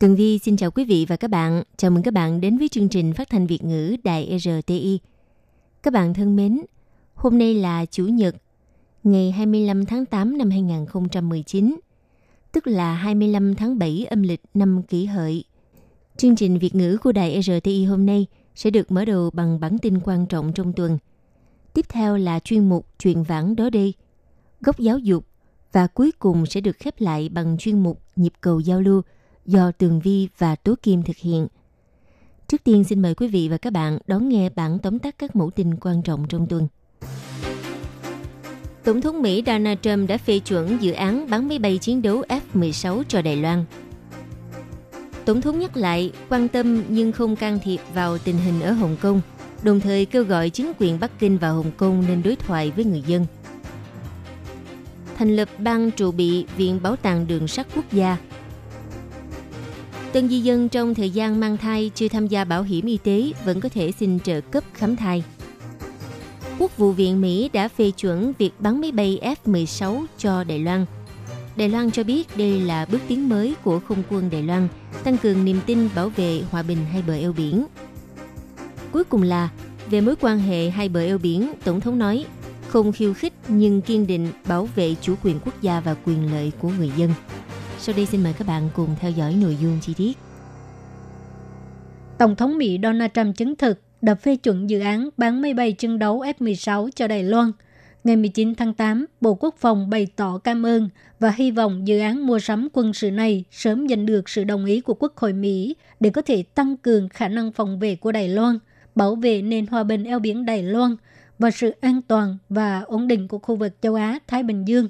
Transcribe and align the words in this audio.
Tường 0.00 0.16
Vi 0.16 0.38
xin 0.38 0.56
chào 0.56 0.70
quý 0.70 0.84
vị 0.84 1.06
và 1.08 1.16
các 1.16 1.28
bạn. 1.28 1.62
Chào 1.76 1.90
mừng 1.90 2.02
các 2.02 2.14
bạn 2.14 2.40
đến 2.40 2.58
với 2.58 2.68
chương 2.68 2.88
trình 2.88 3.12
phát 3.12 3.30
thanh 3.30 3.46
Việt 3.46 3.64
ngữ 3.64 3.96
Đài 4.04 4.38
RTI. 4.38 4.98
Các 5.82 5.92
bạn 5.92 6.14
thân 6.14 6.36
mến, 6.36 6.60
hôm 7.14 7.38
nay 7.38 7.54
là 7.54 7.86
Chủ 7.86 8.06
nhật, 8.06 8.36
ngày 9.04 9.30
25 9.30 9.86
tháng 9.86 10.06
8 10.06 10.38
năm 10.38 10.50
2019, 10.50 11.76
tức 12.52 12.66
là 12.66 12.94
25 12.94 13.54
tháng 13.54 13.78
7 13.78 14.06
âm 14.10 14.22
lịch 14.22 14.40
năm 14.54 14.82
kỷ 14.82 15.04
hợi. 15.04 15.44
Chương 16.16 16.36
trình 16.36 16.58
Việt 16.58 16.74
ngữ 16.74 16.98
của 17.02 17.12
Đài 17.12 17.42
RTI 17.42 17.84
hôm 17.84 18.06
nay 18.06 18.26
sẽ 18.54 18.70
được 18.70 18.92
mở 18.92 19.04
đầu 19.04 19.30
bằng 19.30 19.60
bản 19.60 19.78
tin 19.78 20.00
quan 20.04 20.26
trọng 20.26 20.52
trong 20.52 20.72
tuần. 20.72 20.98
Tiếp 21.74 21.86
theo 21.88 22.16
là 22.16 22.40
chuyên 22.40 22.68
mục 22.68 22.86
Chuyện 22.98 23.22
vãng 23.22 23.56
đó 23.56 23.70
đây, 23.70 23.94
góc 24.60 24.78
giáo 24.78 24.98
dục 24.98 25.24
và 25.72 25.86
cuối 25.86 26.12
cùng 26.18 26.46
sẽ 26.46 26.60
được 26.60 26.76
khép 26.78 26.94
lại 27.00 27.28
bằng 27.28 27.56
chuyên 27.58 27.82
mục 27.82 28.00
Nhịp 28.16 28.32
cầu 28.40 28.60
giao 28.60 28.80
lưu 28.80 29.02
do 29.50 29.72
Tường 29.78 30.00
Vi 30.00 30.28
và 30.38 30.56
Tố 30.56 30.74
Kim 30.82 31.02
thực 31.02 31.16
hiện. 31.16 31.46
Trước 32.48 32.64
tiên 32.64 32.84
xin 32.84 33.02
mời 33.02 33.14
quý 33.14 33.28
vị 33.28 33.48
và 33.48 33.56
các 33.56 33.72
bạn 33.72 33.98
đón 34.06 34.28
nghe 34.28 34.48
bản 34.48 34.78
tóm 34.78 34.98
tắt 34.98 35.14
các 35.18 35.36
mẫu 35.36 35.50
tin 35.50 35.76
quan 35.76 36.02
trọng 36.02 36.26
trong 36.28 36.46
tuần. 36.46 36.68
Tổng 38.84 39.00
thống 39.00 39.22
Mỹ 39.22 39.42
Donald 39.46 39.78
Trump 39.82 40.08
đã 40.08 40.16
phê 40.18 40.38
chuẩn 40.38 40.82
dự 40.82 40.92
án 40.92 41.30
bán 41.30 41.48
máy 41.48 41.58
bay 41.58 41.78
chiến 41.78 42.02
đấu 42.02 42.22
F-16 42.28 43.02
cho 43.08 43.22
Đài 43.22 43.36
Loan. 43.36 43.64
Tổng 45.24 45.40
thống 45.40 45.58
nhắc 45.58 45.76
lại 45.76 46.12
quan 46.28 46.48
tâm 46.48 46.82
nhưng 46.88 47.12
không 47.12 47.36
can 47.36 47.58
thiệp 47.64 47.80
vào 47.94 48.18
tình 48.18 48.36
hình 48.36 48.60
ở 48.60 48.72
Hồng 48.72 48.96
Kông, 49.00 49.20
đồng 49.62 49.80
thời 49.80 50.06
kêu 50.06 50.24
gọi 50.24 50.50
chính 50.50 50.72
quyền 50.78 51.00
Bắc 51.00 51.18
Kinh 51.18 51.38
và 51.38 51.48
Hồng 51.48 51.70
Kông 51.76 52.04
nên 52.08 52.22
đối 52.22 52.36
thoại 52.36 52.70
với 52.70 52.84
người 52.84 53.02
dân. 53.06 53.26
Thành 55.16 55.36
lập 55.36 55.48
ban 55.58 55.90
trụ 55.90 56.12
bị 56.12 56.46
Viện 56.56 56.82
Bảo 56.82 56.96
tàng 56.96 57.26
Đường 57.26 57.48
sắt 57.48 57.66
Quốc 57.74 57.84
gia 57.92 58.16
Tân 60.12 60.28
di 60.28 60.40
dân 60.40 60.68
trong 60.68 60.94
thời 60.94 61.10
gian 61.10 61.40
mang 61.40 61.56
thai 61.56 61.90
chưa 61.94 62.08
tham 62.08 62.26
gia 62.26 62.44
bảo 62.44 62.62
hiểm 62.62 62.86
y 62.86 62.96
tế 62.96 63.32
vẫn 63.44 63.60
có 63.60 63.68
thể 63.68 63.92
xin 63.92 64.20
trợ 64.20 64.40
cấp 64.40 64.64
khám 64.74 64.96
thai. 64.96 65.24
Quốc 66.58 66.76
vụ 66.76 66.92
viện 66.92 67.20
Mỹ 67.20 67.50
đã 67.52 67.68
phê 67.68 67.90
chuẩn 67.90 68.32
việc 68.38 68.50
bắn 68.58 68.80
máy 68.80 68.92
bay 68.92 69.34
F-16 69.44 70.04
cho 70.18 70.44
Đài 70.44 70.58
Loan. 70.58 70.86
Đài 71.56 71.68
Loan 71.68 71.90
cho 71.90 72.04
biết 72.04 72.36
đây 72.36 72.60
là 72.60 72.86
bước 72.86 72.98
tiến 73.08 73.28
mới 73.28 73.54
của 73.64 73.80
không 73.80 74.02
quân 74.10 74.30
Đài 74.30 74.42
Loan, 74.42 74.68
tăng 75.04 75.18
cường 75.18 75.44
niềm 75.44 75.60
tin 75.66 75.88
bảo 75.94 76.08
vệ 76.08 76.42
hòa 76.50 76.62
bình 76.62 76.78
hai 76.92 77.02
bờ 77.06 77.14
eo 77.14 77.32
biển. 77.32 77.66
Cuối 78.92 79.04
cùng 79.04 79.22
là, 79.22 79.48
về 79.90 80.00
mối 80.00 80.14
quan 80.20 80.38
hệ 80.38 80.70
hai 80.70 80.88
bờ 80.88 81.00
eo 81.00 81.18
biển, 81.18 81.52
Tổng 81.64 81.80
thống 81.80 81.98
nói 81.98 82.24
không 82.68 82.92
khiêu 82.92 83.14
khích 83.14 83.32
nhưng 83.48 83.80
kiên 83.80 84.06
định 84.06 84.28
bảo 84.48 84.68
vệ 84.74 84.94
chủ 85.00 85.14
quyền 85.22 85.38
quốc 85.44 85.62
gia 85.62 85.80
và 85.80 85.94
quyền 86.04 86.32
lợi 86.32 86.52
của 86.58 86.70
người 86.78 86.90
dân. 86.96 87.10
Sau 87.82 87.94
đây 87.96 88.06
xin 88.06 88.22
mời 88.22 88.32
các 88.38 88.46
bạn 88.46 88.68
cùng 88.74 88.88
theo 89.00 89.10
dõi 89.10 89.34
nội 89.34 89.56
dung 89.60 89.78
chi 89.82 89.94
tiết. 89.94 90.18
Tổng 92.18 92.36
thống 92.36 92.58
Mỹ 92.58 92.78
Donald 92.82 93.10
Trump 93.14 93.36
chứng 93.36 93.56
thực 93.56 93.80
đã 94.02 94.14
phê 94.14 94.36
chuẩn 94.36 94.70
dự 94.70 94.80
án 94.80 95.08
bán 95.16 95.42
máy 95.42 95.54
bay 95.54 95.72
chiến 95.72 95.98
đấu 95.98 96.20
F-16 96.20 96.88
cho 96.96 97.08
Đài 97.08 97.22
Loan. 97.22 97.52
Ngày 98.04 98.16
19 98.16 98.54
tháng 98.54 98.74
8, 98.74 99.06
Bộ 99.20 99.34
Quốc 99.34 99.54
phòng 99.58 99.90
bày 99.90 100.06
tỏ 100.16 100.38
cảm 100.38 100.66
ơn 100.66 100.88
và 101.20 101.30
hy 101.30 101.50
vọng 101.50 101.88
dự 101.88 101.98
án 101.98 102.26
mua 102.26 102.38
sắm 102.38 102.68
quân 102.72 102.92
sự 102.92 103.10
này 103.10 103.44
sớm 103.50 103.88
giành 103.88 104.06
được 104.06 104.28
sự 104.28 104.44
đồng 104.44 104.64
ý 104.64 104.80
của 104.80 104.94
Quốc 104.94 105.16
hội 105.16 105.32
Mỹ 105.32 105.76
để 106.00 106.10
có 106.10 106.22
thể 106.22 106.42
tăng 106.42 106.76
cường 106.76 107.08
khả 107.08 107.28
năng 107.28 107.52
phòng 107.52 107.78
vệ 107.78 107.96
của 107.96 108.12
Đài 108.12 108.28
Loan, 108.28 108.58
bảo 108.94 109.14
vệ 109.14 109.42
nền 109.42 109.66
hòa 109.66 109.84
bình 109.84 110.04
eo 110.04 110.18
biển 110.18 110.46
Đài 110.46 110.62
Loan 110.62 110.96
và 111.38 111.50
sự 111.50 111.74
an 111.80 112.02
toàn 112.02 112.38
và 112.48 112.80
ổn 112.80 113.08
định 113.08 113.28
của 113.28 113.38
khu 113.38 113.56
vực 113.56 113.72
châu 113.82 113.94
Á-Thái 113.94 114.42
Bình 114.42 114.64
Dương. 114.68 114.88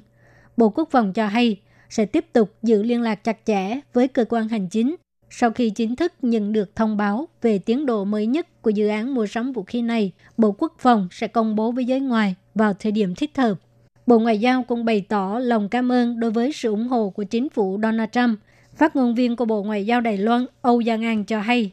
Bộ 0.57 0.69
Quốc 0.69 0.89
phòng 0.91 1.13
cho 1.13 1.27
hay 1.27 1.57
sẽ 1.91 2.05
tiếp 2.05 2.25
tục 2.33 2.53
giữ 2.63 2.83
liên 2.83 3.01
lạc 3.01 3.23
chặt 3.23 3.37
chẽ 3.45 3.79
với 3.93 4.07
cơ 4.07 4.25
quan 4.29 4.47
hành 4.47 4.67
chính 4.67 4.95
sau 5.33 5.51
khi 5.51 5.69
chính 5.69 5.95
thức 5.95 6.13
nhận 6.21 6.53
được 6.53 6.75
thông 6.75 6.97
báo 6.97 7.27
về 7.41 7.59
tiến 7.59 7.85
độ 7.85 8.05
mới 8.05 8.25
nhất 8.27 8.61
của 8.61 8.69
dự 8.69 8.87
án 8.87 9.13
mua 9.13 9.27
sắm 9.27 9.51
vũ 9.51 9.63
khí 9.63 9.81
này, 9.81 10.11
Bộ 10.37 10.55
Quốc 10.57 10.73
phòng 10.79 11.07
sẽ 11.11 11.27
công 11.27 11.55
bố 11.55 11.71
với 11.71 11.85
giới 11.85 11.99
ngoài 11.99 12.35
vào 12.55 12.73
thời 12.73 12.91
điểm 12.91 13.15
thích 13.15 13.37
hợp. 13.37 13.53
Bộ 14.07 14.19
Ngoại 14.19 14.39
giao 14.39 14.63
cũng 14.63 14.85
bày 14.85 15.05
tỏ 15.09 15.39
lòng 15.39 15.69
cảm 15.69 15.91
ơn 15.91 16.19
đối 16.19 16.31
với 16.31 16.51
sự 16.53 16.69
ủng 16.69 16.87
hộ 16.87 17.09
của 17.09 17.23
chính 17.23 17.49
phủ 17.49 17.79
Donald 17.83 18.09
Trump. 18.11 18.39
Phát 18.75 18.95
ngôn 18.95 19.15
viên 19.15 19.35
của 19.35 19.45
Bộ 19.45 19.63
Ngoại 19.63 19.85
giao 19.85 20.01
Đài 20.01 20.17
Loan 20.17 20.45
Âu 20.61 20.83
Giang 20.83 21.05
An 21.05 21.23
cho 21.25 21.41
hay, 21.41 21.71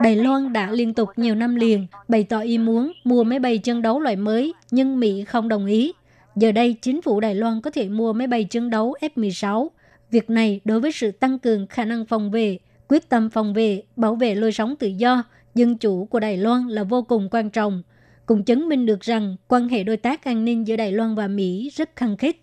Đài 0.00 0.16
Loan 0.16 0.52
đã 0.52 0.70
liên 0.70 0.94
tục 0.94 1.08
nhiều 1.16 1.34
năm 1.34 1.54
liền 1.54 1.86
bày 2.08 2.24
tỏ 2.24 2.40
ý 2.40 2.58
muốn 2.58 2.92
mua 3.04 3.24
máy 3.24 3.38
bay 3.38 3.58
chiến 3.58 3.82
đấu 3.82 4.00
loại 4.00 4.16
mới, 4.16 4.54
nhưng 4.70 5.00
Mỹ 5.00 5.24
không 5.24 5.48
đồng 5.48 5.66
ý. 5.66 5.92
Giờ 6.36 6.52
đây, 6.52 6.76
chính 6.82 7.02
phủ 7.02 7.20
Đài 7.20 7.34
Loan 7.34 7.60
có 7.60 7.70
thể 7.70 7.88
mua 7.88 8.12
máy 8.12 8.26
bay 8.26 8.44
chiến 8.44 8.70
đấu 8.70 8.94
F-16. 9.00 9.68
Việc 10.10 10.30
này 10.30 10.60
đối 10.64 10.80
với 10.80 10.92
sự 10.92 11.10
tăng 11.10 11.38
cường 11.38 11.66
khả 11.66 11.84
năng 11.84 12.06
phòng 12.06 12.30
vệ, 12.30 12.58
quyết 12.88 13.08
tâm 13.08 13.30
phòng 13.30 13.54
vệ, 13.54 13.82
bảo 13.96 14.14
vệ 14.14 14.34
lối 14.34 14.52
sống 14.52 14.76
tự 14.76 14.86
do, 14.86 15.24
dân 15.54 15.78
chủ 15.78 16.04
của 16.04 16.20
Đài 16.20 16.36
Loan 16.36 16.68
là 16.68 16.84
vô 16.84 17.02
cùng 17.02 17.28
quan 17.30 17.50
trọng, 17.50 17.82
cũng 18.26 18.44
chứng 18.44 18.68
minh 18.68 18.86
được 18.86 19.00
rằng 19.00 19.36
quan 19.48 19.68
hệ 19.68 19.84
đối 19.84 19.96
tác 19.96 20.24
an 20.24 20.44
ninh 20.44 20.66
giữa 20.66 20.76
Đài 20.76 20.92
Loan 20.92 21.14
và 21.14 21.26
Mỹ 21.26 21.70
rất 21.74 21.96
khăng 21.96 22.16
khít. 22.16 22.36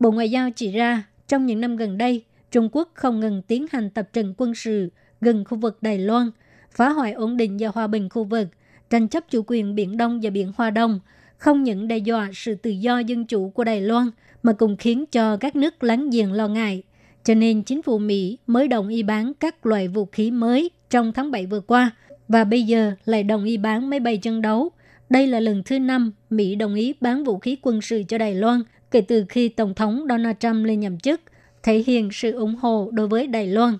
Bộ 0.00 0.10
Ngoại 0.10 0.30
giao 0.30 0.50
chỉ 0.56 0.72
ra, 0.72 1.02
trong 1.28 1.46
những 1.46 1.60
năm 1.60 1.76
gần 1.76 1.98
đây, 1.98 2.24
Trung 2.50 2.68
Quốc 2.72 2.90
không 2.94 3.20
ngừng 3.20 3.42
tiến 3.42 3.66
hành 3.72 3.90
tập 3.90 4.08
trận 4.12 4.34
quân 4.36 4.54
sự 4.54 4.88
gần 5.20 5.44
khu 5.44 5.58
vực 5.58 5.78
Đài 5.82 5.98
Loan, 5.98 6.30
phá 6.70 6.88
hoại 6.88 7.12
ổn 7.12 7.36
định 7.36 7.56
và 7.60 7.68
hòa 7.68 7.86
bình 7.86 8.08
khu 8.08 8.24
vực, 8.24 8.48
tranh 8.90 9.08
chấp 9.08 9.24
chủ 9.30 9.42
quyền 9.46 9.74
Biển 9.74 9.96
Đông 9.96 10.20
và 10.22 10.30
Biển 10.30 10.52
Hoa 10.56 10.70
Đông, 10.70 11.00
không 11.38 11.62
những 11.62 11.88
đe 11.88 11.98
dọa 11.98 12.30
sự 12.34 12.54
tự 12.54 12.70
do 12.70 12.98
dân 12.98 13.24
chủ 13.24 13.50
của 13.50 13.64
Đài 13.64 13.80
Loan 13.80 14.10
mà 14.42 14.52
cũng 14.52 14.76
khiến 14.76 15.04
cho 15.06 15.36
các 15.36 15.56
nước 15.56 15.84
láng 15.84 16.10
giềng 16.10 16.32
lo 16.32 16.48
ngại. 16.48 16.82
Cho 17.24 17.34
nên 17.34 17.62
chính 17.62 17.82
phủ 17.82 17.98
Mỹ 17.98 18.38
mới 18.46 18.68
đồng 18.68 18.88
ý 18.88 19.02
bán 19.02 19.32
các 19.40 19.66
loại 19.66 19.88
vũ 19.88 20.04
khí 20.04 20.30
mới 20.30 20.70
trong 20.90 21.12
tháng 21.12 21.30
7 21.30 21.46
vừa 21.46 21.60
qua 21.60 21.90
và 22.28 22.44
bây 22.44 22.62
giờ 22.62 22.92
lại 23.04 23.22
đồng 23.22 23.44
ý 23.44 23.56
bán 23.56 23.90
máy 23.90 24.00
bay 24.00 24.16
chân 24.16 24.42
đấu. 24.42 24.70
Đây 25.10 25.26
là 25.26 25.40
lần 25.40 25.62
thứ 25.62 25.78
năm 25.78 26.12
Mỹ 26.30 26.54
đồng 26.54 26.74
ý 26.74 26.94
bán 27.00 27.24
vũ 27.24 27.38
khí 27.38 27.56
quân 27.62 27.80
sự 27.80 28.02
cho 28.08 28.18
Đài 28.18 28.34
Loan 28.34 28.62
kể 28.90 29.00
từ 29.00 29.24
khi 29.28 29.48
Tổng 29.48 29.74
thống 29.74 30.06
Donald 30.08 30.36
Trump 30.40 30.66
lên 30.66 30.80
nhậm 30.80 30.98
chức– 30.98 31.20
thể 31.66 31.84
hiện 31.86 32.08
sự 32.12 32.32
ủng 32.32 32.54
hộ 32.54 32.90
đối 32.92 33.08
với 33.08 33.26
Đài 33.26 33.46
Loan. 33.46 33.78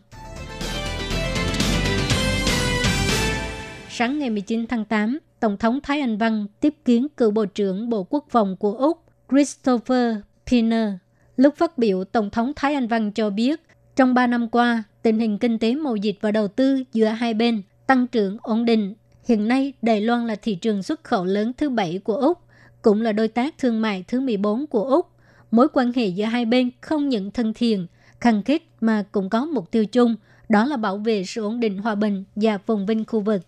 Sáng 3.89 4.19
ngày 4.19 4.31
19 4.31 4.67
tháng 4.67 4.85
8, 4.85 5.19
Tổng 5.41 5.57
thống 5.57 5.81
Thái 5.83 6.01
Anh 6.01 6.19
Văn 6.19 6.47
tiếp 6.61 6.75
kiến 6.85 7.07
cựu 7.17 7.31
Bộ 7.31 7.45
trưởng 7.45 7.89
Bộ 7.89 8.07
Quốc 8.11 8.27
phòng 8.31 8.57
của 8.57 8.73
Úc 8.73 8.99
Christopher 9.31 10.17
Pinner. 10.47 10.89
Lúc 11.37 11.55
phát 11.57 11.79
biểu, 11.79 12.05
Tổng 12.05 12.31
thống 12.31 12.53
Thái 12.57 12.75
Anh 12.75 12.89
Văn 12.89 13.13
cho 13.13 13.31
biết, 13.31 13.61
trong 13.97 14.15
3 14.15 14.27
năm 14.27 14.49
qua, 14.49 14.85
tình 15.03 15.19
hình 15.19 15.39
kinh 15.39 15.59
tế 15.59 15.75
mậu 15.75 15.97
dịch 15.97 16.17
và 16.21 16.31
đầu 16.31 16.49
tư 16.49 16.83
giữa 16.93 17.07
hai 17.07 17.35
bên 17.35 17.63
tăng 17.87 18.07
trưởng 18.07 18.37
ổn 18.43 18.65
định. 18.65 18.95
Hiện 19.29 19.49
nay, 19.49 19.73
Đài 19.83 20.01
Loan 20.01 20.27
là 20.27 20.35
thị 20.35 20.55
trường 20.55 20.83
xuất 20.83 21.05
khẩu 21.05 21.25
lớn 21.25 21.53
thứ 21.57 21.71
bảy 21.71 22.01
của 22.05 22.17
Úc, 22.17 22.39
cũng 22.87 23.03
là 23.03 23.13
đối 23.13 23.29
tác 23.29 23.59
thương 23.59 23.81
mại 23.81 24.05
thứ 24.09 24.21
14 24.21 24.67
của 24.67 24.85
Úc 24.85 25.07
mối 25.51 25.69
quan 25.73 25.93
hệ 25.93 26.07
giữa 26.07 26.25
hai 26.25 26.45
bên 26.45 26.71
không 26.81 27.09
những 27.09 27.31
thân 27.31 27.55
thiện, 27.55 27.87
khăng 28.21 28.43
khít 28.43 28.63
mà 28.81 29.05
cũng 29.13 29.31
có 29.31 29.45
mục 29.45 29.71
tiêu 29.71 29.87
chung, 29.87 30.17
đó 30.49 30.65
là 30.65 30.77
bảo 30.77 30.99
vệ 30.99 31.25
sự 31.25 31.43
ổn 31.43 31.61
định 31.61 31.79
hòa 31.79 31.95
bình 31.95 32.25
và 32.37 32.59
phồn 32.59 32.87
vinh 32.87 33.05
khu 33.05 33.21
vực. 33.21 33.43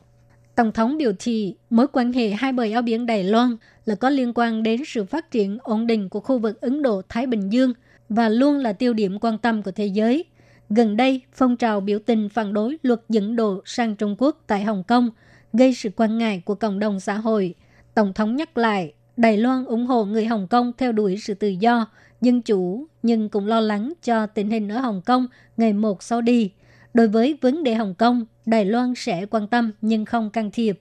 Tổng 0.54 0.72
thống 0.72 0.98
biểu 0.98 1.12
thị 1.18 1.54
mối 1.70 1.86
quan 1.92 2.12
hệ 2.12 2.30
hai 2.30 2.52
bờ 2.52 2.62
eo 2.62 2.82
biển 2.82 3.06
Đài 3.06 3.24
Loan 3.24 3.56
là 3.84 3.94
có 3.94 4.10
liên 4.10 4.32
quan 4.34 4.62
đến 4.62 4.82
sự 4.86 5.04
phát 5.04 5.30
triển 5.30 5.58
ổn 5.62 5.86
định 5.86 6.08
của 6.08 6.20
khu 6.20 6.38
vực 6.38 6.60
Ấn 6.60 6.82
Độ-Thái 6.82 7.26
Bình 7.26 7.52
Dương 7.52 7.72
và 8.08 8.28
luôn 8.28 8.56
là 8.56 8.72
tiêu 8.72 8.92
điểm 8.92 9.18
quan 9.20 9.38
tâm 9.38 9.62
của 9.62 9.70
thế 9.70 9.86
giới. 9.86 10.24
Gần 10.70 10.96
đây, 10.96 11.20
phong 11.32 11.56
trào 11.56 11.80
biểu 11.80 11.98
tình 11.98 12.28
phản 12.28 12.52
đối 12.52 12.78
luật 12.82 13.00
dẫn 13.08 13.36
độ 13.36 13.62
sang 13.64 13.96
Trung 13.96 14.16
Quốc 14.18 14.42
tại 14.46 14.64
Hồng 14.64 14.82
Kông 14.88 15.10
gây 15.52 15.74
sự 15.74 15.90
quan 15.96 16.18
ngại 16.18 16.42
của 16.44 16.54
cộng 16.54 16.78
đồng 16.78 17.00
xã 17.00 17.14
hội. 17.14 17.54
Tổng 17.94 18.12
thống 18.12 18.36
nhắc 18.36 18.58
lại 18.58 18.92
Đài 19.18 19.36
Loan 19.36 19.64
ủng 19.64 19.86
hộ 19.86 20.04
người 20.04 20.26
Hồng 20.26 20.46
Kông 20.50 20.72
theo 20.78 20.92
đuổi 20.92 21.16
sự 21.22 21.34
tự 21.34 21.48
do, 21.48 21.86
dân 22.20 22.42
chủ, 22.42 22.86
nhưng 23.02 23.28
cũng 23.28 23.46
lo 23.46 23.60
lắng 23.60 23.92
cho 24.02 24.26
tình 24.26 24.50
hình 24.50 24.68
ở 24.68 24.78
Hồng 24.78 25.02
Kông 25.06 25.26
ngày 25.56 25.72
một 25.72 26.02
sau 26.02 26.20
đi. 26.20 26.52
Đối 26.94 27.08
với 27.08 27.38
vấn 27.40 27.64
đề 27.64 27.74
Hồng 27.74 27.94
Kông, 27.98 28.26
Đài 28.46 28.64
Loan 28.64 28.94
sẽ 28.96 29.26
quan 29.30 29.48
tâm 29.48 29.72
nhưng 29.80 30.04
không 30.04 30.30
can 30.30 30.50
thiệp. 30.50 30.80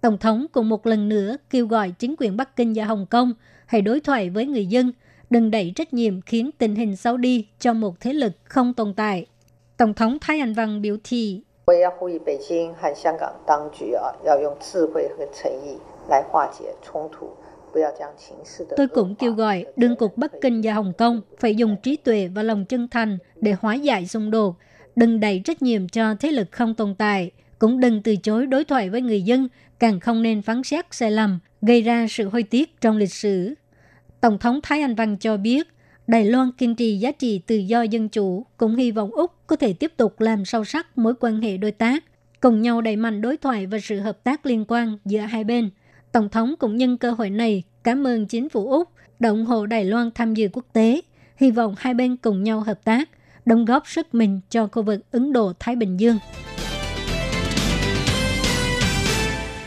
Tổng 0.00 0.18
thống 0.18 0.46
cũng 0.52 0.68
một 0.68 0.86
lần 0.86 1.08
nữa 1.08 1.36
kêu 1.50 1.66
gọi 1.66 1.90
chính 1.98 2.14
quyền 2.18 2.36
Bắc 2.36 2.56
Kinh 2.56 2.72
và 2.76 2.84
Hồng 2.84 3.06
Kông 3.10 3.32
hãy 3.66 3.82
đối 3.82 4.00
thoại 4.00 4.30
với 4.30 4.46
người 4.46 4.66
dân, 4.66 4.92
đừng 5.30 5.50
đẩy 5.50 5.72
trách 5.76 5.94
nhiệm 5.94 6.20
khiến 6.20 6.50
tình 6.58 6.74
hình 6.74 6.96
xấu 6.96 7.16
đi 7.16 7.48
cho 7.58 7.72
một 7.72 8.00
thế 8.00 8.12
lực 8.12 8.32
không 8.44 8.74
tồn 8.74 8.94
tại. 8.94 9.26
Tổng 9.76 9.94
thống 9.94 10.18
Thái 10.20 10.40
Anh 10.40 10.54
Văn 10.54 10.82
biểu 10.82 10.96
thị 11.04 11.42
Tôi 18.76 18.88
cũng 18.88 19.14
kêu 19.14 19.32
gọi 19.32 19.64
đương 19.76 19.96
cục 19.96 20.16
Bắc 20.16 20.32
Kinh 20.42 20.60
và 20.64 20.72
Hồng 20.72 20.92
Kông 20.98 21.20
phải 21.38 21.54
dùng 21.54 21.76
trí 21.82 21.96
tuệ 21.96 22.28
và 22.28 22.42
lòng 22.42 22.64
chân 22.64 22.88
thành 22.88 23.18
để 23.40 23.54
hóa 23.60 23.74
giải 23.74 24.06
xung 24.06 24.30
đột, 24.30 24.56
đừng 24.96 25.20
đẩy 25.20 25.42
trách 25.44 25.62
nhiệm 25.62 25.88
cho 25.88 26.14
thế 26.14 26.30
lực 26.30 26.48
không 26.52 26.74
tồn 26.74 26.94
tại, 26.94 27.30
cũng 27.58 27.80
đừng 27.80 28.02
từ 28.02 28.16
chối 28.16 28.46
đối 28.46 28.64
thoại 28.64 28.90
với 28.90 29.00
người 29.00 29.22
dân, 29.22 29.48
càng 29.78 30.00
không 30.00 30.22
nên 30.22 30.42
phán 30.42 30.62
xét 30.62 30.86
sai 30.90 31.10
lầm, 31.10 31.38
gây 31.62 31.82
ra 31.82 32.06
sự 32.10 32.28
hối 32.28 32.42
tiếc 32.42 32.80
trong 32.80 32.96
lịch 32.96 33.12
sử. 33.12 33.54
Tổng 34.20 34.38
thống 34.38 34.60
Thái 34.62 34.80
Anh 34.80 34.94
Văn 34.94 35.16
cho 35.16 35.36
biết, 35.36 35.68
Đài 36.06 36.24
Loan 36.24 36.52
kiên 36.52 36.74
trì 36.74 36.96
giá 36.98 37.12
trị 37.12 37.40
tự 37.46 37.56
do 37.56 37.82
dân 37.82 38.08
chủ, 38.08 38.46
cũng 38.56 38.76
hy 38.76 38.90
vọng 38.90 39.10
Úc 39.10 39.32
có 39.46 39.56
thể 39.56 39.72
tiếp 39.72 39.92
tục 39.96 40.20
làm 40.20 40.44
sâu 40.44 40.64
sắc 40.64 40.98
mối 40.98 41.14
quan 41.20 41.40
hệ 41.40 41.56
đối 41.56 41.70
tác, 41.70 42.04
cùng 42.40 42.62
nhau 42.62 42.80
đẩy 42.80 42.96
mạnh 42.96 43.20
đối 43.20 43.36
thoại 43.36 43.66
và 43.66 43.78
sự 43.82 44.00
hợp 44.00 44.24
tác 44.24 44.46
liên 44.46 44.64
quan 44.68 44.98
giữa 45.04 45.20
hai 45.20 45.44
bên– 45.44 45.70
Tổng 46.14 46.28
thống 46.28 46.54
cũng 46.58 46.76
nhân 46.76 46.98
cơ 46.98 47.10
hội 47.10 47.30
này 47.30 47.62
cảm 47.82 48.06
ơn 48.06 48.26
chính 48.26 48.48
phủ 48.48 48.70
Úc 48.70 48.88
đã 49.18 49.28
ủng 49.28 49.44
hộ 49.44 49.66
Đài 49.66 49.84
Loan 49.84 50.10
tham 50.14 50.34
dự 50.34 50.48
quốc 50.52 50.66
tế, 50.72 51.00
hy 51.36 51.50
vọng 51.50 51.74
hai 51.78 51.94
bên 51.94 52.16
cùng 52.16 52.42
nhau 52.42 52.60
hợp 52.60 52.84
tác, 52.84 53.10
đóng 53.46 53.64
góp 53.64 53.88
sức 53.88 54.14
mình 54.14 54.40
cho 54.50 54.66
khu 54.66 54.82
vực 54.82 55.00
Ấn 55.10 55.32
Độ-Thái 55.32 55.76
Bình 55.76 56.00
Dương. 56.00 56.18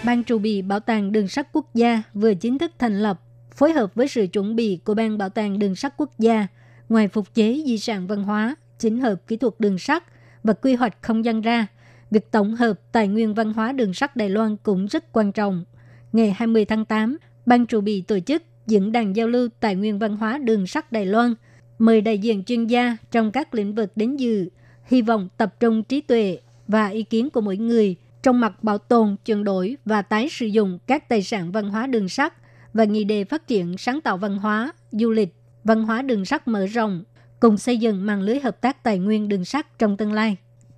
Ban 0.05 0.23
trụ 0.23 0.37
bị 0.37 0.61
Bảo 0.61 0.79
tàng 0.79 1.11
Đường 1.11 1.27
sắt 1.27 1.47
Quốc 1.53 1.75
gia 1.75 2.03
vừa 2.13 2.33
chính 2.33 2.57
thức 2.57 2.71
thành 2.79 2.99
lập 2.99 3.21
phối 3.51 3.71
hợp 3.71 3.95
với 3.95 4.07
sự 4.07 4.27
chuẩn 4.33 4.55
bị 4.55 4.79
của 4.83 4.93
Ban 4.93 5.17
Bảo 5.17 5.29
tàng 5.29 5.59
Đường 5.59 5.75
sắt 5.75 5.93
Quốc 5.97 6.19
gia, 6.19 6.47
ngoài 6.89 7.07
phục 7.07 7.33
chế 7.33 7.63
di 7.65 7.77
sản 7.77 8.07
văn 8.07 8.23
hóa, 8.23 8.55
chỉnh 8.79 8.99
hợp 8.99 9.15
kỹ 9.27 9.37
thuật 9.37 9.53
đường 9.59 9.79
sắt 9.79 10.03
và 10.43 10.53
quy 10.53 10.75
hoạch 10.75 11.01
không 11.01 11.25
gian 11.25 11.41
ra, 11.41 11.67
việc 12.11 12.31
tổng 12.31 12.55
hợp 12.55 12.73
tài 12.91 13.07
nguyên 13.07 13.33
văn 13.33 13.53
hóa 13.53 13.71
đường 13.71 13.93
sắt 13.93 14.15
Đài 14.15 14.29
Loan 14.29 14.57
cũng 14.57 14.85
rất 14.85 15.11
quan 15.11 15.31
trọng. 15.31 15.65
Ngày 16.11 16.31
20 16.31 16.65
tháng 16.65 16.85
8, 16.85 17.17
Ban 17.45 17.65
trụ 17.65 17.81
bị 17.81 18.01
tổ 18.01 18.19
chức 18.19 18.43
diễn 18.67 18.91
đàn 18.91 19.15
giao 19.15 19.27
lưu 19.27 19.49
tài 19.59 19.75
nguyên 19.75 19.99
văn 19.99 20.17
hóa 20.17 20.37
đường 20.37 20.67
sắt 20.67 20.91
Đài 20.91 21.05
Loan, 21.05 21.33
mời 21.79 22.01
đại 22.01 22.17
diện 22.17 22.43
chuyên 22.43 22.67
gia 22.67 22.97
trong 23.11 23.31
các 23.31 23.53
lĩnh 23.53 23.75
vực 23.75 23.91
đến 23.95 24.17
dự, 24.17 24.49
hy 24.85 25.01
vọng 25.01 25.29
tập 25.37 25.59
trung 25.59 25.83
trí 25.83 26.01
tuệ 26.01 26.39
và 26.67 26.87
ý 26.87 27.03
kiến 27.03 27.29
của 27.29 27.41
mỗi 27.41 27.57
người 27.57 27.95
trong 28.23 28.39
mặt 28.39 28.63
bảo 28.63 28.77
tồn, 28.77 29.15
chuyển 29.25 29.43
đổi 29.43 29.77
và 29.85 30.01
tái 30.01 30.29
sử 30.29 30.45
dụng 30.45 30.79
các 30.87 31.09
tài 31.09 31.23
sản 31.23 31.51
văn 31.51 31.69
hóa 31.69 31.87
đường 31.87 32.09
sắt– 32.09 32.33
và 32.77 32.83
nghị 32.83 33.03
đề 33.03 33.23
phát 33.23 33.47
triển 33.47 33.77
sáng 33.77 34.01
tạo 34.01 34.17
văn 34.17 34.37
hóa, 34.37 34.71
du 34.91 35.11
lịch, 35.11 35.35
văn 35.63 35.83
hóa 35.83 36.01
đường 36.01 36.25
sắt 36.25 36.47
mở 36.47 36.65
rộng, 36.65 37.03
cùng 37.39 37.57
xây 37.57 37.77
dựng 37.77 38.05
mạng 38.05 38.21
lưới 38.21 38.39
hợp 38.39 38.61
tác 38.61 38.83
tài 38.83 38.99
nguyên 38.99 39.27
đường 39.27 39.45
sắt 39.45 39.79
trong 39.79 39.97
tương 39.97 40.13
lai. 40.13 40.37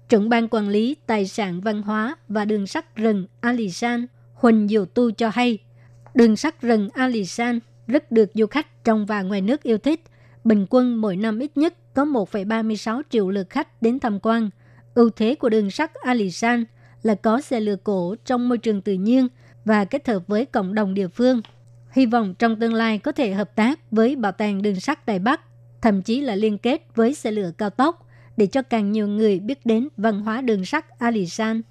Trưởng 0.10 0.30
ban 0.30 0.48
quản 0.48 0.70
lý 0.70 0.96
tài 1.06 1.28
sản 1.28 1.62
văn 1.62 1.82
hóa 1.82 2.16
và 2.28 2.46
đường 2.46 2.68
sắt 2.68 2.96
rừng 2.96 3.26
Alisan 3.42 4.06
Huỳnh 4.40 4.68
Diệu 4.68 4.86
Tu 4.86 5.12
cho 5.12 5.30
hay, 5.30 5.58
đường 6.14 6.36
sắt 6.36 6.62
rừng 6.62 6.90
Alisan 6.94 7.60
rất 7.88 8.12
được 8.12 8.30
du 8.34 8.46
khách 8.46 8.84
trong 8.84 9.06
và 9.06 9.22
ngoài 9.22 9.42
nước 9.42 9.64
yêu 9.64 9.78
thích. 9.78 10.02
Bình 10.44 10.66
quân 10.70 11.02
mỗi 11.02 11.16
năm 11.16 11.40
ít 11.40 11.58
nhất 11.58 11.94
có 11.94 12.06
1,36 12.06 13.02
triệu 13.10 13.30
lượt 13.30 13.50
khách 13.50 13.82
đến 13.82 14.00
tham 14.00 14.20
quan. 14.20 14.50
Ưu 14.94 15.10
thế 15.10 15.36
của 15.36 15.50
đường 15.50 15.72
sắt 15.72 15.94
Alisan 15.94 16.66
là 17.04 17.16
có 17.16 17.42
xe 17.42 17.60
lửa 17.60 17.76
cổ 17.84 18.16
trong 18.26 18.50
môi 18.50 18.58
trường 18.58 18.82
tự 18.82 18.94
nhiên 18.94 19.28
và 19.66 19.86
kết 19.86 20.08
hợp 20.08 20.28
với 20.28 20.46
cộng 20.46 20.76
đồng 20.76 20.94
địa 20.94 21.08
phương 21.08 21.42
hy 21.92 22.06
vọng 22.06 22.34
trong 22.40 22.60
tương 22.60 22.74
lai 22.74 23.00
có 23.00 23.12
thể 23.12 23.34
hợp 23.34 23.56
tác 23.56 23.92
với 23.92 24.16
Bảo 24.16 24.32
tàng 24.32 24.62
Đường 24.62 24.80
sắt 24.80 25.06
Đài 25.06 25.20
Bắc, 25.20 25.42
thậm 25.82 26.02
chí 26.02 26.22
là 26.22 26.36
liên 26.36 26.58
kết 26.58 26.82
với 26.96 27.14
xe 27.14 27.32
lửa 27.32 27.52
cao 27.58 27.70
tốc 27.70 28.08
để 28.38 28.46
cho 28.46 28.62
càng 28.62 28.92
nhiều 28.92 29.08
người 29.08 29.40
biết 29.40 29.66
đến 29.66 29.88
văn 29.98 30.22
hóa 30.22 30.42
đường 30.42 30.66
sắt 30.66 31.00
Alisan. 31.00 31.62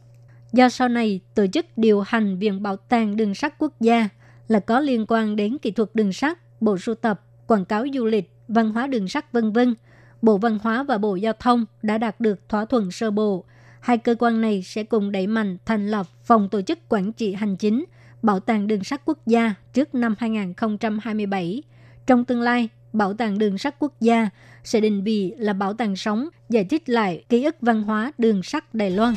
Do 0.52 0.68
sau 0.68 0.88
này 0.88 1.20
tổ 1.34 1.46
chức 1.46 1.66
điều 1.76 2.00
hành 2.00 2.38
Viện 2.38 2.62
Bảo 2.62 2.76
tàng 2.76 3.16
Đường 3.16 3.34
sắt 3.34 3.58
Quốc 3.58 3.80
gia 3.80 4.08
là 4.48 4.60
có 4.60 4.80
liên 4.80 5.04
quan 5.08 5.36
đến 5.36 5.58
kỹ 5.58 5.70
thuật 5.70 5.90
đường 5.94 6.12
sắt, 6.12 6.38
bộ 6.60 6.78
sưu 6.78 6.94
tập, 6.94 7.22
quảng 7.46 7.64
cáo 7.64 7.84
du 7.94 8.04
lịch, 8.04 8.30
văn 8.48 8.72
hóa 8.72 8.86
đường 8.86 9.08
sắt 9.08 9.32
vân 9.32 9.52
vân, 9.52 9.74
Bộ 10.22 10.38
Văn 10.38 10.58
hóa 10.62 10.82
và 10.82 10.98
Bộ 10.98 11.14
Giao 11.14 11.32
thông 11.32 11.66
đã 11.82 11.98
đạt 11.98 12.20
được 12.20 12.48
thỏa 12.48 12.64
thuận 12.64 12.90
sơ 12.90 13.10
bộ. 13.10 13.44
Hai 13.80 13.98
cơ 13.98 14.14
quan 14.18 14.40
này 14.40 14.62
sẽ 14.62 14.82
cùng 14.84 15.12
đẩy 15.12 15.26
mạnh 15.26 15.58
thành 15.66 15.90
lập 15.90 16.06
phòng 16.24 16.48
tổ 16.48 16.62
chức 16.62 16.78
quản 16.88 17.12
trị 17.12 17.34
hành 17.34 17.56
chính– 17.56 17.84
Bảo 18.22 18.40
tàng 18.40 18.66
Đường 18.66 18.84
sắt 18.84 19.02
Quốc 19.04 19.18
gia 19.26 19.54
trước 19.72 19.94
năm 19.94 20.14
2027. 20.18 21.62
Trong 22.06 22.24
tương 22.24 22.40
lai, 22.40 22.68
Bảo 22.92 23.14
tàng 23.14 23.38
Đường 23.38 23.58
sắt 23.58 23.76
Quốc 23.78 24.00
gia 24.00 24.28
sẽ 24.64 24.80
định 24.80 25.04
vị 25.04 25.34
là 25.38 25.52
bảo 25.52 25.74
tàng 25.74 25.96
sống, 25.96 26.28
giải 26.48 26.64
thích 26.64 26.88
lại 26.88 27.24
ký 27.28 27.44
ức 27.44 27.56
văn 27.60 27.82
hóa 27.82 28.12
đường 28.18 28.42
sắt 28.42 28.74
Đài 28.74 28.90
Loan. 28.90 29.14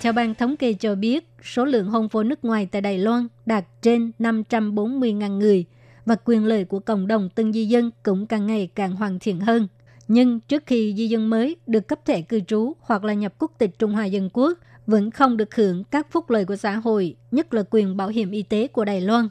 Theo 0.00 0.12
ban 0.12 0.34
thống 0.34 0.56
kê 0.56 0.72
cho 0.72 0.94
biết, 0.94 1.28
số 1.42 1.64
lượng 1.64 1.86
hôn 1.86 2.08
phối 2.08 2.24
nước 2.24 2.44
ngoài 2.44 2.68
tại 2.70 2.82
Đài 2.82 2.98
Loan 2.98 3.28
đạt 3.46 3.64
trên 3.82 4.12
540.000 4.18 5.38
người 5.38 5.64
và 6.06 6.16
quyền 6.24 6.44
lợi 6.44 6.64
của 6.64 6.80
cộng 6.80 7.06
đồng 7.06 7.28
tân 7.34 7.52
di 7.52 7.66
dân 7.66 7.90
cũng 8.02 8.26
càng 8.26 8.46
ngày 8.46 8.70
càng 8.74 8.92
hoàn 8.92 9.18
thiện 9.18 9.40
hơn. 9.40 9.68
Nhưng 10.08 10.40
trước 10.40 10.62
khi 10.66 10.94
di 10.96 11.08
dân 11.08 11.30
mới 11.30 11.56
được 11.66 11.88
cấp 11.88 11.98
thẻ 12.06 12.20
cư 12.20 12.40
trú 12.40 12.72
hoặc 12.80 13.04
là 13.04 13.12
nhập 13.12 13.34
quốc 13.38 13.52
tịch 13.58 13.78
Trung 13.78 13.92
Hoa 13.92 14.04
Dân 14.04 14.30
Quốc, 14.32 14.58
vẫn 14.86 15.10
không 15.10 15.36
được 15.36 15.54
hưởng 15.54 15.84
các 15.84 16.06
phúc 16.10 16.30
lợi 16.30 16.44
của 16.44 16.56
xã 16.56 16.76
hội, 16.76 17.16
nhất 17.30 17.54
là 17.54 17.62
quyền 17.70 17.96
bảo 17.96 18.08
hiểm 18.08 18.30
y 18.30 18.42
tế 18.42 18.66
của 18.66 18.84
Đài 18.84 19.00
Loan. 19.00 19.28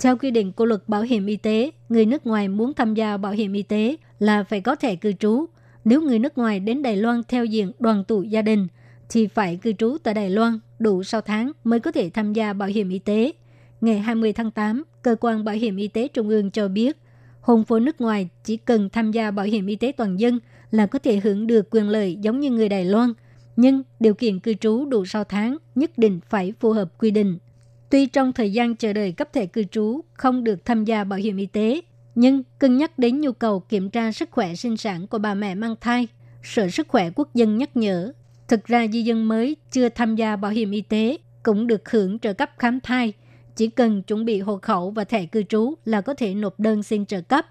Theo 0.00 0.16
quy 0.16 0.30
định 0.30 0.52
của 0.52 0.64
luật 0.64 0.88
bảo 0.88 1.02
hiểm 1.02 1.26
y 1.26 1.36
tế, 1.36 1.70
người 1.88 2.06
nước 2.06 2.26
ngoài 2.26 2.48
muốn 2.48 2.74
tham 2.74 2.94
gia 2.94 3.16
bảo 3.16 3.32
hiểm 3.32 3.52
y 3.52 3.62
tế 3.62 3.96
là 4.18 4.44
phải 4.44 4.60
có 4.60 4.76
thẻ 4.76 4.94
cư 4.94 5.12
trú. 5.12 5.46
Nếu 5.84 6.02
người 6.02 6.18
nước 6.18 6.38
ngoài 6.38 6.60
đến 6.60 6.82
Đài 6.82 6.96
Loan 6.96 7.22
theo 7.28 7.44
diện 7.44 7.72
đoàn 7.78 8.04
tụ 8.04 8.22
gia 8.22 8.42
đình, 8.42 8.66
thì 9.08 9.26
phải 9.26 9.56
cư 9.56 9.72
trú 9.72 9.96
tại 10.02 10.14
Đài 10.14 10.30
Loan 10.30 10.58
đủ 10.78 11.02
6 11.02 11.20
tháng 11.20 11.52
mới 11.64 11.80
có 11.80 11.92
thể 11.92 12.10
tham 12.14 12.32
gia 12.32 12.52
bảo 12.52 12.68
hiểm 12.68 12.88
y 12.88 12.98
tế. 12.98 13.32
Ngày 13.80 13.98
20 13.98 14.32
tháng 14.32 14.50
8, 14.50 14.82
Cơ 15.02 15.16
quan 15.20 15.44
Bảo 15.44 15.54
hiểm 15.54 15.76
Y 15.76 15.88
tế 15.88 16.08
Trung 16.08 16.28
ương 16.28 16.50
cho 16.50 16.68
biết, 16.68 16.96
hôn 17.40 17.64
phối 17.64 17.80
nước 17.80 18.00
ngoài 18.00 18.28
chỉ 18.44 18.56
cần 18.56 18.88
tham 18.90 19.10
gia 19.10 19.30
bảo 19.30 19.46
hiểm 19.46 19.66
y 19.66 19.76
tế 19.76 19.92
toàn 19.96 20.20
dân 20.20 20.38
là 20.70 20.86
có 20.86 20.98
thể 20.98 21.16
hưởng 21.16 21.46
được 21.46 21.68
quyền 21.70 21.88
lợi 21.88 22.16
giống 22.20 22.40
như 22.40 22.50
người 22.50 22.68
Đài 22.68 22.84
Loan– 22.84 23.12
nhưng 23.58 23.82
điều 24.00 24.14
kiện 24.14 24.40
cư 24.40 24.54
trú 24.54 24.84
đủ 24.84 25.04
6 25.04 25.24
tháng 25.24 25.56
nhất 25.74 25.98
định 25.98 26.20
phải 26.28 26.52
phù 26.60 26.72
hợp 26.72 26.98
quy 26.98 27.10
định. 27.10 27.38
Tuy 27.90 28.06
trong 28.06 28.32
thời 28.32 28.52
gian 28.52 28.76
chờ 28.76 28.92
đợi 28.92 29.12
cấp 29.12 29.32
thẻ 29.32 29.46
cư 29.46 29.64
trú 29.64 30.00
không 30.14 30.44
được 30.44 30.64
tham 30.64 30.84
gia 30.84 31.04
bảo 31.04 31.18
hiểm 31.18 31.36
y 31.36 31.46
tế, 31.46 31.80
nhưng 32.14 32.42
cân 32.58 32.76
nhắc 32.76 32.98
đến 32.98 33.20
nhu 33.20 33.32
cầu 33.32 33.60
kiểm 33.60 33.90
tra 33.90 34.12
sức 34.12 34.30
khỏe 34.30 34.54
sinh 34.54 34.76
sản 34.76 35.06
của 35.06 35.18
bà 35.18 35.34
mẹ 35.34 35.54
mang 35.54 35.74
thai, 35.80 36.08
Sở 36.42 36.68
Sức 36.68 36.88
khỏe 36.88 37.10
Quốc 37.14 37.34
dân 37.34 37.58
nhắc 37.58 37.76
nhở, 37.76 38.12
thực 38.48 38.64
ra 38.64 38.86
di 38.86 39.02
dân 39.02 39.28
mới 39.28 39.56
chưa 39.70 39.88
tham 39.88 40.16
gia 40.16 40.36
bảo 40.36 40.50
hiểm 40.50 40.70
y 40.70 40.80
tế 40.80 41.18
cũng 41.42 41.66
được 41.66 41.90
hưởng 41.90 42.18
trợ 42.18 42.32
cấp 42.32 42.50
khám 42.58 42.80
thai, 42.80 43.12
chỉ 43.56 43.68
cần 43.68 44.02
chuẩn 44.02 44.24
bị 44.24 44.40
hộ 44.40 44.58
khẩu 44.62 44.90
và 44.90 45.04
thẻ 45.04 45.26
cư 45.26 45.42
trú 45.42 45.74
là 45.84 46.00
có 46.00 46.14
thể 46.14 46.34
nộp 46.34 46.60
đơn 46.60 46.82
xin 46.82 47.06
trợ 47.06 47.20
cấp. 47.20 47.46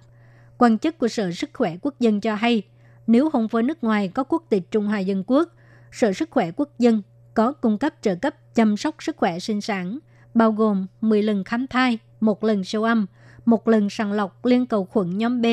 Quan 0.58 0.78
chức 0.78 0.98
của 0.98 1.08
Sở 1.08 1.32
Sức 1.32 1.50
khỏe 1.54 1.78
Quốc 1.82 2.00
dân 2.00 2.22
cho 2.22 2.36
hay, 2.36 2.62
nếu 3.08 3.30
hôn 3.34 3.48
phối 3.48 3.64
nước 3.64 3.84
ngoài 3.84 4.08
có 4.08 4.24
quốc 4.24 4.44
tịch 4.50 4.72
Trung 4.72 4.88
Hoa 4.88 5.00
Dân 5.00 5.24
Quốc 5.28 5.50
Sở 5.92 6.14
Sức 6.14 6.30
khỏe 6.32 6.52
Quốc 6.56 6.70
dân 6.80 7.02
có 7.34 7.52
cung 7.52 7.78
cấp 7.78 7.94
trợ 8.02 8.16
cấp 8.16 8.36
chăm 8.56 8.78
sóc 8.78 8.96
sức 9.00 9.18
khỏe 9.18 9.40
sinh 9.40 9.62
sản, 9.62 10.00
bao 10.34 10.52
gồm 10.52 10.88
10 11.02 11.24
lần 11.24 11.44
khám 11.44 11.68
thai, 11.68 11.98
một 12.20 12.44
lần 12.44 12.64
siêu 12.64 12.84
âm, 12.84 13.06
một 13.46 13.68
lần 13.68 13.90
sàng 13.90 14.12
lọc 14.12 14.46
liên 14.46 14.66
cầu 14.66 14.86
khuẩn 14.86 15.18
nhóm 15.18 15.42
B 15.42 15.46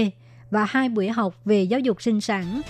và 0.51 0.65
hai 0.65 0.89
buổi 0.89 1.09
học 1.09 1.41
về 1.45 1.63
giáo 1.63 1.81
dục 1.81 2.03
sinh 2.03 2.21
sản. 2.21 2.63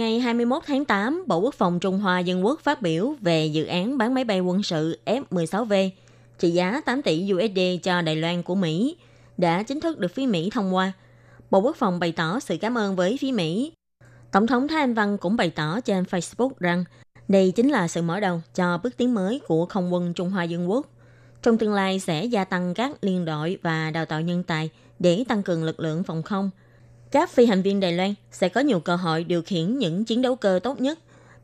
Ngày 0.00 0.20
21 0.20 0.62
tháng 0.66 0.84
8, 0.84 1.24
Bộ 1.26 1.38
Quốc 1.38 1.54
phòng 1.54 1.80
Trung 1.80 1.98
Hoa 1.98 2.18
Dân 2.18 2.44
Quốc 2.44 2.60
phát 2.60 2.82
biểu 2.82 3.14
về 3.20 3.46
dự 3.46 3.64
án 3.64 3.98
bán 3.98 4.14
máy 4.14 4.24
bay 4.24 4.40
quân 4.40 4.62
sự 4.62 4.98
F-16V 5.06 5.90
trị 6.38 6.50
giá 6.50 6.80
8 6.84 7.02
tỷ 7.02 7.32
USD 7.34 7.58
cho 7.82 8.02
Đài 8.02 8.16
Loan 8.16 8.42
của 8.42 8.54
Mỹ 8.54 8.96
đã 9.36 9.62
chính 9.62 9.80
thức 9.80 9.98
được 9.98 10.14
phía 10.14 10.26
Mỹ 10.26 10.50
thông 10.52 10.74
qua. 10.74 10.92
Bộ 11.50 11.58
Quốc 11.58 11.76
phòng 11.76 12.00
bày 12.00 12.12
tỏ 12.12 12.40
sự 12.40 12.56
cảm 12.60 12.78
ơn 12.78 12.96
với 12.96 13.16
phía 13.20 13.32
Mỹ 13.32 13.72
Tổng 14.32 14.46
thống 14.46 14.68
Thái 14.68 14.80
Anh 14.80 14.94
Văn 14.94 15.18
cũng 15.18 15.36
bày 15.36 15.50
tỏ 15.50 15.80
trên 15.80 16.04
Facebook 16.04 16.50
rằng 16.58 16.84
đây 17.28 17.52
chính 17.56 17.68
là 17.68 17.88
sự 17.88 18.02
mở 18.02 18.20
đầu 18.20 18.40
cho 18.54 18.78
bước 18.82 18.96
tiến 18.96 19.14
mới 19.14 19.40
của 19.48 19.66
không 19.66 19.92
quân 19.92 20.14
Trung 20.14 20.30
Hoa 20.30 20.44
Dân 20.44 20.70
Quốc. 20.70 20.86
Trong 21.42 21.58
tương 21.58 21.74
lai 21.74 22.00
sẽ 22.00 22.24
gia 22.24 22.44
tăng 22.44 22.74
các 22.74 22.90
liên 23.00 23.24
đội 23.24 23.58
và 23.62 23.90
đào 23.90 24.04
tạo 24.04 24.20
nhân 24.20 24.42
tài 24.42 24.70
để 24.98 25.24
tăng 25.28 25.42
cường 25.42 25.64
lực 25.64 25.80
lượng 25.80 26.02
phòng 26.02 26.22
không 26.22 26.50
các 27.12 27.30
phi 27.30 27.46
hành 27.46 27.62
viên 27.62 27.80
Đài 27.80 27.92
Loan 27.92 28.14
sẽ 28.30 28.48
có 28.48 28.60
nhiều 28.60 28.80
cơ 28.80 28.96
hội 28.96 29.24
điều 29.24 29.42
khiển 29.42 29.78
những 29.78 30.04
chiến 30.04 30.22
đấu 30.22 30.36
cơ 30.36 30.60
tốt 30.62 30.80
nhất, 30.80 30.98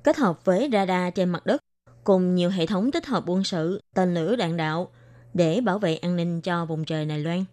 kết 0.04 0.16
hợp 0.16 0.44
với 0.44 0.68
radar 0.72 1.14
trên 1.14 1.28
mặt 1.28 1.46
đất, 1.46 1.60
cùng 2.04 2.34
nhiều 2.34 2.50
hệ 2.50 2.66
thống 2.66 2.90
tích 2.92 3.06
hợp 3.06 3.22
quân 3.26 3.44
sự, 3.44 3.80
tên 3.94 4.14
lửa 4.14 4.36
đạn 4.36 4.56
đạo, 4.56 4.88
để 5.34 5.60
bảo 5.64 5.78
vệ 5.78 5.96
an 5.96 6.16
ninh 6.16 6.40
cho 6.40 6.64
vùng 6.64 6.84
trời 6.84 7.04
Đài 7.04 7.18
Loan. 7.18 7.44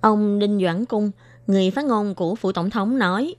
Ông 0.00 0.38
Đinh 0.38 0.60
Doãn 0.62 0.84
Cung, 0.84 1.10
người 1.46 1.70
phát 1.70 1.84
ngôn 1.84 2.14
của 2.14 2.34
Phủ 2.34 2.52
Tổng 2.52 2.70
thống 2.70 2.98
nói, 2.98 3.34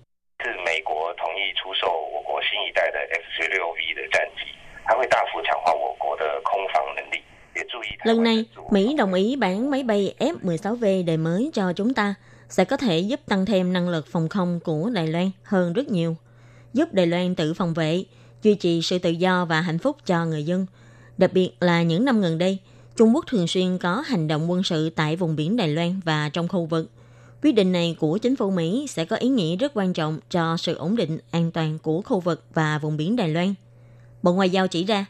Lần 8.04 8.24
này, 8.24 8.46
Mỹ 8.72 8.96
đồng 8.98 9.14
ý 9.14 9.36
bán 9.36 9.72
máy 9.72 9.84
bay 9.84 10.16
F-16V 10.20 11.06
đời 11.06 11.18
mới 11.18 11.52
cho 11.54 11.74
chúng 11.74 11.94
ta– 11.94 12.16
sẽ 12.50 12.66
có 12.66 12.78
thể 12.78 13.00
giúp 13.00 13.20
tăng 13.26 13.46
thêm 13.46 13.74
năng 13.74 13.90
lực 13.90 14.08
phòng 14.08 14.30
không 14.30 14.60
của 14.60 14.90
Đài 14.90 15.08
Loan 15.08 15.32
hơn 15.44 15.74
rất 15.74 15.90
nhiều, 15.90 16.16
giúp 16.74 16.94
Đài 16.94 17.08
Loan 17.08 17.36
tự 17.36 17.54
phòng 17.54 17.74
vệ, 17.74 18.04
duy 18.44 18.56
trì 18.56 18.82
sự 18.82 19.00
tự 19.00 19.10
do 19.10 19.46
và 19.46 19.62
hạnh 19.62 19.80
phúc 19.80 19.98
cho 20.06 20.26
người 20.26 20.44
dân. 20.44 20.66
Đặc 21.18 21.34
biệt 21.34 21.52
là 21.60 21.84
những 21.84 22.06
năm 22.06 22.22
gần 22.22 22.38
đây, 22.38 22.58
Trung 22.96 23.16
Quốc 23.16 23.26
thường 23.28 23.48
xuyên 23.48 23.78
có 23.78 24.04
hành 24.08 24.28
động 24.28 24.52
quân 24.52 24.64
sự 24.64 24.90
tại 24.90 25.16
vùng 25.16 25.36
biển 25.36 25.58
Đài 25.58 25.68
Loan 25.68 26.00
và 26.06 26.30
trong 26.30 26.48
khu 26.48 26.66
vực. 26.66 26.90
Quyết 27.44 27.52
định 27.52 27.72
này 27.72 27.96
của 28.00 28.18
chính 28.18 28.36
phủ 28.36 28.52
Mỹ 28.52 28.86
sẽ 28.90 29.06
có 29.06 29.16
ý 29.16 29.30
nghĩa 29.30 29.56
rất 29.56 29.72
quan 29.76 29.94
trọng 29.94 30.20
cho 30.30 30.58
sự 30.58 30.76
ổn 30.76 30.96
định 30.96 31.18
an 31.32 31.52
toàn 31.52 31.80
của 31.80 32.02
khu 32.02 32.20
vực 32.20 32.44
và 32.54 32.80
vùng 32.80 32.98
biển 32.98 33.16
Đài 33.16 33.30
Loan. 33.30 33.54
Bộ 34.24 34.34
Ngoại 34.34 34.50
giao 34.50 34.68
chỉ 34.68 34.84
ra, 34.84 35.06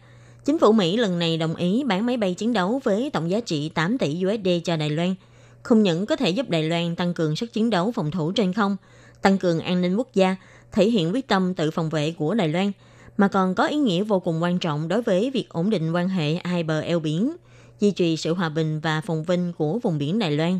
chính 0.45 0.59
phủ 0.59 0.71
Mỹ 0.71 0.97
lần 0.97 1.19
này 1.19 1.37
đồng 1.37 1.55
ý 1.55 1.83
bán 1.83 2.05
máy 2.05 2.17
bay 2.17 2.33
chiến 2.33 2.53
đấu 2.53 2.81
với 2.83 3.09
tổng 3.13 3.29
giá 3.29 3.39
trị 3.39 3.69
8 3.69 3.97
tỷ 3.97 4.23
USD 4.25 4.47
cho 4.63 4.77
Đài 4.77 4.89
Loan, 4.89 5.15
không 5.63 5.83
những 5.83 6.05
có 6.05 6.15
thể 6.15 6.29
giúp 6.29 6.49
Đài 6.49 6.63
Loan 6.63 6.95
tăng 6.95 7.13
cường 7.13 7.35
sức 7.35 7.53
chiến 7.53 7.69
đấu 7.69 7.91
phòng 7.91 8.11
thủ 8.11 8.31
trên 8.31 8.53
không, 8.53 8.77
tăng 9.21 9.37
cường 9.37 9.59
an 9.59 9.81
ninh 9.81 9.95
quốc 9.95 10.07
gia, 10.13 10.35
thể 10.71 10.89
hiện 10.89 11.13
quyết 11.13 11.27
tâm 11.27 11.53
tự 11.53 11.71
phòng 11.71 11.89
vệ 11.89 12.11
của 12.11 12.33
Đài 12.33 12.47
Loan, 12.47 12.71
mà 13.17 13.27
còn 13.27 13.55
có 13.55 13.67
ý 13.67 13.77
nghĩa 13.77 14.03
vô 14.03 14.19
cùng 14.19 14.43
quan 14.43 14.59
trọng 14.59 14.87
đối 14.87 15.01
với 15.01 15.31
việc 15.31 15.49
ổn 15.49 15.69
định 15.69 15.91
quan 15.91 16.09
hệ 16.09 16.35
hai 16.43 16.63
bờ 16.63 16.79
eo 16.79 16.99
biển, 16.99 17.35
duy 17.79 17.91
trì 17.91 18.17
sự 18.17 18.33
hòa 18.33 18.49
bình 18.49 18.79
và 18.79 19.01
phồn 19.01 19.23
vinh 19.23 19.53
của 19.57 19.79
vùng 19.79 19.97
biển 19.97 20.19
Đài 20.19 20.31
Loan. 20.31 20.59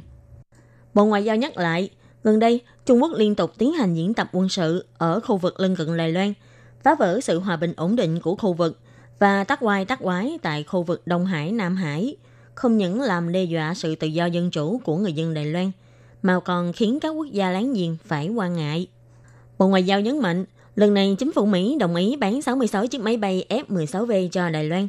Bộ 0.94 1.06
Ngoại 1.06 1.24
giao 1.24 1.36
nhắc 1.36 1.58
lại, 1.58 1.90
gần 2.24 2.40
đây 2.40 2.62
Trung 2.86 3.02
Quốc 3.02 3.12
liên 3.16 3.36
tục 3.36 3.54
tiến 3.58 3.74
hành 3.74 3.96
diễn 3.96 4.14
tập 4.14 4.30
quân 4.34 4.50
sự 4.50 4.86
ở 4.98 5.20
khu 5.20 5.38
vực 5.38 5.60
lân 5.60 5.76
cận 5.76 5.98
Đài 5.98 6.12
Loan, 6.12 6.34
phá 6.84 6.96
vỡ 6.96 7.20
sự 7.22 7.40
hòa 7.40 7.56
bình 7.56 7.74
ổn 7.78 7.96
định 7.96 8.20
của 8.20 8.36
khu 8.36 8.54
vực 8.54 8.80
và 9.20 9.44
tắc 9.44 9.60
quai 9.60 9.86
tắc 9.86 10.00
quái 10.00 10.40
tại 10.42 10.64
khu 10.64 10.84
vực 10.84 11.02
Đông 11.06 11.26
Hải, 11.26 11.52
Nam 11.52 11.76
Hải, 11.76 12.16
không 12.60 12.78
những 12.78 13.02
làm 13.02 13.32
đe 13.32 13.44
dọa 13.44 13.74
sự 13.74 13.96
tự 13.96 14.08
do 14.08 14.26
dân 14.26 14.52
chủ 14.52 14.82
của 14.84 14.98
người 14.98 15.14
dân 15.14 15.34
Đài 15.34 15.46
Loan, 15.46 15.72
mà 16.22 16.40
còn 16.40 16.74
khiến 16.74 17.00
các 17.00 17.10
quốc 17.10 17.28
gia 17.32 17.50
láng 17.50 17.74
giềng 17.74 17.98
phải 18.06 18.30
quan 18.30 18.54
ngại. 18.54 18.88
Bộ 19.58 19.68
Ngoại 19.68 19.84
giao 19.84 20.02
nhấn 20.02 20.20
mạnh, 20.20 20.46
lần 20.76 20.94
này 20.94 21.16
chính 21.20 21.34
phủ 21.34 21.46
Mỹ 21.46 21.78
đồng 21.80 21.96
ý 21.96 22.16
bán 22.16 22.42
66 22.42 22.88
chiếc 22.88 23.02
máy 23.02 23.18
bay 23.18 23.46
F-16V 23.50 24.30
cho 24.30 24.50
Đài 24.50 24.64
Loan 24.64 24.88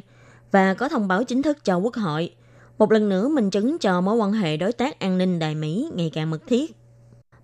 và 0.51 0.73
có 0.73 0.89
thông 0.89 1.07
báo 1.07 1.23
chính 1.23 1.41
thức 1.41 1.65
cho 1.65 1.77
Quốc 1.77 1.95
hội. 1.95 2.33
Một 2.77 2.91
lần 2.91 3.09
nữa 3.09 3.27
minh 3.27 3.49
chứng 3.49 3.77
cho 3.77 4.01
mối 4.01 4.15
quan 4.15 4.31
hệ 4.31 4.57
đối 4.57 4.73
tác 4.73 4.99
an 4.99 5.17
ninh 5.17 5.39
Đài 5.39 5.55
Mỹ 5.55 5.89
ngày 5.95 6.11
càng 6.13 6.29
mật 6.29 6.47
thiết. 6.47 6.75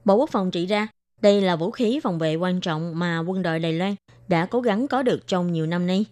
Bộ 0.05 0.15
Quốc 0.15 0.29
phòng 0.29 0.51
chỉ 0.51 0.65
ra, 0.65 0.87
đây 1.21 1.41
là 1.41 1.55
vũ 1.55 1.71
khí 1.71 1.99
phòng 2.03 2.19
vệ 2.19 2.35
quan 2.35 2.61
trọng 2.61 2.99
mà 2.99 3.19
quân 3.19 3.41
đội 3.41 3.59
Đài 3.59 3.73
Loan 3.73 3.95
đã 4.27 4.45
cố 4.45 4.61
gắng 4.61 4.87
có 4.87 5.03
được 5.03 5.27
trong 5.27 5.51
nhiều 5.51 5.65
năm 5.65 5.87
nay. 5.87 6.05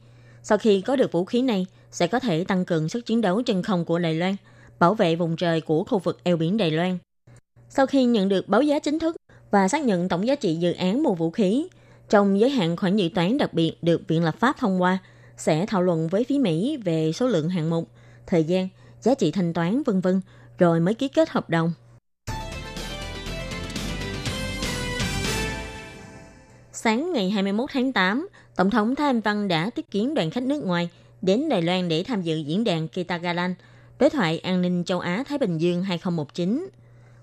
Sau 0.44 0.58
khi 0.58 0.82
có 0.82 0.96
được 0.96 1.12
vũ 1.12 1.26
khí 1.26 1.42
này, 1.42 1.66
sẽ 1.96 2.08
có 2.08 2.20
thể 2.20 2.44
tăng 2.44 2.66
cường 2.66 2.90
sức 2.90 3.06
chiến 3.06 3.22
đấu 3.22 3.42
trên 3.42 3.64
không 3.64 3.86
của 3.86 4.00
Đài 4.00 4.14
Loan, 4.14 4.36
bảo 4.80 4.94
vệ 4.94 5.16
vùng 5.16 5.36
trời 5.36 5.62
của 5.62 5.84
khu 5.84 6.00
vực 6.00 6.20
eo 6.24 6.38
biển 6.38 6.58
Đài 6.58 6.72
Loan. 6.72 6.98
Sau 7.70 7.86
khi 7.86 8.06
nhận 8.06 8.30
được 8.30 8.48
báo 8.48 8.62
giá 8.62 8.80
chính 8.80 9.00
thức 9.00 9.16
và 9.52 9.68
xác 9.68 9.84
nhận 9.84 10.10
tổng 10.10 10.28
giá 10.28 10.36
trị 10.36 10.56
dự 10.56 10.74
án 10.74 11.04
mua 11.04 11.14
vũ 11.14 11.32
khí, 11.32 11.68
trong 12.10 12.40
giới 12.40 12.50
hạn 12.50 12.78
khoản 12.78 12.96
dự 12.96 13.10
toán 13.16 13.38
đặc 13.38 13.54
biệt 13.54 13.74
được 13.82 14.08
Viện 14.08 14.24
Lập 14.24 14.36
pháp 14.40 14.58
thông 14.58 14.82
qua, 14.82 14.98
sẽ 15.38 15.66
thảo 15.66 15.82
luận 15.82 16.08
với 16.08 16.24
phía 16.24 16.38
Mỹ 16.38 16.78
về 16.78 17.12
số 17.12 17.28
lượng 17.28 17.50
hạng 17.50 17.70
mục, 17.70 17.90
thời 18.28 18.44
gian, 18.44 18.68
giá 19.02 19.14
trị 19.14 19.32
thanh 19.32 19.54
toán 19.54 19.84
vân 19.84 20.02
vân 20.02 20.22
rồi 20.58 20.80
mới 20.80 20.94
ký 20.94 21.08
kết 21.08 21.30
hợp 21.30 21.50
đồng. 21.50 21.74
Sáng 26.72 27.14
ngày 27.14 27.30
21 27.30 27.70
tháng 27.74 27.94
8, 27.94 28.28
Tổng 28.56 28.70
thống 28.70 28.96
Thái 28.96 29.08
Anh 29.08 29.22
Văn 29.22 29.48
đã 29.48 29.70
tiếp 29.70 29.86
kiến 29.92 30.14
đoàn 30.14 30.30
khách 30.32 30.44
nước 30.44 30.64
ngoài 30.64 30.90
đến 31.22 31.50
Đài 31.50 31.62
Loan 31.62 31.90
để 31.90 32.04
tham 32.04 32.22
dự 32.22 32.38
diễn 32.38 32.64
đàn 32.64 32.88
Kitagalan, 32.88 33.56
đối 34.00 34.10
thoại 34.10 34.40
an 34.40 34.62
ninh 34.62 34.84
châu 34.84 35.00
Á-Thái 35.00 35.38
Bình 35.38 35.58
Dương 35.58 35.84
2019. 35.84 36.70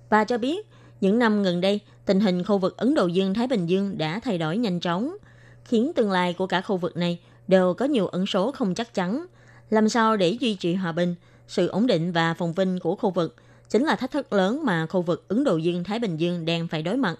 Và 0.08 0.24
cho 0.24 0.38
biết, 0.38 0.66
những 1.00 1.18
năm 1.18 1.42
gần 1.42 1.60
đây, 1.60 1.80
tình 2.06 2.20
hình 2.20 2.44
khu 2.44 2.58
vực 2.58 2.76
Ấn 2.76 2.94
Độ 2.94 3.06
Dương-Thái 3.06 3.46
Bình 3.46 3.66
Dương 3.66 3.98
đã 3.98 4.20
thay 4.20 4.38
đổi 4.38 4.58
nhanh 4.58 4.80
chóng, 4.80 5.16
khiến 5.64 5.92
tương 5.96 6.10
lai 6.10 6.32
của 6.32 6.46
cả 6.46 6.60
khu 6.60 6.76
vực 6.76 6.96
này 6.96 7.18
đều 7.48 7.74
có 7.74 7.84
nhiều 7.84 8.06
ẩn 8.06 8.26
số 8.26 8.52
không 8.52 8.74
chắc 8.74 8.94
chắn. 8.94 9.26
Làm 9.70 9.88
sao 9.88 10.16
để 10.16 10.28
duy 10.28 10.54
trì 10.54 10.74
hòa 10.74 10.92
bình, 10.92 11.14
sự 11.48 11.66
ổn 11.66 11.86
định 11.86 12.12
và 12.12 12.34
phồn 12.34 12.52
vinh 12.52 12.78
của 12.82 12.96
khu 12.96 13.10
vực 13.10 13.36
chính 13.68 13.84
là 13.84 13.96
thách 13.96 14.10
thức 14.10 14.32
lớn 14.32 14.60
mà 14.64 14.86
khu 14.86 15.02
vực 15.02 15.24
Ấn 15.28 15.44
Độ 15.44 15.56
Dương-Thái 15.56 15.98
Bình 15.98 16.16
Dương 16.16 16.44
đang 16.44 16.68
phải 16.68 16.82
đối 16.82 16.96
mặt. 16.96 17.18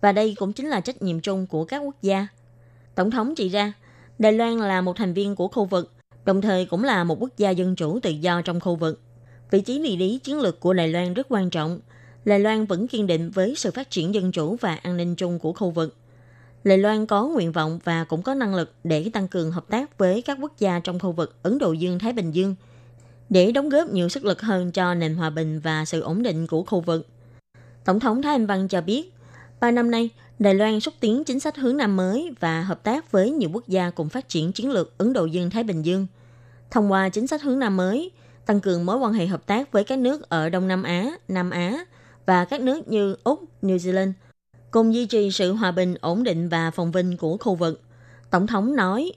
Và 0.00 0.12
đây 0.12 0.34
cũng 0.38 0.52
chính 0.52 0.68
là 0.68 0.80
trách 0.80 1.02
nhiệm 1.02 1.20
chung 1.20 1.46
của 1.46 1.64
các 1.64 1.78
quốc 1.78 1.96
gia. 2.02 2.26
Tổng 2.94 3.10
thống 3.10 3.34
chỉ 3.34 3.48
ra, 3.48 3.72
Đài 4.18 4.32
Loan 4.32 4.58
là 4.58 4.80
một 4.80 4.96
thành 4.96 5.14
viên 5.14 5.36
của 5.36 5.48
khu 5.48 5.64
vực, 5.64 5.92
đồng 6.28 6.40
thời 6.40 6.64
cũng 6.64 6.84
là 6.84 7.04
một 7.04 7.16
quốc 7.20 7.30
gia 7.36 7.50
dân 7.50 7.76
chủ 7.76 8.00
tự 8.00 8.10
do 8.10 8.42
trong 8.42 8.60
khu 8.60 8.76
vực. 8.76 9.00
Vị 9.50 9.60
trí 9.60 9.78
địa 9.78 9.96
lý 9.96 10.18
chiến 10.18 10.40
lược 10.40 10.60
của 10.60 10.72
Đài 10.72 10.88
Loan 10.88 11.14
rất 11.14 11.26
quan 11.30 11.50
trọng. 11.50 11.80
Đài 12.24 12.40
Loan 12.40 12.64
vẫn 12.64 12.88
kiên 12.88 13.06
định 13.06 13.30
với 13.30 13.54
sự 13.56 13.70
phát 13.70 13.90
triển 13.90 14.14
dân 14.14 14.32
chủ 14.32 14.56
và 14.60 14.74
an 14.74 14.96
ninh 14.96 15.14
chung 15.14 15.38
của 15.38 15.52
khu 15.52 15.70
vực. 15.70 15.96
Đài 16.64 16.78
Loan 16.78 17.06
có 17.06 17.26
nguyện 17.26 17.52
vọng 17.52 17.78
và 17.84 18.04
cũng 18.04 18.22
có 18.22 18.34
năng 18.34 18.54
lực 18.54 18.72
để 18.84 19.10
tăng 19.12 19.28
cường 19.28 19.52
hợp 19.52 19.64
tác 19.68 19.98
với 19.98 20.22
các 20.22 20.38
quốc 20.40 20.52
gia 20.58 20.80
trong 20.80 20.98
khu 20.98 21.12
vực 21.12 21.34
Ấn 21.42 21.58
Độ 21.58 21.72
Dương-Thái 21.72 22.12
Bình 22.12 22.30
Dương– 22.32 22.54
để 23.30 23.52
đóng 23.52 23.68
góp 23.68 23.88
nhiều 23.88 24.08
sức 24.08 24.24
lực 24.24 24.42
hơn 24.42 24.72
cho 24.72 24.94
nền 24.94 25.14
hòa 25.14 25.30
bình 25.30 25.60
và 25.60 25.84
sự 25.84 26.00
ổn 26.00 26.22
định 26.22 26.46
của 26.46 26.62
khu 26.62 26.80
vực. 26.80 27.06
Tổng 27.84 28.00
thống 28.00 28.22
Thái 28.22 28.32
Anh 28.32 28.46
Văn 28.46 28.68
cho 28.68 28.80
biết, 28.80 29.12
ba 29.60 29.70
năm 29.70 29.90
nay, 29.90 30.10
Đài 30.38 30.54
Loan 30.54 30.80
xúc 30.80 30.94
tiến 31.00 31.24
chính 31.24 31.40
sách 31.40 31.56
hướng 31.56 31.76
Nam 31.76 31.96
mới 31.96 32.30
và 32.40 32.62
hợp 32.62 32.82
tác 32.82 33.12
với 33.12 33.30
nhiều 33.30 33.50
quốc 33.52 33.68
gia 33.68 33.90
cùng 33.90 34.08
phát 34.08 34.28
triển 34.28 34.52
chiến 34.52 34.70
lược 34.70 34.98
Ấn 34.98 35.12
Độ 35.12 35.24
Dương-Thái 35.24 35.64
Bình 35.64 35.82
Dương. 35.82 36.06
Thông 36.70 36.92
qua 36.92 37.08
chính 37.08 37.26
sách 37.26 37.42
hướng 37.42 37.58
Nam 37.58 37.76
mới, 37.76 38.10
tăng 38.46 38.60
cường 38.60 38.86
mối 38.86 38.96
quan 38.96 39.12
hệ 39.12 39.26
hợp 39.26 39.46
tác 39.46 39.72
với 39.72 39.84
các 39.84 39.98
nước 39.98 40.28
ở 40.28 40.48
Đông 40.48 40.68
Nam 40.68 40.82
Á, 40.82 41.10
Nam 41.28 41.50
Á 41.50 41.84
và 42.26 42.44
các 42.44 42.60
nước 42.60 42.88
như 42.88 43.16
Úc, 43.24 43.40
New 43.62 43.76
Zealand, 43.76 44.12
cùng 44.70 44.94
duy 44.94 45.06
trì 45.06 45.30
sự 45.30 45.52
hòa 45.52 45.70
bình, 45.70 45.94
ổn 46.00 46.22
định 46.24 46.48
và 46.48 46.70
phồn 46.70 46.90
vinh 46.90 47.16
của 47.16 47.36
khu 47.40 47.54
vực. 47.54 47.80
Tổng 48.30 48.46
thống 48.46 48.76
nói, 48.76 49.12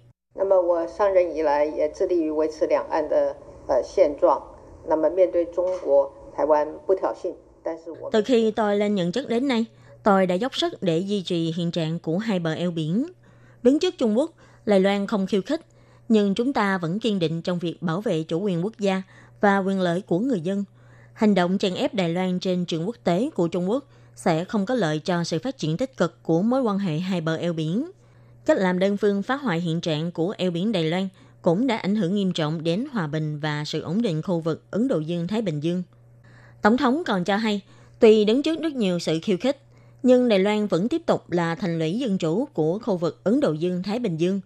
từ 8.12 8.22
khi 8.26 8.52
tôi 8.52 8.78
lên 8.78 8.96
nhận 8.96 9.12
chức 9.12 9.30
đến 9.30 9.48
nay, 9.48 9.66
tôi 10.04 10.26
đã 10.26 10.36
dốc 10.36 10.56
sức 10.56 10.84
để 10.84 10.98
duy 11.00 11.22
trì 11.22 11.54
hiện 11.58 11.72
trạng 11.72 12.00
của 12.00 12.18
hai 12.18 12.40
bờ 12.40 12.54
eo 12.54 12.72
biển. 12.72 13.06
Đứng 13.64 13.80
trước 13.80 13.98
Trung 13.98 14.18
Quốc, 14.18 14.32
Lài 14.66 14.80
Loan 14.80 15.08
không 15.08 15.28
khiêu 15.28 15.42
khích 15.42 15.62
nhưng 16.12 16.36
chúng 16.36 16.54
ta 16.54 16.78
vẫn 16.78 17.00
kiên 17.00 17.20
định 17.20 17.42
trong 17.42 17.60
việc 17.60 17.82
bảo 17.82 18.02
vệ 18.02 18.24
chủ 18.24 18.40
quyền 18.40 18.66
quốc 18.66 18.74
gia 18.80 19.02
và 19.42 19.58
quyền 19.58 19.80
lợi 19.80 20.02
của 20.02 20.20
người 20.20 20.42
dân. 20.42 20.64
Hành 21.14 21.36
động 21.36 21.58
chèn 21.58 21.74
ép 21.74 21.94
Đài 21.94 22.10
Loan 22.10 22.40
trên 22.40 22.66
trường 22.66 22.88
quốc 22.88 22.96
tế 23.04 23.30
của 23.36 23.48
Trung 23.48 23.70
Quốc 23.70 23.86
sẽ 24.16 24.46
không 24.46 24.66
có 24.66 24.76
lợi 24.76 25.00
cho 25.00 25.24
sự 25.24 25.40
phát 25.40 25.58
triển 25.58 25.78
tích 25.78 25.98
cực 25.98 26.24
của 26.24 26.42
mối 26.42 26.62
quan 26.62 26.80
hệ 26.80 27.00
hai 27.00 27.22
bờ 27.22 27.36
eo 27.36 27.54
biển. 27.54 27.92
Cách 28.46 28.58
làm 28.58 28.80
đơn 28.80 28.98
phương 28.98 29.24
phá 29.24 29.36
hoại 29.36 29.60
hiện 29.60 29.82
trạng 29.82 30.12
của 30.12 30.34
eo 30.38 30.52
biển 30.52 30.72
Đài 30.72 30.84
Loan 30.84 31.08
cũng 31.42 31.68
đã 31.68 31.78
ảnh 31.78 31.96
hưởng 31.96 32.16
nghiêm 32.16 32.34
trọng 32.34 32.64
đến 32.64 32.86
hòa 32.92 33.08
bình 33.08 33.40
và 33.40 33.66
sự 33.66 33.82
ổn 33.82 34.02
định 34.02 34.22
khu 34.22 34.40
vực 34.40 34.64
Ấn 34.72 34.88
Độ 34.88 35.00
Dương-Thái 35.00 35.42
Bình 35.42 35.60
Dương. 35.60 35.84
Tổng 36.62 36.78
thống 36.78 37.04
còn 37.06 37.24
cho 37.24 37.36
hay, 37.38 37.62
tuy 38.00 38.26
đứng 38.26 38.44
trước 38.44 38.62
rất 38.62 38.74
nhiều 38.74 39.00
sự 39.00 39.20
khiêu 39.24 39.38
khích, 39.38 39.62
nhưng 40.04 40.30
Đài 40.30 40.40
Loan 40.40 40.68
vẫn 40.68 40.90
tiếp 40.90 41.02
tục 41.06 41.32
là 41.32 41.56
thành 41.56 41.80
lũy 41.80 42.00
dân 42.00 42.18
chủ 42.18 42.46
của 42.54 42.80
khu 42.80 42.98
vực 42.98 43.20
Ấn 43.24 43.40
Độ 43.40 43.54
Dương-Thái 43.54 44.00
Bình 44.00 44.18
Dương. 44.18 44.42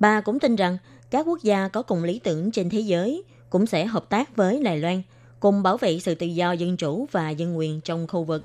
Bà 0.00 0.20
cũng 0.20 0.38
tin 0.38 0.56
rằng 0.56 0.78
các 1.10 1.26
quốc 1.26 1.42
gia 1.42 1.68
có 1.68 1.82
cùng 1.82 2.04
lý 2.04 2.18
tưởng 2.18 2.50
trên 2.50 2.70
thế 2.70 2.80
giới 2.80 3.22
cũng 3.50 3.66
sẽ 3.66 3.86
hợp 3.86 4.08
tác 4.08 4.36
với 4.36 4.62
Đài 4.62 4.78
Loan, 4.78 5.02
cùng 5.40 5.62
bảo 5.62 5.76
vệ 5.76 6.00
sự 6.00 6.14
tự 6.14 6.26
do 6.26 6.52
dân 6.52 6.76
chủ 6.76 7.06
và 7.12 7.30
dân 7.30 7.58
quyền 7.58 7.80
trong 7.80 8.06
khu 8.06 8.24
vực. 8.24 8.44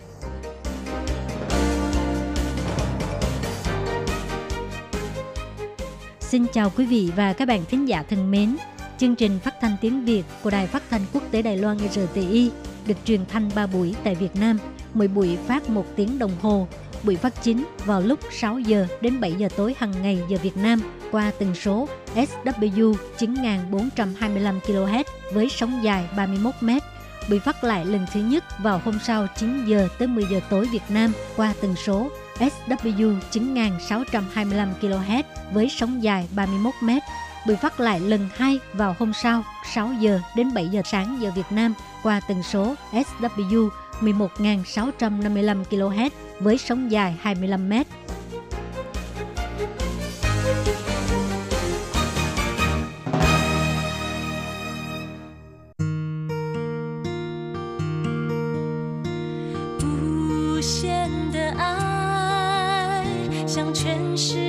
Xin 6.20 6.46
chào 6.54 6.72
quý 6.78 6.86
vị 6.86 7.12
và 7.16 7.34
các 7.34 7.48
bạn 7.48 7.66
thính 7.66 7.88
giả 7.88 8.04
thân 8.04 8.32
mến. 8.32 8.58
Chương 8.98 9.16
trình 9.16 9.40
phát 9.44 9.56
thanh 9.62 9.78
tiếng 9.82 10.06
Việt 10.06 10.24
của 10.44 10.50
Đài 10.50 10.68
Phát 10.68 10.84
thanh 10.90 11.02
Quốc 11.14 11.24
tế 11.32 11.42
Đài 11.42 11.58
Loan 11.58 11.78
RTI 11.80 12.52
được 12.88 12.98
truyền 13.06 13.26
thanh 13.26 13.50
3 13.56 13.68
buổi 13.68 13.96
tại 14.04 14.16
Việt 14.16 14.36
Nam, 14.36 14.60
mỗi 14.94 15.08
buổi 15.08 15.38
phát 15.48 15.70
1 15.70 15.86
tiếng 15.96 16.20
đồng 16.20 16.32
hồ. 16.42 16.68
Buổi 17.04 17.16
phát 17.16 17.44
chính 17.44 17.66
vào 17.86 18.02
lúc 18.02 18.20
6 18.32 18.60
giờ 18.60 18.88
đến 19.02 19.20
7 19.20 19.34
giờ 19.34 19.50
tối 19.58 19.76
hàng 19.78 19.94
ngày 20.02 20.20
giờ 20.30 20.38
Việt 20.44 20.58
Nam 20.58 20.82
qua 21.12 21.32
tần 21.40 21.56
số 21.56 21.88
SW 22.16 22.96
9425 23.18 24.60
kHz 24.60 25.04
với 25.34 25.50
sóng 25.50 25.80
dài 25.84 26.06
31 26.18 26.54
m. 26.62 26.70
Bị 27.30 27.40
phát 27.40 27.64
lại 27.64 27.86
lần 27.86 28.06
thứ 28.14 28.20
nhất 28.20 28.44
vào 28.64 28.82
hôm 28.86 29.00
sau 29.04 29.28
9 29.38 29.66
giờ 29.66 29.88
tới 30.00 30.08
10 30.08 30.26
giờ 30.32 30.40
tối 30.50 30.66
Việt 30.72 30.84
Nam 30.90 31.12
qua 31.36 31.54
tần 31.62 31.76
số 31.76 32.10
SW 32.40 33.16
9625 33.32 34.74
kHz 34.82 35.24
với 35.54 35.70
sóng 35.70 36.04
dài 36.04 36.28
31 36.36 36.74
m. 36.82 36.90
Bị 37.48 37.56
phát 37.62 37.80
lại 37.80 38.00
lần 38.00 38.30
hai 38.36 38.60
vào 38.74 38.96
hôm 39.00 39.14
sau 39.14 39.44
6 39.74 39.94
giờ 40.00 40.20
đến 40.36 40.54
7 40.54 40.68
giờ 40.68 40.82
sáng 40.86 41.18
giờ 41.22 41.32
Việt 41.36 41.52
Nam 41.52 41.74
qua 42.04 42.22
tần 42.28 42.44
số 42.44 42.76
SW 42.92 43.70
11.655 44.02 45.64
kHz 45.64 46.10
với 46.40 46.58
sóng 46.58 46.92
dài 46.92 47.16
25 47.22 47.70
m. 47.70 47.74
Hãy 47.74 47.84
subscribe 63.48 64.49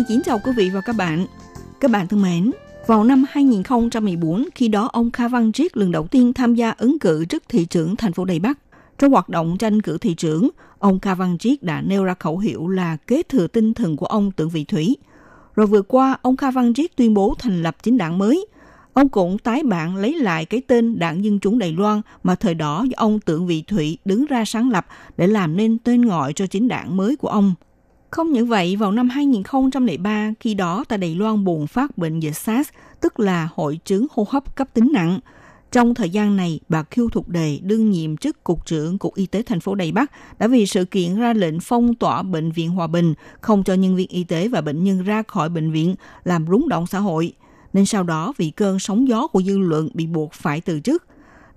Xin 0.00 0.06
kính 0.06 0.22
chào 0.24 0.38
quý 0.38 0.52
vị 0.56 0.70
và 0.70 0.80
các 0.80 0.96
bạn. 0.96 1.26
Các 1.80 1.90
bạn 1.90 2.08
thân 2.08 2.22
mến, 2.22 2.52
vào 2.86 3.04
năm 3.04 3.24
2014, 3.30 4.48
khi 4.54 4.68
đó 4.68 4.88
ông 4.92 5.10
Kha 5.10 5.28
Văn 5.28 5.52
Triết 5.52 5.76
lần 5.76 5.92
đầu 5.92 6.06
tiên 6.06 6.32
tham 6.32 6.54
gia 6.54 6.70
ứng 6.70 6.98
cử 6.98 7.24
chức 7.24 7.42
thị 7.48 7.64
trưởng 7.64 7.96
thành 7.96 8.12
phố 8.12 8.24
Đài 8.24 8.38
Bắc. 8.38 8.58
Trong 8.98 9.12
hoạt 9.12 9.28
động 9.28 9.58
tranh 9.58 9.82
cử 9.82 9.98
thị 9.98 10.14
trưởng, 10.14 10.48
ông 10.78 11.00
Kha 11.00 11.14
Văn 11.14 11.38
Triết 11.38 11.62
đã 11.62 11.82
nêu 11.82 12.04
ra 12.04 12.14
khẩu 12.18 12.38
hiệu 12.38 12.68
là 12.68 12.96
kế 12.96 13.22
thừa 13.22 13.46
tinh 13.46 13.74
thần 13.74 13.96
của 13.96 14.06
ông 14.06 14.30
Tưởng 14.32 14.48
Vị 14.48 14.64
Thủy. 14.64 14.96
Rồi 15.54 15.66
vừa 15.66 15.82
qua, 15.82 16.18
ông 16.22 16.36
Kha 16.36 16.50
Văn 16.50 16.74
Triết 16.74 16.96
tuyên 16.96 17.14
bố 17.14 17.34
thành 17.38 17.62
lập 17.62 17.76
chính 17.82 17.98
đảng 17.98 18.18
mới. 18.18 18.46
Ông 18.92 19.08
cũng 19.08 19.38
tái 19.38 19.62
bản 19.62 19.96
lấy 19.96 20.14
lại 20.14 20.44
cái 20.44 20.62
tên 20.66 20.98
Đảng 20.98 21.24
Dân 21.24 21.38
Chúng 21.38 21.58
Đài 21.58 21.72
Loan 21.72 22.00
mà 22.22 22.34
thời 22.34 22.54
đó 22.54 22.84
do 22.88 22.94
ông 22.96 23.20
Tưởng 23.20 23.46
Vị 23.46 23.62
Thủy 23.66 23.98
đứng 24.04 24.26
ra 24.26 24.44
sáng 24.44 24.70
lập 24.70 24.86
để 25.16 25.26
làm 25.26 25.56
nên 25.56 25.78
tên 25.78 26.02
gọi 26.02 26.32
cho 26.32 26.46
chính 26.46 26.68
đảng 26.68 26.96
mới 26.96 27.16
của 27.16 27.28
ông– 27.28 27.54
không 28.10 28.32
những 28.32 28.46
vậy, 28.46 28.76
vào 28.76 28.92
năm 28.92 29.08
2003, 29.08 30.32
khi 30.40 30.54
đó 30.54 30.84
tại 30.88 30.98
Đài 30.98 31.14
Loan 31.14 31.44
bùng 31.44 31.66
phát 31.66 31.98
bệnh 31.98 32.20
dịch 32.20 32.36
SARS, 32.36 32.70
tức 33.00 33.20
là 33.20 33.48
hội 33.54 33.80
chứng 33.84 34.06
hô 34.10 34.26
hấp 34.30 34.56
cấp 34.56 34.68
tính 34.74 34.90
nặng. 34.92 35.20
Trong 35.72 35.94
thời 35.94 36.10
gian 36.10 36.36
này, 36.36 36.60
bà 36.68 36.82
Khiêu 36.82 37.08
Thục 37.08 37.28
Đề 37.28 37.58
đương 37.62 37.90
nhiệm 37.90 38.16
chức 38.16 38.44
Cục 38.44 38.66
trưởng 38.66 38.98
Cục 38.98 39.14
Y 39.14 39.26
tế 39.26 39.42
thành 39.42 39.60
phố 39.60 39.74
Đài 39.74 39.92
Bắc 39.92 40.10
đã 40.38 40.46
vì 40.46 40.66
sự 40.66 40.84
kiện 40.84 41.16
ra 41.16 41.32
lệnh 41.32 41.60
phong 41.60 41.94
tỏa 41.94 42.22
Bệnh 42.22 42.52
viện 42.52 42.70
Hòa 42.70 42.86
Bình, 42.86 43.14
không 43.40 43.64
cho 43.64 43.74
nhân 43.74 43.96
viên 43.96 44.08
y 44.08 44.24
tế 44.24 44.48
và 44.48 44.60
bệnh 44.60 44.84
nhân 44.84 45.02
ra 45.02 45.22
khỏi 45.22 45.48
bệnh 45.48 45.72
viện, 45.72 45.94
làm 46.24 46.46
rúng 46.46 46.68
động 46.68 46.86
xã 46.86 46.98
hội. 46.98 47.32
Nên 47.72 47.86
sau 47.86 48.02
đó, 48.02 48.32
vì 48.36 48.50
cơn 48.50 48.78
sóng 48.78 49.08
gió 49.08 49.26
của 49.26 49.42
dư 49.42 49.58
luận 49.58 49.88
bị 49.94 50.06
buộc 50.06 50.32
phải 50.32 50.60
từ 50.60 50.80
chức. 50.80 51.04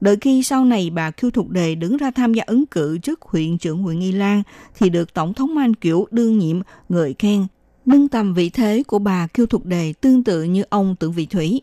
Đợi 0.04 0.18
khi 0.22 0.44
sau 0.44 0.66
này 0.66 0.90
bà 0.90 1.12
Kiêu 1.12 1.32
Thục 1.32 1.50
Đề 1.50 1.76
đứng 1.76 1.98
ra 1.98 2.12
tham 2.12 2.34
gia 2.34 2.44
ứng 2.48 2.66
cử 2.66 2.98
trước 2.98 3.22
huyện 3.22 3.58
trưởng 3.58 3.84
huyện 3.84 4.00
Nghi 4.00 4.12
Lan 4.12 4.44
thì 4.76 4.90
được 4.90 5.14
Tổng 5.14 5.34
thống 5.34 5.56
Man 5.56 5.74
Kiểu 5.74 6.08
đương 6.12 6.40
nhiệm 6.40 6.60
ngợi 6.90 7.16
khen, 7.20 7.46
nâng 7.86 8.08
tầm 8.08 8.34
vị 8.34 8.50
thế 8.50 8.84
của 8.88 9.00
bà 9.00 9.28
Kiêu 9.28 9.46
Thục 9.46 9.66
Đề 9.66 9.94
tương 10.02 10.24
tự 10.24 10.44
như 10.44 10.64
ông 10.70 10.96
Tưởng 11.00 11.12
Vị 11.12 11.26
Thủy. 11.26 11.62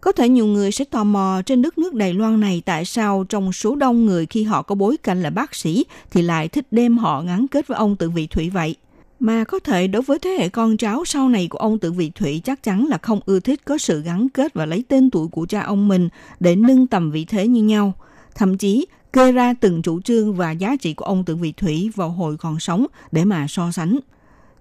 Có 0.00 0.12
thể 0.12 0.28
nhiều 0.28 0.46
người 0.46 0.72
sẽ 0.72 0.84
tò 0.84 1.04
mò 1.04 1.42
trên 1.46 1.62
đất 1.62 1.78
nước 1.78 1.94
Đài 1.94 2.14
Loan 2.14 2.40
này 2.40 2.62
tại 2.66 2.84
sao 2.84 3.24
trong 3.28 3.52
số 3.52 3.76
đông 3.76 4.06
người 4.06 4.26
khi 4.26 4.42
họ 4.42 4.62
có 4.62 4.74
bối 4.74 4.96
cảnh 4.96 5.22
là 5.22 5.30
bác 5.30 5.54
sĩ 5.54 5.84
thì 6.10 6.22
lại 6.22 6.48
thích 6.48 6.66
đem 6.70 6.98
họ 6.98 7.22
gắn 7.22 7.48
kết 7.48 7.66
với 7.66 7.78
ông 7.78 7.96
Tưởng 7.96 8.12
Vị 8.12 8.26
Thủy 8.26 8.50
vậy 8.50 8.76
mà 9.20 9.44
có 9.44 9.58
thể 9.58 9.86
đối 9.86 10.02
với 10.02 10.18
thế 10.18 10.30
hệ 10.30 10.48
con 10.48 10.76
cháu 10.76 11.04
sau 11.04 11.28
này 11.28 11.48
của 11.48 11.58
ông 11.58 11.78
Tưởng 11.78 11.94
Vị 11.94 12.10
Thủy 12.14 12.40
chắc 12.44 12.62
chắn 12.62 12.86
là 12.86 12.98
không 12.98 13.20
ưa 13.26 13.40
thích 13.40 13.64
có 13.64 13.78
sự 13.78 14.02
gắn 14.02 14.28
kết 14.28 14.54
và 14.54 14.66
lấy 14.66 14.84
tên 14.88 15.10
tuổi 15.10 15.28
của 15.28 15.46
cha 15.46 15.60
ông 15.60 15.88
mình 15.88 16.08
để 16.40 16.56
nâng 16.56 16.86
tầm 16.86 17.10
vị 17.10 17.24
thế 17.24 17.46
như 17.46 17.62
nhau. 17.62 17.92
Thậm 18.34 18.58
chí 18.58 18.86
kê 19.12 19.32
ra 19.32 19.54
từng 19.60 19.82
chủ 19.82 20.00
trương 20.00 20.34
và 20.34 20.50
giá 20.50 20.76
trị 20.76 20.94
của 20.94 21.04
ông 21.04 21.24
Tưởng 21.24 21.40
Vị 21.40 21.52
Thủy 21.52 21.90
vào 21.94 22.10
hồi 22.10 22.36
còn 22.36 22.60
sống 22.60 22.86
để 23.12 23.24
mà 23.24 23.46
so 23.48 23.70
sánh. 23.70 23.98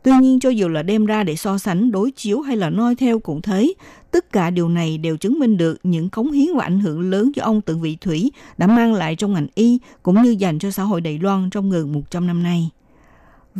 Tuy 0.04 0.12
nhiên 0.22 0.40
cho 0.40 0.50
dù 0.50 0.68
là 0.68 0.84
đem 0.84 1.06
ra 1.06 1.24
để 1.24 1.36
so 1.36 1.58
sánh, 1.58 1.92
đối 1.92 2.12
chiếu 2.12 2.42
hay 2.42 2.58
là 2.58 2.70
noi 2.70 2.96
theo 2.96 3.20
cũng 3.20 3.42
thế, 3.42 3.74
tất 4.12 4.32
cả 4.32 4.50
điều 4.50 4.70
này 4.70 4.98
đều 4.98 5.18
chứng 5.18 5.40
minh 5.40 5.58
được 5.58 5.80
những 5.84 6.10
cống 6.10 6.32
hiến 6.32 6.56
và 6.56 6.64
ảnh 6.64 6.80
hưởng 6.80 7.10
lớn 7.10 7.32
cho 7.36 7.44
ông 7.44 7.62
Tưởng 7.62 7.82
Vị 7.82 7.98
Thủy 8.02 8.32
đã 8.58 8.68
mang 8.68 8.94
lại 8.94 9.16
trong 9.16 9.34
ngành 9.34 9.48
y 9.56 9.80
cũng 10.04 10.22
như 10.22 10.36
dành 10.40 10.60
cho 10.60 10.72
xã 10.72 10.84
hội 10.84 11.02
Đài 11.02 11.20
Loan 11.20 11.50
trong 11.50 11.70
gần 11.72 11.94
100 11.94 12.28
năm 12.28 12.44
nay. 12.44 12.70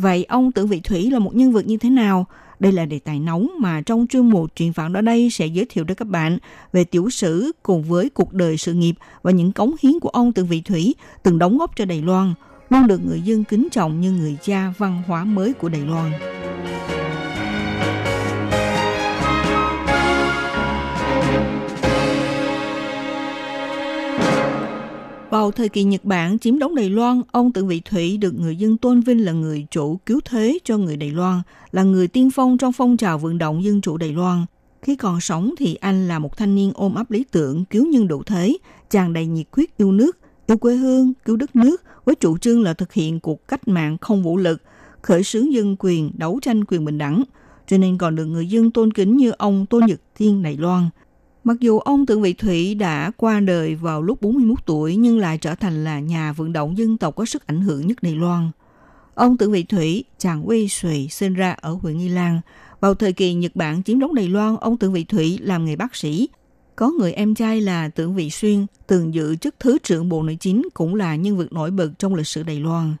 Vậy 0.00 0.24
ông 0.24 0.52
Tưởng 0.52 0.66
Vị 0.66 0.80
Thủy 0.80 1.10
là 1.10 1.18
một 1.18 1.34
nhân 1.34 1.52
vật 1.52 1.66
như 1.66 1.76
thế 1.76 1.90
nào? 1.90 2.26
Đây 2.60 2.72
là 2.72 2.84
đề 2.84 2.98
tài 2.98 3.20
nóng 3.20 3.48
mà 3.60 3.80
trong 3.80 4.06
chương 4.06 4.30
mục 4.30 4.50
truyền 4.54 4.72
phản 4.72 4.92
đó 4.92 5.00
đây 5.00 5.30
sẽ 5.30 5.46
giới 5.46 5.66
thiệu 5.68 5.84
đến 5.84 5.94
các 5.94 6.08
bạn 6.08 6.38
về 6.72 6.84
tiểu 6.84 7.10
sử 7.10 7.52
cùng 7.62 7.82
với 7.82 8.10
cuộc 8.10 8.32
đời 8.32 8.56
sự 8.56 8.72
nghiệp 8.72 8.94
và 9.22 9.30
những 9.30 9.52
cống 9.52 9.74
hiến 9.82 10.00
của 10.00 10.08
ông 10.08 10.32
Tưởng 10.32 10.46
Vị 10.46 10.60
Thủy 10.60 10.94
từng 11.22 11.38
đóng 11.38 11.58
góp 11.58 11.76
cho 11.76 11.84
Đài 11.84 12.02
Loan, 12.02 12.34
luôn 12.70 12.86
được 12.86 13.06
người 13.06 13.20
dân 13.20 13.44
kính 13.44 13.68
trọng 13.70 14.00
như 14.00 14.12
người 14.12 14.36
cha 14.42 14.72
văn 14.78 15.02
hóa 15.06 15.24
mới 15.24 15.52
của 15.52 15.68
Đài 15.68 15.82
Loan. 15.82 16.12
Vào 25.30 25.50
thời 25.50 25.68
kỳ 25.68 25.84
Nhật 25.84 26.04
Bản 26.04 26.38
chiếm 26.38 26.58
đóng 26.58 26.74
Đài 26.74 26.90
Loan, 26.90 27.22
ông 27.32 27.52
Tưởng 27.52 27.68
Vị 27.68 27.80
Thủy 27.84 28.16
được 28.16 28.34
người 28.34 28.56
dân 28.56 28.76
tôn 28.76 29.00
vinh 29.00 29.24
là 29.24 29.32
người 29.32 29.66
chủ 29.70 29.96
cứu 30.06 30.20
thế 30.24 30.58
cho 30.64 30.78
người 30.78 30.96
Đài 30.96 31.10
Loan, 31.10 31.42
là 31.72 31.82
người 31.82 32.08
tiên 32.08 32.30
phong 32.34 32.58
trong 32.58 32.72
phong 32.72 32.96
trào 32.96 33.18
vận 33.18 33.38
động 33.38 33.64
dân 33.64 33.80
chủ 33.80 33.96
Đài 33.96 34.12
Loan. 34.12 34.44
Khi 34.82 34.96
còn 34.96 35.20
sống 35.20 35.54
thì 35.58 35.74
anh 35.74 36.08
là 36.08 36.18
một 36.18 36.36
thanh 36.36 36.54
niên 36.54 36.72
ôm 36.74 36.94
ấp 36.94 37.10
lý 37.10 37.24
tưởng 37.30 37.64
cứu 37.64 37.86
nhân 37.86 38.08
độ 38.08 38.22
thế, 38.26 38.56
chàng 38.90 39.12
đầy 39.12 39.26
nhiệt 39.26 39.46
huyết 39.52 39.76
yêu 39.76 39.92
nước, 39.92 40.18
yêu 40.46 40.58
quê 40.58 40.74
hương, 40.74 41.12
cứu 41.24 41.36
đất 41.36 41.56
nước 41.56 41.82
với 42.04 42.14
chủ 42.14 42.38
trương 42.38 42.62
là 42.62 42.74
thực 42.74 42.92
hiện 42.92 43.20
cuộc 43.20 43.48
cách 43.48 43.68
mạng 43.68 43.96
không 44.00 44.22
vũ 44.22 44.36
lực, 44.36 44.62
khởi 45.02 45.22
xướng 45.22 45.52
dân 45.52 45.76
quyền, 45.78 46.10
đấu 46.14 46.38
tranh 46.42 46.64
quyền 46.64 46.84
bình 46.84 46.98
đẳng, 46.98 47.22
cho 47.66 47.78
nên 47.78 47.98
còn 47.98 48.16
được 48.16 48.26
người 48.26 48.46
dân 48.46 48.70
tôn 48.70 48.92
kính 48.92 49.16
như 49.16 49.30
ông 49.38 49.66
Tôn 49.66 49.86
Nhật 49.86 50.00
Thiên 50.14 50.42
Đài 50.42 50.56
Loan– 50.56 50.88
Mặc 51.48 51.60
dù 51.60 51.78
ông 51.78 52.06
Tượng 52.06 52.22
Vị 52.22 52.32
Thủy 52.32 52.74
đã 52.74 53.10
qua 53.16 53.40
đời 53.40 53.74
vào 53.74 54.02
lúc 54.02 54.22
41 54.22 54.66
tuổi 54.66 54.96
nhưng 54.96 55.18
lại 55.18 55.38
trở 55.38 55.54
thành 55.54 55.84
là 55.84 56.00
nhà 56.00 56.32
vận 56.32 56.52
động 56.52 56.78
dân 56.78 56.98
tộc 56.98 57.16
có 57.16 57.24
sức 57.24 57.46
ảnh 57.46 57.60
hưởng 57.60 57.86
nhất 57.86 58.02
Đài 58.02 58.14
Loan. 58.14 58.50
Ông 59.14 59.36
Tượng 59.36 59.52
Vị 59.52 59.62
Thủy, 59.62 60.04
chàng 60.18 60.42
quê 60.46 60.66
Sùy, 60.68 61.08
sinh 61.10 61.34
ra 61.34 61.52
ở 61.60 61.72
huyện 61.82 61.98
Nghi 61.98 62.08
Lan. 62.08 62.40
Vào 62.80 62.94
thời 62.94 63.12
kỳ 63.12 63.34
Nhật 63.34 63.56
Bản 63.56 63.82
chiếm 63.82 63.98
đóng 63.98 64.14
Đài 64.14 64.28
Loan, 64.28 64.56
ông 64.56 64.76
Tượng 64.76 64.92
Vị 64.92 65.04
Thủy 65.04 65.38
làm 65.42 65.64
nghề 65.64 65.76
bác 65.76 65.96
sĩ. 65.96 66.28
Có 66.76 66.90
người 66.90 67.12
em 67.12 67.34
trai 67.34 67.60
là 67.60 67.88
Tượng 67.88 68.14
Vị 68.14 68.30
Xuyên, 68.30 68.66
từng 68.86 69.14
giữ 69.14 69.36
chức 69.36 69.54
Thứ 69.60 69.78
trưởng 69.82 70.08
Bộ 70.08 70.22
Nội 70.22 70.36
chính 70.40 70.68
cũng 70.74 70.94
là 70.94 71.16
nhân 71.16 71.38
vật 71.38 71.52
nổi 71.52 71.70
bật 71.70 71.90
trong 71.98 72.14
lịch 72.14 72.26
sử 72.26 72.42
Đài 72.42 72.60
Loan. 72.60 72.94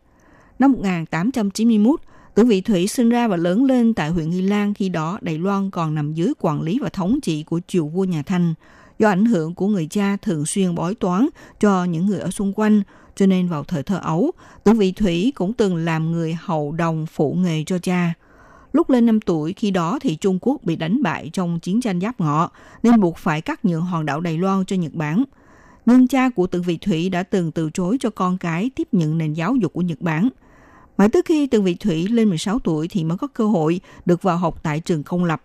Năm 0.58 0.72
1891, 0.72 2.00
Tưởng 2.38 2.48
Vị 2.48 2.60
Thủy 2.60 2.86
sinh 2.86 3.08
ra 3.08 3.28
và 3.28 3.36
lớn 3.36 3.64
lên 3.64 3.94
tại 3.94 4.10
huyện 4.10 4.30
Nghi 4.30 4.42
Lan 4.42 4.74
khi 4.74 4.88
đó 4.88 5.18
Đài 5.20 5.38
Loan 5.38 5.70
còn 5.70 5.94
nằm 5.94 6.14
dưới 6.14 6.32
quản 6.38 6.62
lý 6.62 6.78
và 6.78 6.88
thống 6.88 7.20
trị 7.20 7.42
của 7.42 7.60
triều 7.66 7.86
vua 7.86 8.04
nhà 8.04 8.22
Thanh. 8.22 8.54
Do 8.98 9.08
ảnh 9.08 9.24
hưởng 9.24 9.54
của 9.54 9.66
người 9.66 9.86
cha 9.90 10.16
thường 10.22 10.46
xuyên 10.46 10.74
bói 10.74 10.94
toán 10.94 11.28
cho 11.60 11.84
những 11.84 12.06
người 12.06 12.18
ở 12.18 12.30
xung 12.30 12.52
quanh, 12.52 12.82
cho 13.16 13.26
nên 13.26 13.48
vào 13.48 13.64
thời 13.64 13.82
thơ 13.82 13.98
ấu, 14.02 14.30
Tưởng 14.64 14.78
Vị 14.78 14.92
Thủy 14.92 15.32
cũng 15.34 15.52
từng 15.52 15.76
làm 15.76 16.12
người 16.12 16.38
hầu 16.40 16.72
đồng 16.72 17.06
phụ 17.06 17.34
nghề 17.34 17.64
cho 17.66 17.78
cha. 17.78 18.14
Lúc 18.72 18.90
lên 18.90 19.06
5 19.06 19.20
tuổi, 19.20 19.52
khi 19.52 19.70
đó 19.70 19.98
thì 20.02 20.16
Trung 20.16 20.38
Quốc 20.40 20.64
bị 20.64 20.76
đánh 20.76 21.02
bại 21.02 21.30
trong 21.32 21.60
chiến 21.60 21.80
tranh 21.80 22.00
giáp 22.00 22.20
ngọ, 22.20 22.50
nên 22.82 23.00
buộc 23.00 23.16
phải 23.16 23.40
cắt 23.40 23.64
nhượng 23.64 23.82
hòn 23.82 24.06
đảo 24.06 24.20
Đài 24.20 24.38
Loan 24.38 24.64
cho 24.64 24.76
Nhật 24.76 24.92
Bản. 24.94 25.24
Nhưng 25.86 26.08
cha 26.08 26.28
của 26.28 26.46
Tưởng 26.46 26.62
Vị 26.62 26.78
Thủy 26.80 27.08
đã 27.08 27.22
từng 27.22 27.52
từ 27.52 27.70
chối 27.70 27.96
cho 28.00 28.10
con 28.10 28.38
cái 28.38 28.70
tiếp 28.74 28.88
nhận 28.92 29.18
nền 29.18 29.32
giáo 29.32 29.56
dục 29.56 29.72
của 29.72 29.82
Nhật 29.82 30.00
Bản– 30.00 30.28
Mãi 30.98 31.08
tới 31.08 31.22
khi 31.22 31.46
Trần 31.46 31.64
Vị 31.64 31.74
Thủy 31.74 32.08
lên 32.08 32.28
16 32.28 32.58
tuổi 32.58 32.88
thì 32.88 33.04
mới 33.04 33.18
có 33.18 33.26
cơ 33.26 33.46
hội 33.46 33.80
được 34.06 34.22
vào 34.22 34.36
học 34.36 34.62
tại 34.62 34.80
trường 34.80 35.02
công 35.02 35.24
lập. 35.24 35.42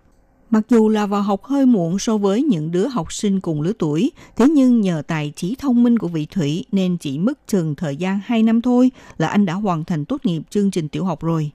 Mặc 0.49 0.63
dù 0.69 0.89
là 0.89 1.05
vào 1.05 1.21
học 1.21 1.43
hơi 1.43 1.65
muộn 1.65 1.99
so 1.99 2.17
với 2.17 2.43
những 2.43 2.71
đứa 2.71 2.87
học 2.87 3.13
sinh 3.13 3.39
cùng 3.39 3.61
lứa 3.61 3.71
tuổi, 3.79 4.11
thế 4.35 4.47
nhưng 4.49 4.81
nhờ 4.81 5.01
tài 5.07 5.33
trí 5.35 5.55
thông 5.59 5.83
minh 5.83 5.99
của 5.99 6.07
vị 6.07 6.27
Thủy 6.31 6.65
nên 6.71 6.97
chỉ 6.97 7.19
mất 7.19 7.47
chừng 7.47 7.75
thời 7.75 7.95
gian 7.95 8.19
2 8.25 8.43
năm 8.43 8.61
thôi 8.61 8.91
là 9.17 9.27
anh 9.27 9.45
đã 9.45 9.53
hoàn 9.53 9.85
thành 9.85 10.05
tốt 10.05 10.25
nghiệp 10.25 10.41
chương 10.49 10.71
trình 10.71 10.89
tiểu 10.89 11.05
học 11.05 11.21
rồi. 11.21 11.51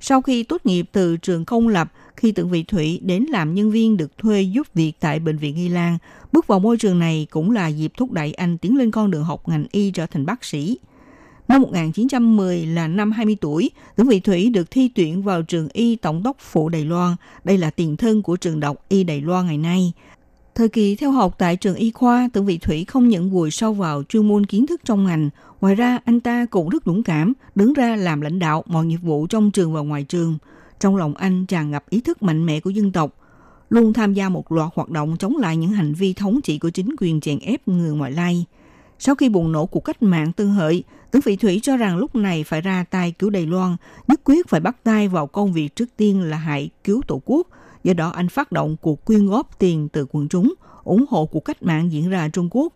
Sau 0.00 0.22
khi 0.22 0.42
tốt 0.42 0.66
nghiệp 0.66 0.86
từ 0.92 1.16
trường 1.16 1.44
công 1.44 1.68
lập, 1.68 1.92
khi 2.16 2.32
Tượng 2.32 2.50
Vị 2.50 2.62
Thủy 2.62 3.00
đến 3.02 3.24
làm 3.30 3.54
nhân 3.54 3.70
viên 3.70 3.96
được 3.96 4.18
thuê 4.18 4.42
giúp 4.42 4.66
việc 4.74 4.92
tại 5.00 5.18
Bệnh 5.18 5.38
viện 5.38 5.56
Y 5.56 5.68
Lan, 5.68 5.98
bước 6.32 6.46
vào 6.46 6.60
môi 6.60 6.76
trường 6.76 6.98
này 6.98 7.26
cũng 7.30 7.50
là 7.50 7.68
dịp 7.68 7.92
thúc 7.96 8.12
đẩy 8.12 8.32
anh 8.32 8.58
tiến 8.58 8.76
lên 8.76 8.90
con 8.90 9.10
đường 9.10 9.24
học 9.24 9.48
ngành 9.48 9.66
y 9.72 9.90
trở 9.90 10.06
thành 10.06 10.26
bác 10.26 10.44
sĩ– 10.44 10.78
Năm 11.48 11.62
1910 11.62 12.66
là 12.66 12.88
năm 12.88 13.12
20 13.12 13.36
tuổi, 13.40 13.70
Tưởng 13.96 14.08
Vị 14.08 14.20
Thủy 14.20 14.50
được 14.50 14.70
thi 14.70 14.90
tuyển 14.94 15.22
vào 15.22 15.42
trường 15.42 15.68
y 15.72 15.96
tổng 15.96 16.22
đốc 16.22 16.36
phủ 16.40 16.68
Đài 16.68 16.84
Loan. 16.84 17.16
Đây 17.44 17.58
là 17.58 17.70
tiền 17.70 17.96
thân 17.96 18.22
của 18.22 18.36
trường 18.36 18.60
đọc 18.60 18.84
y 18.88 19.04
Đài 19.04 19.20
Loan 19.20 19.46
ngày 19.46 19.58
nay. 19.58 19.92
Thời 20.54 20.68
kỳ 20.68 20.96
theo 20.96 21.10
học 21.10 21.34
tại 21.38 21.56
trường 21.56 21.74
y 21.74 21.90
khoa, 21.90 22.28
Tưởng 22.32 22.46
Vị 22.46 22.58
Thủy 22.58 22.84
không 22.84 23.08
những 23.08 23.30
vùi 23.30 23.50
sâu 23.50 23.72
vào 23.72 24.02
chuyên 24.08 24.28
môn 24.28 24.46
kiến 24.46 24.66
thức 24.66 24.80
trong 24.84 25.04
ngành. 25.04 25.30
Ngoài 25.60 25.74
ra, 25.74 25.98
anh 26.04 26.20
ta 26.20 26.46
cũng 26.50 26.68
rất 26.68 26.82
dũng 26.86 27.02
cảm, 27.02 27.32
đứng 27.54 27.72
ra 27.72 27.96
làm 27.96 28.20
lãnh 28.20 28.38
đạo 28.38 28.64
mọi 28.66 28.86
nghiệp 28.86 28.96
vụ 29.02 29.26
trong 29.26 29.50
trường 29.50 29.72
và 29.72 29.80
ngoài 29.80 30.04
trường. 30.04 30.38
Trong 30.80 30.96
lòng 30.96 31.14
anh 31.14 31.46
tràn 31.46 31.70
ngập 31.70 31.90
ý 31.90 32.00
thức 32.00 32.22
mạnh 32.22 32.46
mẽ 32.46 32.60
của 32.60 32.70
dân 32.70 32.92
tộc, 32.92 33.16
luôn 33.68 33.92
tham 33.92 34.14
gia 34.14 34.28
một 34.28 34.52
loạt 34.52 34.68
hoạt 34.74 34.90
động 34.90 35.16
chống 35.18 35.36
lại 35.36 35.56
những 35.56 35.72
hành 35.72 35.94
vi 35.94 36.12
thống 36.12 36.40
trị 36.42 36.58
của 36.58 36.70
chính 36.70 36.94
quyền 36.98 37.20
chèn 37.20 37.38
ép 37.38 37.68
người 37.68 37.90
ngoại 37.90 38.12
lai. 38.12 38.44
Sau 38.98 39.14
khi 39.14 39.28
bùng 39.28 39.52
nổ 39.52 39.66
cuộc 39.66 39.80
cách 39.80 40.02
mạng 40.02 40.32
tương 40.32 40.52
hợi, 40.52 40.84
Tướng 41.10 41.22
Vị 41.24 41.36
Thủy 41.36 41.60
cho 41.62 41.76
rằng 41.76 41.96
lúc 41.96 42.14
này 42.14 42.44
phải 42.44 42.60
ra 42.60 42.84
tay 42.90 43.12
cứu 43.18 43.30
Đài 43.30 43.46
Loan, 43.46 43.76
nhất 44.08 44.20
quyết 44.24 44.48
phải 44.48 44.60
bắt 44.60 44.76
tay 44.84 45.08
vào 45.08 45.26
công 45.26 45.52
việc 45.52 45.76
trước 45.76 45.88
tiên 45.96 46.22
là 46.22 46.36
hãy 46.36 46.70
cứu 46.84 47.02
Tổ 47.06 47.22
quốc. 47.24 47.46
Do 47.84 47.92
đó 47.92 48.08
anh 48.08 48.28
phát 48.28 48.52
động 48.52 48.76
cuộc 48.80 49.04
quyên 49.04 49.26
góp 49.26 49.58
tiền 49.58 49.88
từ 49.88 50.06
quần 50.10 50.28
chúng, 50.28 50.54
ủng 50.84 51.04
hộ 51.08 51.26
cuộc 51.26 51.40
cách 51.40 51.62
mạng 51.62 51.92
diễn 51.92 52.10
ra 52.10 52.28
Trung 52.28 52.48
Quốc. 52.50 52.72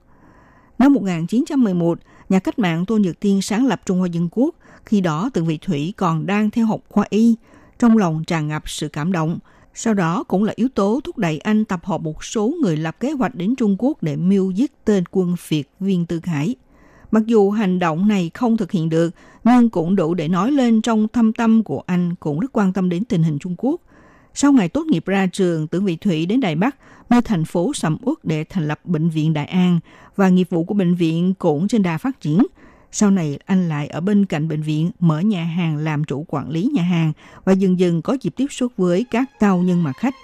Năm 0.78 0.94
1911, 0.94 1.98
nhà 2.28 2.38
cách 2.38 2.58
mạng 2.58 2.86
Tô 2.86 2.96
Nhật 2.96 3.20
Tiên 3.20 3.42
sáng 3.42 3.66
lập 3.66 3.80
Trung 3.84 3.98
Hoa 3.98 4.08
Dân 4.08 4.28
Quốc, 4.30 4.54
khi 4.84 5.00
đó 5.00 5.30
Tượng 5.34 5.46
Vị 5.46 5.58
Thủy 5.62 5.94
còn 5.96 6.26
đang 6.26 6.50
theo 6.50 6.66
học 6.66 6.80
khoa 6.88 7.04
y, 7.10 7.34
trong 7.78 7.96
lòng 7.96 8.24
tràn 8.24 8.48
ngập 8.48 8.68
sự 8.68 8.88
cảm 8.88 9.12
động. 9.12 9.38
Sau 9.80 9.94
đó 9.94 10.24
cũng 10.28 10.44
là 10.44 10.52
yếu 10.56 10.68
tố 10.68 11.00
thúc 11.04 11.18
đẩy 11.18 11.38
anh 11.38 11.64
tập 11.64 11.84
hợp 11.84 12.00
một 12.00 12.24
số 12.24 12.54
người 12.62 12.76
lập 12.76 13.00
kế 13.00 13.12
hoạch 13.12 13.34
đến 13.34 13.56
Trung 13.56 13.76
Quốc 13.78 14.02
để 14.02 14.16
mưu 14.16 14.50
giết 14.50 14.84
tên 14.84 15.04
quân 15.10 15.36
Việt 15.48 15.70
Viên 15.80 16.06
Tư 16.06 16.20
Khải. 16.20 16.54
Mặc 17.10 17.26
dù 17.26 17.50
hành 17.50 17.78
động 17.78 18.08
này 18.08 18.30
không 18.34 18.56
thực 18.56 18.72
hiện 18.72 18.88
được, 18.88 19.14
nhưng 19.44 19.70
cũng 19.70 19.96
đủ 19.96 20.14
để 20.14 20.28
nói 20.28 20.52
lên 20.52 20.82
trong 20.82 21.08
thâm 21.08 21.32
tâm 21.32 21.62
của 21.62 21.82
anh 21.86 22.14
cũng 22.14 22.40
rất 22.40 22.52
quan 22.52 22.72
tâm 22.72 22.88
đến 22.88 23.04
tình 23.04 23.22
hình 23.22 23.38
Trung 23.38 23.54
Quốc. 23.58 23.80
Sau 24.34 24.52
ngày 24.52 24.68
tốt 24.68 24.86
nghiệp 24.86 25.06
ra 25.06 25.26
trường, 25.26 25.66
Tưởng 25.66 25.84
Vị 25.84 25.96
Thủy 25.96 26.26
đến 26.26 26.40
Đài 26.40 26.54
Bắc, 26.54 26.76
nơi 27.10 27.22
thành 27.22 27.44
phố 27.44 27.72
sầm 27.74 27.96
uất 28.02 28.24
để 28.24 28.44
thành 28.44 28.68
lập 28.68 28.80
Bệnh 28.84 29.08
viện 29.08 29.32
Đại 29.32 29.46
An 29.46 29.80
và 30.16 30.28
nghiệp 30.28 30.46
vụ 30.50 30.64
của 30.64 30.74
bệnh 30.74 30.94
viện 30.94 31.34
cũng 31.34 31.68
trên 31.68 31.82
đà 31.82 31.98
phát 31.98 32.20
triển. 32.20 32.38
Sau 32.92 33.10
này 33.10 33.38
anh 33.46 33.68
lại 33.68 33.88
ở 33.88 34.00
bên 34.00 34.26
cạnh 34.26 34.48
bệnh 34.48 34.62
viện 34.62 34.90
mở 35.00 35.20
nhà 35.20 35.44
hàng 35.44 35.76
làm 35.76 36.04
chủ 36.04 36.24
quản 36.28 36.50
lý 36.50 36.70
nhà 36.74 36.82
hàng 36.82 37.12
và 37.44 37.52
dần 37.52 37.78
dần 37.78 38.02
có 38.02 38.16
dịp 38.20 38.32
tiếp 38.36 38.46
xúc 38.50 38.72
với 38.76 39.06
các 39.10 39.30
cao 39.40 39.58
nhân 39.58 39.82
mặt 39.82 39.92
khách. 39.96 40.14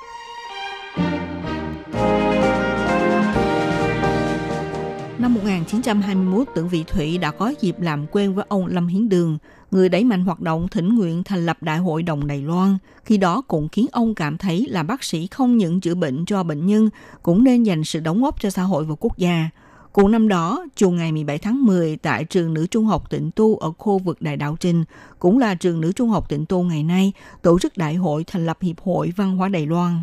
Năm 5.18 5.34
1921, 5.34 6.48
Tưởng 6.54 6.68
Vị 6.68 6.84
Thủy 6.86 7.18
đã 7.18 7.30
có 7.30 7.52
dịp 7.60 7.80
làm 7.80 8.06
quen 8.12 8.34
với 8.34 8.44
ông 8.48 8.66
Lâm 8.66 8.86
Hiến 8.86 9.08
Đường, 9.08 9.38
người 9.70 9.88
đẩy 9.88 10.04
mạnh 10.04 10.24
hoạt 10.24 10.40
động 10.40 10.68
thỉnh 10.68 10.96
nguyện 10.96 11.24
thành 11.24 11.46
lập 11.46 11.58
Đại 11.60 11.78
hội 11.78 12.02
đồng 12.02 12.26
Đài 12.26 12.42
Loan. 12.42 12.78
Khi 13.04 13.16
đó 13.16 13.42
cũng 13.48 13.68
khiến 13.68 13.86
ông 13.92 14.14
cảm 14.14 14.38
thấy 14.38 14.66
là 14.70 14.82
bác 14.82 15.04
sĩ 15.04 15.26
không 15.26 15.56
những 15.56 15.80
chữa 15.80 15.94
bệnh 15.94 16.24
cho 16.24 16.42
bệnh 16.42 16.66
nhân, 16.66 16.90
cũng 17.22 17.44
nên 17.44 17.62
dành 17.62 17.84
sự 17.84 18.00
đóng 18.00 18.22
góp 18.22 18.40
cho 18.40 18.50
xã 18.50 18.62
hội 18.62 18.84
và 18.84 18.94
quốc 19.00 19.18
gia. 19.18 19.50
Cùng 19.94 20.10
năm 20.10 20.28
đó, 20.28 20.66
chiều 20.76 20.90
ngày 20.90 21.12
17 21.12 21.38
tháng 21.38 21.64
10 21.64 21.96
tại 21.96 22.24
trường 22.24 22.54
nữ 22.54 22.66
trung 22.66 22.86
học 22.86 23.10
tịnh 23.10 23.30
tu 23.30 23.56
ở 23.56 23.72
khu 23.78 23.98
vực 23.98 24.22
Đại 24.22 24.36
Đạo 24.36 24.56
Trình, 24.60 24.84
cũng 25.18 25.38
là 25.38 25.54
trường 25.54 25.80
nữ 25.80 25.92
trung 25.92 26.10
học 26.10 26.28
tịnh 26.28 26.46
tu 26.46 26.62
ngày 26.62 26.82
nay, 26.82 27.12
tổ 27.42 27.58
chức 27.58 27.76
đại 27.76 27.94
hội 27.94 28.24
thành 28.26 28.46
lập 28.46 28.58
Hiệp 28.60 28.80
hội 28.80 29.12
Văn 29.16 29.36
hóa 29.36 29.48
Đài 29.48 29.66
Loan. 29.66 30.02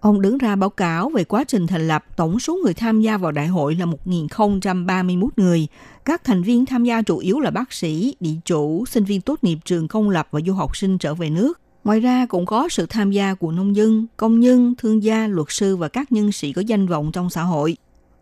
Ông 0.00 0.20
đứng 0.20 0.38
ra 0.38 0.56
báo 0.56 0.70
cáo 0.70 1.08
về 1.08 1.24
quá 1.24 1.44
trình 1.44 1.66
thành 1.66 1.88
lập 1.88 2.04
tổng 2.16 2.40
số 2.40 2.58
người 2.64 2.74
tham 2.74 3.00
gia 3.00 3.16
vào 3.16 3.32
đại 3.32 3.46
hội 3.46 3.74
là 3.74 3.86
1.031 4.06 5.28
người. 5.36 5.66
Các 6.04 6.24
thành 6.24 6.42
viên 6.42 6.66
tham 6.66 6.84
gia 6.84 7.02
chủ 7.02 7.18
yếu 7.18 7.40
là 7.40 7.50
bác 7.50 7.72
sĩ, 7.72 8.16
địa 8.20 8.34
chủ, 8.44 8.84
sinh 8.86 9.04
viên 9.04 9.20
tốt 9.20 9.38
nghiệp 9.42 9.58
trường 9.64 9.88
công 9.88 10.10
lập 10.10 10.28
và 10.30 10.40
du 10.46 10.52
học 10.52 10.76
sinh 10.76 10.98
trở 10.98 11.14
về 11.14 11.30
nước. 11.30 11.60
Ngoài 11.84 12.00
ra 12.00 12.26
cũng 12.26 12.46
có 12.46 12.68
sự 12.68 12.86
tham 12.86 13.10
gia 13.10 13.34
của 13.34 13.52
nông 13.52 13.76
dân, 13.76 14.06
công 14.16 14.40
nhân, 14.40 14.74
thương 14.78 15.02
gia, 15.02 15.26
luật 15.26 15.46
sư 15.50 15.76
và 15.76 15.88
các 15.88 16.12
nhân 16.12 16.32
sĩ 16.32 16.52
có 16.52 16.62
danh 16.66 16.86
vọng 16.86 17.10
trong 17.12 17.30
xã 17.30 17.42
hội. 17.42 17.76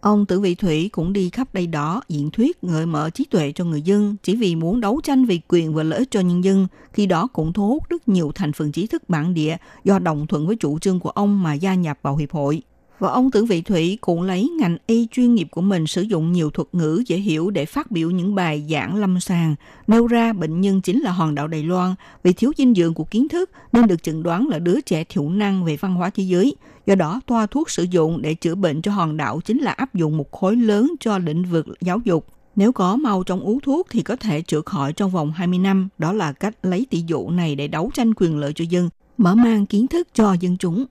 Ông 0.04 0.26
Tử 0.26 0.40
Vị 0.40 0.54
Thủy 0.54 0.88
cũng 0.92 1.12
đi 1.12 1.30
khắp 1.30 1.54
đây 1.54 1.66
đó 1.66 2.02
diễn 2.08 2.30
thuyết 2.30 2.62
gợi 2.62 2.86
mở 2.86 3.10
trí 3.10 3.24
tuệ 3.24 3.52
cho 3.52 3.64
người 3.64 3.82
dân, 3.82 4.16
chỉ 4.22 4.36
vì 4.36 4.56
muốn 4.56 4.80
đấu 4.80 5.00
tranh 5.04 5.24
vì 5.24 5.40
quyền 5.48 5.74
và 5.74 5.82
lợi 5.82 5.98
ích 5.98 6.10
cho 6.10 6.20
nhân 6.20 6.44
dân. 6.44 6.66
Khi 6.92 7.06
đó 7.06 7.28
cũng 7.32 7.52
thu 7.52 7.68
hút 7.68 7.88
rất 7.88 8.08
nhiều 8.08 8.32
thành 8.34 8.52
phần 8.52 8.72
trí 8.72 8.86
thức 8.86 9.08
bản 9.08 9.34
địa 9.34 9.56
do 9.84 9.98
đồng 9.98 10.26
thuận 10.26 10.46
với 10.46 10.56
chủ 10.56 10.78
trương 10.78 11.00
của 11.00 11.10
ông 11.10 11.42
mà 11.42 11.54
gia 11.54 11.74
nhập 11.74 11.98
vào 12.02 12.16
hiệp 12.16 12.30
hội. 12.30 12.62
Và 13.04 13.10
ông 13.10 13.30
Tử 13.30 13.44
Vị 13.44 13.62
Thủy 13.62 13.98
cũng 14.00 14.22
lấy 14.22 14.50
ngành 14.58 14.76
y 14.86 15.08
chuyên 15.10 15.34
nghiệp 15.34 15.48
của 15.50 15.60
mình 15.60 15.86
sử 15.86 16.02
dụng 16.02 16.32
nhiều 16.32 16.50
thuật 16.50 16.68
ngữ 16.72 17.02
dễ 17.06 17.16
hiểu 17.16 17.50
để 17.50 17.64
phát 17.64 17.90
biểu 17.90 18.10
những 18.10 18.34
bài 18.34 18.64
giảng 18.70 18.96
lâm 18.96 19.20
sàng, 19.20 19.54
nêu 19.86 20.06
ra 20.06 20.32
bệnh 20.32 20.60
nhân 20.60 20.80
chính 20.80 21.00
là 21.00 21.12
hòn 21.12 21.34
đảo 21.34 21.48
Đài 21.48 21.62
Loan 21.62 21.94
vì 22.22 22.32
thiếu 22.32 22.52
dinh 22.56 22.74
dưỡng 22.74 22.94
của 22.94 23.04
kiến 23.04 23.28
thức 23.28 23.50
nên 23.72 23.86
được 23.86 24.02
chẩn 24.02 24.22
đoán 24.22 24.48
là 24.48 24.58
đứa 24.58 24.80
trẻ 24.80 25.04
thiểu 25.04 25.28
năng 25.28 25.64
về 25.64 25.76
văn 25.76 25.94
hóa 25.94 26.10
thế 26.10 26.22
giới. 26.22 26.56
Do 26.86 26.94
đó, 26.94 27.20
toa 27.26 27.46
thuốc 27.46 27.70
sử 27.70 27.82
dụng 27.82 28.22
để 28.22 28.34
chữa 28.34 28.54
bệnh 28.54 28.82
cho 28.82 28.92
hòn 28.92 29.16
đảo 29.16 29.40
chính 29.44 29.58
là 29.58 29.70
áp 29.70 29.94
dụng 29.94 30.16
một 30.16 30.32
khối 30.32 30.56
lớn 30.56 30.94
cho 31.00 31.18
lĩnh 31.18 31.44
vực 31.44 31.66
giáo 31.80 31.98
dục. 32.04 32.26
Nếu 32.56 32.72
có 32.72 32.96
mau 32.96 33.22
trong 33.22 33.40
uống 33.40 33.60
thuốc 33.60 33.86
thì 33.90 34.02
có 34.02 34.16
thể 34.16 34.42
chữa 34.42 34.60
khỏi 34.60 34.92
trong 34.92 35.10
vòng 35.10 35.32
20 35.32 35.58
năm. 35.58 35.88
Đó 35.98 36.12
là 36.12 36.32
cách 36.32 36.54
lấy 36.62 36.86
tỷ 36.90 37.04
dụ 37.06 37.30
này 37.30 37.56
để 37.56 37.68
đấu 37.68 37.90
tranh 37.94 38.14
quyền 38.14 38.38
lợi 38.38 38.52
cho 38.52 38.64
dân, 38.68 38.88
mở 39.18 39.34
mang 39.34 39.66
kiến 39.66 39.86
thức 39.86 40.08
cho 40.14 40.32
dân 40.40 40.56
chúng. 40.56 40.84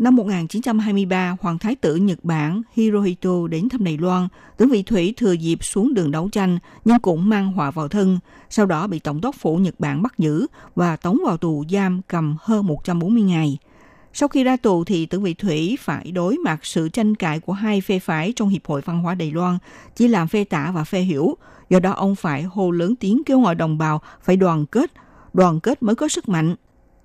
Năm 0.00 0.16
1923, 0.16 1.36
Hoàng 1.40 1.58
Thái 1.58 1.76
tử 1.76 1.96
Nhật 1.96 2.18
Bản 2.24 2.62
Hirohito 2.72 3.46
đến 3.50 3.68
thăm 3.68 3.84
Đài 3.84 3.98
Loan. 3.98 4.28
Tướng 4.56 4.70
Vị 4.70 4.82
Thủy 4.82 5.14
thừa 5.16 5.32
dịp 5.32 5.64
xuống 5.64 5.94
đường 5.94 6.10
đấu 6.10 6.28
tranh, 6.32 6.58
nhưng 6.84 6.98
cũng 6.98 7.28
mang 7.28 7.52
họa 7.52 7.70
vào 7.70 7.88
thân. 7.88 8.18
Sau 8.50 8.66
đó 8.66 8.86
bị 8.86 8.98
Tổng 8.98 9.20
đốc 9.20 9.34
phủ 9.34 9.56
Nhật 9.56 9.80
Bản 9.80 10.02
bắt 10.02 10.18
giữ 10.18 10.46
và 10.74 10.96
tống 10.96 11.18
vào 11.24 11.36
tù 11.36 11.64
giam 11.70 12.00
cầm 12.08 12.36
hơn 12.40 12.66
140 12.66 13.22
ngày. 13.22 13.58
Sau 14.12 14.28
khi 14.28 14.44
ra 14.44 14.56
tù 14.56 14.84
thì 14.84 15.06
Tưởng 15.06 15.22
Vị 15.22 15.34
Thủy 15.34 15.78
phải 15.80 16.12
đối 16.12 16.36
mặt 16.38 16.60
sự 16.62 16.88
tranh 16.88 17.14
cãi 17.14 17.40
của 17.40 17.52
hai 17.52 17.80
phe 17.80 17.98
phái 17.98 18.32
trong 18.36 18.48
Hiệp 18.48 18.66
hội 18.66 18.80
Văn 18.84 19.02
hóa 19.02 19.14
Đài 19.14 19.30
Loan, 19.32 19.58
chỉ 19.96 20.08
làm 20.08 20.28
phe 20.28 20.44
tả 20.44 20.70
và 20.74 20.84
phe 20.84 21.00
hiểu. 21.00 21.36
Do 21.70 21.80
đó 21.80 21.92
ông 21.92 22.14
phải 22.14 22.42
hô 22.42 22.70
lớn 22.70 22.96
tiếng 22.96 23.22
kêu 23.26 23.40
gọi 23.40 23.54
đồng 23.54 23.78
bào 23.78 24.00
phải 24.22 24.36
đoàn 24.36 24.66
kết, 24.66 24.92
đoàn 25.32 25.60
kết 25.60 25.82
mới 25.82 25.94
có 25.94 26.08
sức 26.08 26.28
mạnh. 26.28 26.56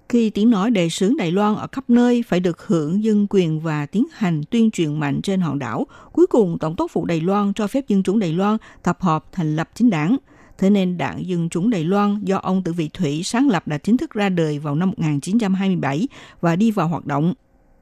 Khi 0.10 0.30
tiếng 0.30 0.50
nói 0.50 0.72
đề 0.72 0.89
xướng 0.89 1.18
Đài 1.18 1.32
Loan 1.32 1.56
ở 1.56 1.68
khắp 1.72 1.89
nơi 1.89 2.24
phải 2.28 2.39
được 2.39 2.68
hưởng 2.68 3.04
dân 3.04 3.28
quyền 3.30 3.60
và 3.60 3.86
tiến 3.86 4.06
hành 4.13 4.44
tuyên 4.50 4.72
truyền 4.72 5.00
mạnh 5.00 5.22
trên 5.24 5.41
hòn 5.41 5.60
đảo, 5.60 5.88
cuối 6.12 6.28
cùng 6.28 6.58
Tổng 6.60 6.76
thống 6.76 6.88
phủ 6.88 7.06
Đài 7.06 7.22
Loan 7.22 7.54
cho 7.54 7.68
phép 7.68 7.88
dân 7.88 8.04
chúng 8.04 8.20
Đài 8.20 8.34
Loan 8.34 8.58
tập 8.84 8.98
hợp 9.02 9.26
thành 9.32 9.56
lập 9.56 9.70
chính 9.74 9.89
đảng. 9.89 10.18
Thế 10.58 10.70
nên 10.70 10.98
Đảng 10.98 11.28
Dân 11.28 11.50
Chúng 11.50 11.70
Đài 11.70 11.84
Loan 11.84 12.20
do 12.24 12.38
ông 12.38 12.63
Tử 12.63 12.74
Vị 12.74 12.89
Thủy 12.94 13.22
sáng 13.24 13.50
lập 13.50 13.68
đã 13.68 13.78
chính 13.78 13.98
thức 13.98 14.12
ra 14.13 14.30
đời 14.30 14.60
vào 14.60 14.76
năm 14.76 14.89
1927 14.89 16.08
và 16.41 16.56
đi 16.56 16.72
vào 16.72 16.88
hoạt 16.88 17.06
động. 17.06 17.34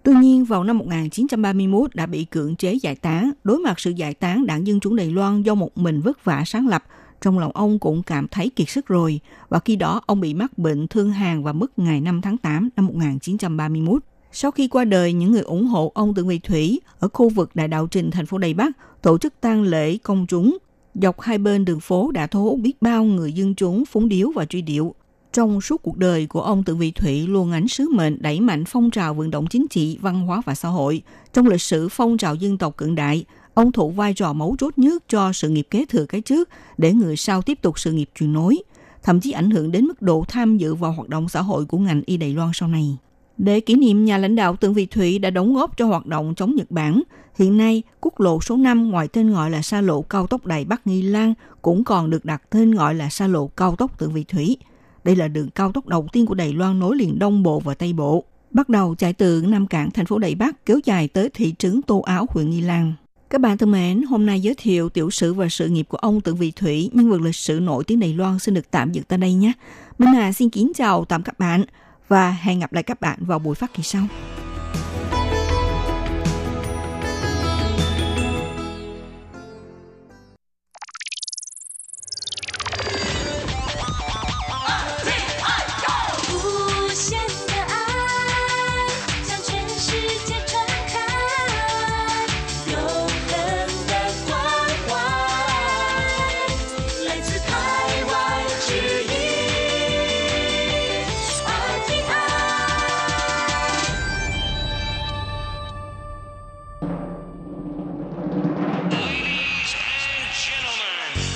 Tuy 0.03 0.13
nhiên, 0.13 0.45
vào 0.45 0.63
năm 0.63 0.77
1931 0.77 1.95
đã 1.95 2.05
bị 2.05 2.25
cưỡng 2.25 2.55
chế 2.55 2.73
giải 2.73 2.95
tán. 2.95 3.31
Đối 3.43 3.59
mặt 3.59 3.79
sự 3.79 3.91
giải 3.91 4.13
tán 4.13 4.45
Đảng 4.45 4.67
Dân 4.67 4.79
Chúng 4.79 4.95
Đài 4.95 5.11
Loan 5.11 5.41
do 5.41 5.55
một 5.55 5.77
mình 5.77 6.01
vất 6.01 6.25
vả 6.25 6.43
sáng 6.45 6.67
lập, 6.67 6.83
trong 7.23 7.39
lòng 7.39 7.51
ông 7.53 7.79
cũng 7.79 8.03
cảm 8.03 8.27
thấy 8.27 8.49
kiệt 8.49 8.69
sức 8.69 8.87
rồi. 8.87 9.19
Và 9.49 9.59
khi 9.59 9.75
đó, 9.75 10.01
ông 10.05 10.19
bị 10.19 10.33
mắc 10.33 10.57
bệnh 10.57 10.87
thương 10.87 11.11
hàn 11.11 11.43
và 11.43 11.53
mất 11.53 11.79
ngày 11.79 12.01
5 12.01 12.21
tháng 12.21 12.37
8 12.37 12.69
năm 12.75 12.85
1931. 12.85 14.03
Sau 14.31 14.51
khi 14.51 14.67
qua 14.67 14.85
đời, 14.85 15.13
những 15.13 15.31
người 15.31 15.41
ủng 15.41 15.67
hộ 15.67 15.91
ông 15.95 16.13
Tưởng 16.13 16.27
Vị 16.27 16.39
Thủy 16.39 16.81
ở 16.99 17.07
khu 17.13 17.29
vực 17.29 17.55
Đại 17.55 17.67
Đạo 17.67 17.87
Trình 17.87 18.11
thành 18.11 18.25
phố 18.25 18.37
Đài 18.37 18.53
Bắc 18.53 18.71
tổ 19.01 19.17
chức 19.17 19.33
tang 19.41 19.63
lễ 19.63 19.97
công 19.97 20.25
chúng 20.27 20.57
Dọc 20.95 21.21
hai 21.21 21.37
bên 21.37 21.65
đường 21.65 21.79
phố 21.79 22.11
đã 22.11 22.27
thu 22.27 22.43
hút 22.43 22.59
biết 22.59 22.81
bao 22.81 23.03
người 23.03 23.33
dân 23.33 23.55
chúng 23.55 23.85
phúng 23.85 24.09
điếu 24.09 24.31
và 24.35 24.45
truy 24.45 24.61
điệu. 24.61 24.95
Trong 25.33 25.61
suốt 25.61 25.81
cuộc 25.83 25.97
đời 25.97 26.25
của 26.25 26.41
ông 26.41 26.63
Tự 26.63 26.75
Vị 26.75 26.91
Thủy 26.91 27.27
luôn 27.27 27.51
ánh 27.51 27.67
sứ 27.67 27.89
mệnh 27.89 28.21
đẩy 28.21 28.39
mạnh 28.39 28.63
phong 28.67 28.91
trào 28.91 29.13
vận 29.13 29.31
động 29.31 29.47
chính 29.47 29.67
trị, 29.67 29.97
văn 30.01 30.21
hóa 30.21 30.41
và 30.45 30.55
xã 30.55 30.69
hội. 30.69 31.01
Trong 31.33 31.47
lịch 31.47 31.61
sử 31.61 31.89
phong 31.89 32.17
trào 32.17 32.35
dân 32.35 32.57
tộc 32.57 32.77
cận 32.77 32.95
đại, 32.95 33.25
ông 33.53 33.71
thụ 33.71 33.89
vai 33.89 34.13
trò 34.13 34.33
mấu 34.33 34.55
chốt 34.59 34.73
nhất 34.77 35.03
cho 35.07 35.33
sự 35.33 35.49
nghiệp 35.49 35.67
kế 35.69 35.85
thừa 35.85 36.05
cái 36.05 36.21
trước 36.21 36.49
để 36.77 36.93
người 36.93 37.17
sau 37.17 37.41
tiếp 37.41 37.61
tục 37.61 37.79
sự 37.79 37.91
nghiệp 37.91 38.09
truyền 38.15 38.33
nối, 38.33 38.57
thậm 39.03 39.19
chí 39.19 39.31
ảnh 39.31 39.49
hưởng 39.49 39.71
đến 39.71 39.85
mức 39.85 40.01
độ 40.01 40.25
tham 40.27 40.57
dự 40.57 40.75
vào 40.75 40.91
hoạt 40.91 41.09
động 41.09 41.29
xã 41.29 41.41
hội 41.41 41.65
của 41.65 41.77
ngành 41.77 42.01
y 42.05 42.17
Đài 42.17 42.33
Loan 42.33 42.51
sau 42.53 42.69
này. 42.69 42.97
Để 43.37 43.59
kỷ 43.59 43.75
niệm 43.75 44.05
nhà 44.05 44.17
lãnh 44.17 44.35
đạo 44.35 44.55
Tượng 44.55 44.73
Vị 44.73 44.85
Thủy 44.85 45.19
đã 45.19 45.29
đóng 45.29 45.53
góp 45.53 45.77
cho 45.77 45.85
hoạt 45.85 46.05
động 46.05 46.33
chống 46.35 46.55
Nhật 46.55 46.71
Bản, 46.71 47.01
hiện 47.35 47.57
nay 47.57 47.83
quốc 48.01 48.19
lộ 48.19 48.41
số 48.41 48.57
5 48.57 48.89
ngoài 48.89 49.07
tên 49.07 49.33
gọi 49.33 49.49
là 49.51 49.61
xa 49.61 49.81
lộ 49.81 50.01
cao 50.01 50.27
tốc 50.27 50.45
Đài 50.45 50.65
Bắc 50.65 50.87
Nghi 50.87 51.01
Lan 51.01 51.33
cũng 51.61 51.83
còn 51.83 52.09
được 52.09 52.25
đặt 52.25 52.41
tên 52.49 52.71
gọi 52.71 52.95
là 52.95 53.09
xa 53.09 53.27
lộ 53.27 53.47
cao 53.47 53.75
tốc 53.75 53.99
Tượng 53.99 54.13
Vị 54.13 54.23
Thủy. 54.23 54.57
Đây 55.03 55.15
là 55.15 55.27
đường 55.27 55.49
cao 55.49 55.71
tốc 55.71 55.87
đầu 55.87 56.07
tiên 56.11 56.25
của 56.25 56.33
Đài 56.35 56.53
Loan 56.53 56.79
nối 56.79 56.95
liền 56.95 57.19
Đông 57.19 57.43
Bộ 57.43 57.59
và 57.59 57.73
Tây 57.73 57.93
Bộ. 57.93 58.23
Bắt 58.51 58.69
đầu 58.69 58.95
chạy 58.95 59.13
từ 59.13 59.43
Nam 59.47 59.67
Cảng, 59.67 59.91
thành 59.91 60.05
phố 60.05 60.17
Đài 60.17 60.35
Bắc, 60.35 60.65
kéo 60.65 60.79
dài 60.83 61.07
tới 61.07 61.29
thị 61.33 61.53
trấn 61.59 61.81
Tô 61.81 61.99
Áo, 61.99 62.25
huyện 62.29 62.49
Nghi 62.49 62.61
Lan. 62.61 62.93
Các 63.33 63.41
bạn 63.41 63.57
thân 63.57 63.71
mến, 63.71 64.01
hôm 64.01 64.25
nay 64.25 64.41
giới 64.41 64.55
thiệu 64.57 64.89
tiểu 64.89 65.09
sử 65.09 65.33
và 65.33 65.49
sự 65.49 65.67
nghiệp 65.67 65.85
của 65.89 65.97
ông 65.97 66.21
Tưởng 66.21 66.35
Vị 66.35 66.51
Thủy, 66.51 66.89
nhân 66.93 67.09
vật 67.09 67.21
lịch 67.21 67.35
sử 67.35 67.59
nổi 67.59 67.83
tiếng 67.83 67.99
Đài 67.99 68.13
Loan 68.13 68.39
xin 68.39 68.53
được 68.53 68.71
tạm 68.71 68.91
dừng 68.91 69.03
tại 69.03 69.17
đây 69.17 69.33
nhé. 69.33 69.51
Minh 69.97 70.13
Hà 70.13 70.31
xin 70.31 70.49
kính 70.49 70.71
chào 70.75 71.05
tạm 71.05 71.23
các 71.23 71.39
bạn 71.39 71.63
và 72.07 72.31
hẹn 72.31 72.59
gặp 72.59 72.73
lại 72.73 72.83
các 72.83 73.01
bạn 73.01 73.19
vào 73.21 73.39
buổi 73.39 73.55
phát 73.55 73.73
kỳ 73.73 73.83
sau. 73.83 74.07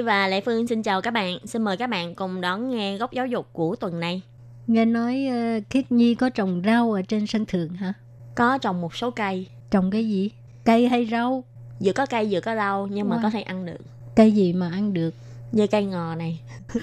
Nhi 0.00 0.04
và 0.04 0.28
Lệ 0.28 0.40
Phương 0.40 0.66
xin 0.66 0.82
chào 0.82 1.00
các 1.00 1.10
bạn. 1.10 1.38
Xin 1.44 1.62
mời 1.62 1.76
các 1.76 1.90
bạn 1.90 2.14
cùng 2.14 2.40
đón 2.40 2.70
nghe 2.70 2.96
góc 2.96 3.12
giáo 3.12 3.26
dục 3.26 3.48
của 3.52 3.76
tuần 3.76 4.00
này. 4.00 4.22
Nghe 4.66 4.84
nói 4.84 5.28
uh, 5.28 5.62
Khiết 5.70 5.92
Nhi 5.92 6.14
có 6.14 6.28
trồng 6.28 6.62
rau 6.64 6.92
ở 6.92 7.02
trên 7.02 7.26
sân 7.26 7.46
thượng 7.46 7.68
hả? 7.68 7.92
Có 8.34 8.58
trồng 8.58 8.80
một 8.80 8.96
số 8.96 9.10
cây. 9.10 9.46
Trồng 9.70 9.90
cái 9.90 10.08
gì? 10.08 10.30
Cây 10.64 10.88
hay 10.88 11.06
rau? 11.10 11.44
Vừa 11.80 11.92
có 11.92 12.06
cây 12.06 12.28
vừa 12.30 12.40
có 12.40 12.54
rau 12.56 12.86
nhưng 12.86 13.08
mà 13.08 13.16
Wow. 13.16 13.22
có 13.22 13.30
thể 13.30 13.42
ăn 13.42 13.66
được. 13.66 13.78
Cây 14.16 14.32
gì 14.32 14.52
mà 14.52 14.70
ăn 14.70 14.92
được? 14.92 15.14
Như 15.52 15.66
cây 15.66 15.84
ngò 15.84 16.14
này. 16.14 16.40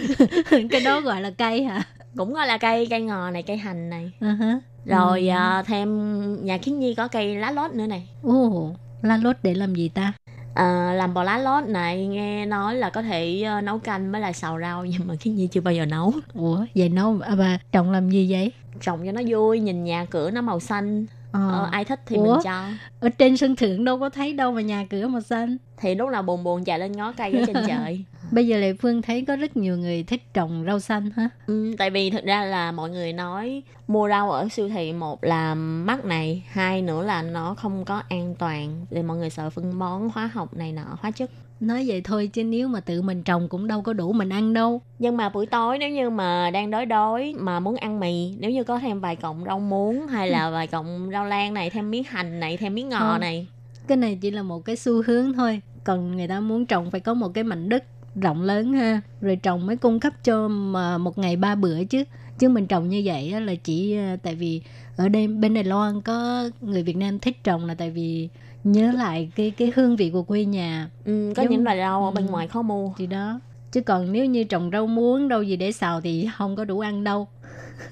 cái 0.71 0.82
đó 0.86 1.01
gọi 1.01 1.21
là 1.21 1.32
cây 1.38 1.63
hả? 1.63 1.84
Cũng 2.17 2.34
gọi 2.34 2.47
là 2.47 2.58
cây 2.58 2.88
cây 2.89 3.01
ngò 3.01 3.32
này, 3.32 3.43
cây 3.43 3.58
hành 3.58 3.89
này. 3.89 4.12
Uh-huh. 4.19 4.60
Rồi 4.86 5.27
à, 5.27 5.63
thêm 5.67 6.45
nhà 6.45 6.58
Khiết 6.58 6.75
Nhi 6.75 6.95
có 6.95 7.08
cây 7.08 7.36
lá 7.36 7.51
lốt 7.51 7.71
nữa 7.71 7.88
này. 7.88 8.08
Ồ, 8.23 8.71
lá 9.01 9.17
lốt 9.17 9.36
để 9.43 9.53
làm 9.53 9.75
gì 9.75 9.89
ta? 9.89 10.13
À, 10.58 10.93
làm 10.93 11.13
bò 11.13 11.24
lá 11.24 11.38
lốt 11.38 11.63
này 11.63 12.08
nghe 12.08 12.46
nói 12.46 12.76
là 12.76 12.89
có 12.89 13.02
thể 13.02 13.41
ờ, 13.41 13.62
nấu 13.62 13.80
canh 13.80 14.12
với 14.12 14.22
lại 14.22 14.34
xào 14.34 14.60
rau 14.60 14.86
nhưng 14.86 15.08
mà 15.08 15.15
Khiết 15.15 15.34
Nhi 15.34 15.48
chưa 15.48 15.62
bao 15.62 15.74
giờ 15.74 15.86
nấu. 15.86 16.13
Ủa, 16.34 16.65
vậy 16.76 16.89
nấu 16.89 17.20
à, 17.22 17.36
bà 17.36 17.58
trồng 17.72 17.91
làm 17.91 18.10
gì 18.10 18.32
vậy? 18.32 18.52
Trồng 18.82 19.06
cho 19.06 19.12
nó 19.12 19.22
vui, 19.28 19.60
nhìn 19.60 19.84
nhà 19.84 20.06
cửa 20.06 20.32
nó 20.32 20.41
màu 20.41 20.60
xanh. 20.60 21.06
Ờ. 21.38 21.52
Ờ, 21.52 21.67
ai 21.71 21.86
thích 21.86 22.00
thì 22.06 22.15
Ủa? 22.15 22.23
mình 22.23 22.43
cho. 22.43 22.63
Ở 23.00 23.10
trên 23.10 23.38
sân 23.38 23.56
thượng 23.56 23.86
đâu 23.86 24.00
có 24.00 24.10
thấy 24.10 24.34
đâu 24.34 24.52
mà 24.52 24.62
nhà 24.62 24.86
cửa 24.89 25.08
màu 25.08 25.21
xanh. 25.21 25.58
Thì 25.78 25.95
lúc 25.95 26.10
nào 26.10 26.23
buồn 26.23 26.43
buồn 26.43 26.63
chạy 26.63 26.80
lên 26.80 26.91
ngó 26.91 27.12
cây 27.12 27.34
ở 27.34 27.43
trên 27.47 27.56
trời. 27.67 28.06
Bây 28.32 28.47
giờ 28.47 28.58
Lệ 28.58 28.73
Phương 28.73 29.02
thấy 29.02 29.26
có 29.28 29.36
rất 29.36 29.58
nhiều 29.58 29.78
người 29.78 30.04
thích 30.04 30.34
trồng 30.34 30.63
rau 30.67 30.80
xanh 30.80 31.10
hả? 31.15 31.30
Ừ, 31.47 31.76
tại 31.78 31.89
vì 31.89 32.10
thực 32.10 32.23
ra 32.23 32.45
là 32.45 32.71
mọi 32.71 32.89
người 32.89 33.13
nói 33.13 33.63
mua 33.88 34.10
rau 34.10 34.32
ở 34.32 34.47
siêu 34.50 34.69
thị 34.69 34.93
một 34.93 35.23
là 35.23 35.56
mắc 35.56 36.06
này, 36.06 36.43
hai 36.47 36.82
nữa 36.82 37.04
là 37.04 37.21
nó 37.21 37.54
không 37.54 37.86
có 37.86 38.02
an 38.10 38.36
toàn 38.39 38.86
để 38.89 39.02
mọi 39.04 39.17
người 39.17 39.30
sợ 39.30 39.50
phân 39.50 39.80
bón 39.80 40.10
hóa 40.13 40.30
học 40.34 40.54
này 40.54 40.71
nọ 40.71 40.97
hóa 41.02 41.12
chất. 41.12 41.30
Nói 41.60 41.84
vậy 41.88 42.02
thôi 42.02 42.30
chứ 42.34 42.43
nếu 42.43 42.67
mà 42.67 42.80
tự 42.80 43.02
mình 43.02 43.24
trồng 43.24 43.48
cũng 43.48 43.67
đâu 43.67 43.82
có 43.82 43.93
đủ 43.93 44.13
mình 44.13 44.30
ăn 44.30 44.54
đâu. 44.54 44.82
Nhưng 45.00 45.17
mà 45.17 45.30
buổi 45.30 45.46
tối 45.46 45.78
nếu 45.78 45.89
như 45.89 46.10
mà 46.10 46.52
đang 46.52 46.72
đói 46.72 46.86
đói 46.86 47.36
mà 47.39 47.60
muốn 47.60 47.76
ăn 47.76 48.00
mì, 48.00 48.36
nếu 48.39 48.52
như 48.52 48.63
có 48.63 48.80
thêm 48.80 49.00
vài 49.00 49.15
cọng 49.15 49.43
rau 49.46 49.60
muống 49.60 50.08
hay 50.08 50.30
là 50.30 50.50
vài 50.50 50.67
cọng 50.67 51.10
rau 51.12 51.26
lan 51.26 51.54
này, 51.54 51.70
thêm 51.70 51.91
miếng 51.91 52.04
hành 52.04 52.39
này, 52.39 52.58
thêm 52.58 52.76
miếng 52.76 52.89
ngò 52.89 53.00
Không. 53.00 53.22
này. 53.22 53.48
Cái 53.88 53.98
này 53.98 54.17
chỉ 54.22 54.32
là 54.32 54.43
một 54.43 54.65
cái 54.65 54.76
xu 54.76 55.04
hướng 55.04 55.34
thôi. 55.34 55.62
Còn 55.84 56.17
người 56.17 56.28
ta 56.28 56.39
muốn 56.39 56.65
trồng 56.65 56.91
phải 56.91 57.00
có 57.00 57.13
một 57.13 57.30
cái 57.34 57.43
mảnh 57.43 57.70
đất 57.70 57.84
rộng 58.15 58.41
lớn 58.41 58.74
ha. 58.74 59.02
Rồi 59.22 59.36
trồng 59.36 59.65
mới 59.65 59.78
cung 59.78 60.00
cấp 60.00 60.13
cho 60.24 60.48
mà 60.48 60.98
một 60.98 61.17
ngày 61.17 61.36
ba 61.36 61.56
bữa 61.56 61.84
chứ. 61.84 62.04
Chứ 62.39 62.50
mình 62.50 62.67
trồng 62.67 62.89
như 62.89 63.02
vậy 63.06 63.41
là 63.41 63.56
chỉ 63.63 63.98
ờ, 63.98 64.17
tại 64.24 64.36
vì 64.36 64.62
ở 64.98 65.10
đây 65.10 65.28
bên 65.28 65.54
Đài 65.54 65.63
Loan 65.63 66.02
có 66.02 66.50
người 66.62 66.84
Việt 66.84 66.98
Nam 66.98 67.20
thích 67.20 67.43
trồng 67.43 67.65
là 67.65 67.76
tại 67.76 67.91
vì 67.91 68.30
nhớ 68.71 68.91
lại 68.91 69.30
cái 69.36 69.51
cái 69.51 69.71
hương 69.75 69.95
vị 69.95 70.10
của 70.10 70.23
quê 70.23 70.45
nhà 70.45 70.89
Ừ, 71.06 71.34
có 71.36 71.43
Giống- 71.43 71.51
những 71.51 71.63
loại 71.63 71.77
rau 71.77 72.06
ở 72.06 72.12
bên 72.12 72.25
Ừ. 72.27 72.32
ngoài 72.32 72.47
khó 72.47 72.62
mua. 72.62 72.93
thì 72.97 73.08
đó 73.08 73.39
chứ 73.71 73.82
còn 73.82 74.12
nếu 74.12 74.25
như 74.25 74.43
trồng 74.43 74.69
rau 74.73 74.88
muống 74.88 75.27
đâu 75.27 75.43
gì 75.43 75.56
để 75.56 75.71
xào 75.71 76.01
thì 76.01 76.27
không 76.38 76.56
có 76.56 76.65
đủ 76.65 76.80
ăn 76.80 77.03
đâu 77.03 77.27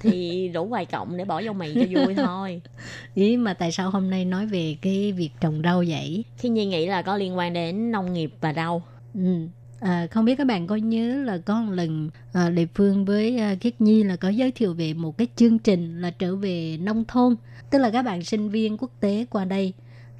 Thì 0.00 0.48
đủ 0.54 0.64
vài 0.68 0.86
cọng 0.86 1.16
để 1.16 1.24
bỏ 1.24 1.42
vô 1.44 1.52
mì 1.52 1.74
cho 1.74 1.80
vui 2.04 2.14
thôi. 2.26 2.60
ý 3.14 3.36
mà 3.36 3.54
tại 3.54 3.72
sao 3.72 3.90
hôm 3.90 4.10
nay 4.10 4.24
nói 4.24 4.46
về 4.46 4.76
cái 4.82 5.12
việc 5.12 5.30
trồng 5.40 5.60
rau 5.64 5.84
vậy 5.88 6.24
Khi 6.38 6.48
Nhi 6.48 6.66
nghĩ 6.66 6.86
là 6.86 7.02
có 7.02 7.16
liên 7.16 7.36
quan 7.36 7.52
đến 7.52 7.90
nông 7.90 8.12
nghiệp 8.12 8.30
và 8.40 8.52
rau. 8.52 8.82
ừ. 9.14 9.20
à, 9.80 10.06
không 10.10 10.24
biết 10.24 10.34
các 10.38 10.46
bạn 10.46 10.66
có 10.66 10.76
nhớ 10.76 11.22
là 11.24 11.38
có 11.38 11.60
một 11.62 11.72
lần 11.72 12.10
à, 12.32 12.50
Lê 12.50 12.66
Phương 12.74 13.04
với 13.04 13.38
à, 13.38 13.54
Khiết 13.60 13.80
Nhi 13.80 14.02
là 14.02 14.16
có 14.16 14.28
giới 14.28 14.50
thiệu 14.50 14.74
về 14.74 14.94
một 14.94 15.18
cái 15.18 15.26
chương 15.36 15.58
trình 15.58 16.00
là 16.00 16.10
trở 16.10 16.36
về 16.36 16.76
nông 16.80 17.04
thôn 17.08 17.36
tức 17.70 17.78
là 17.78 17.90
các 17.90 18.02
bạn 18.02 18.24
sinh 18.24 18.48
viên 18.50 18.76
quốc 18.78 18.90
tế 19.00 19.26
qua 19.30 19.44
đây 19.44 19.72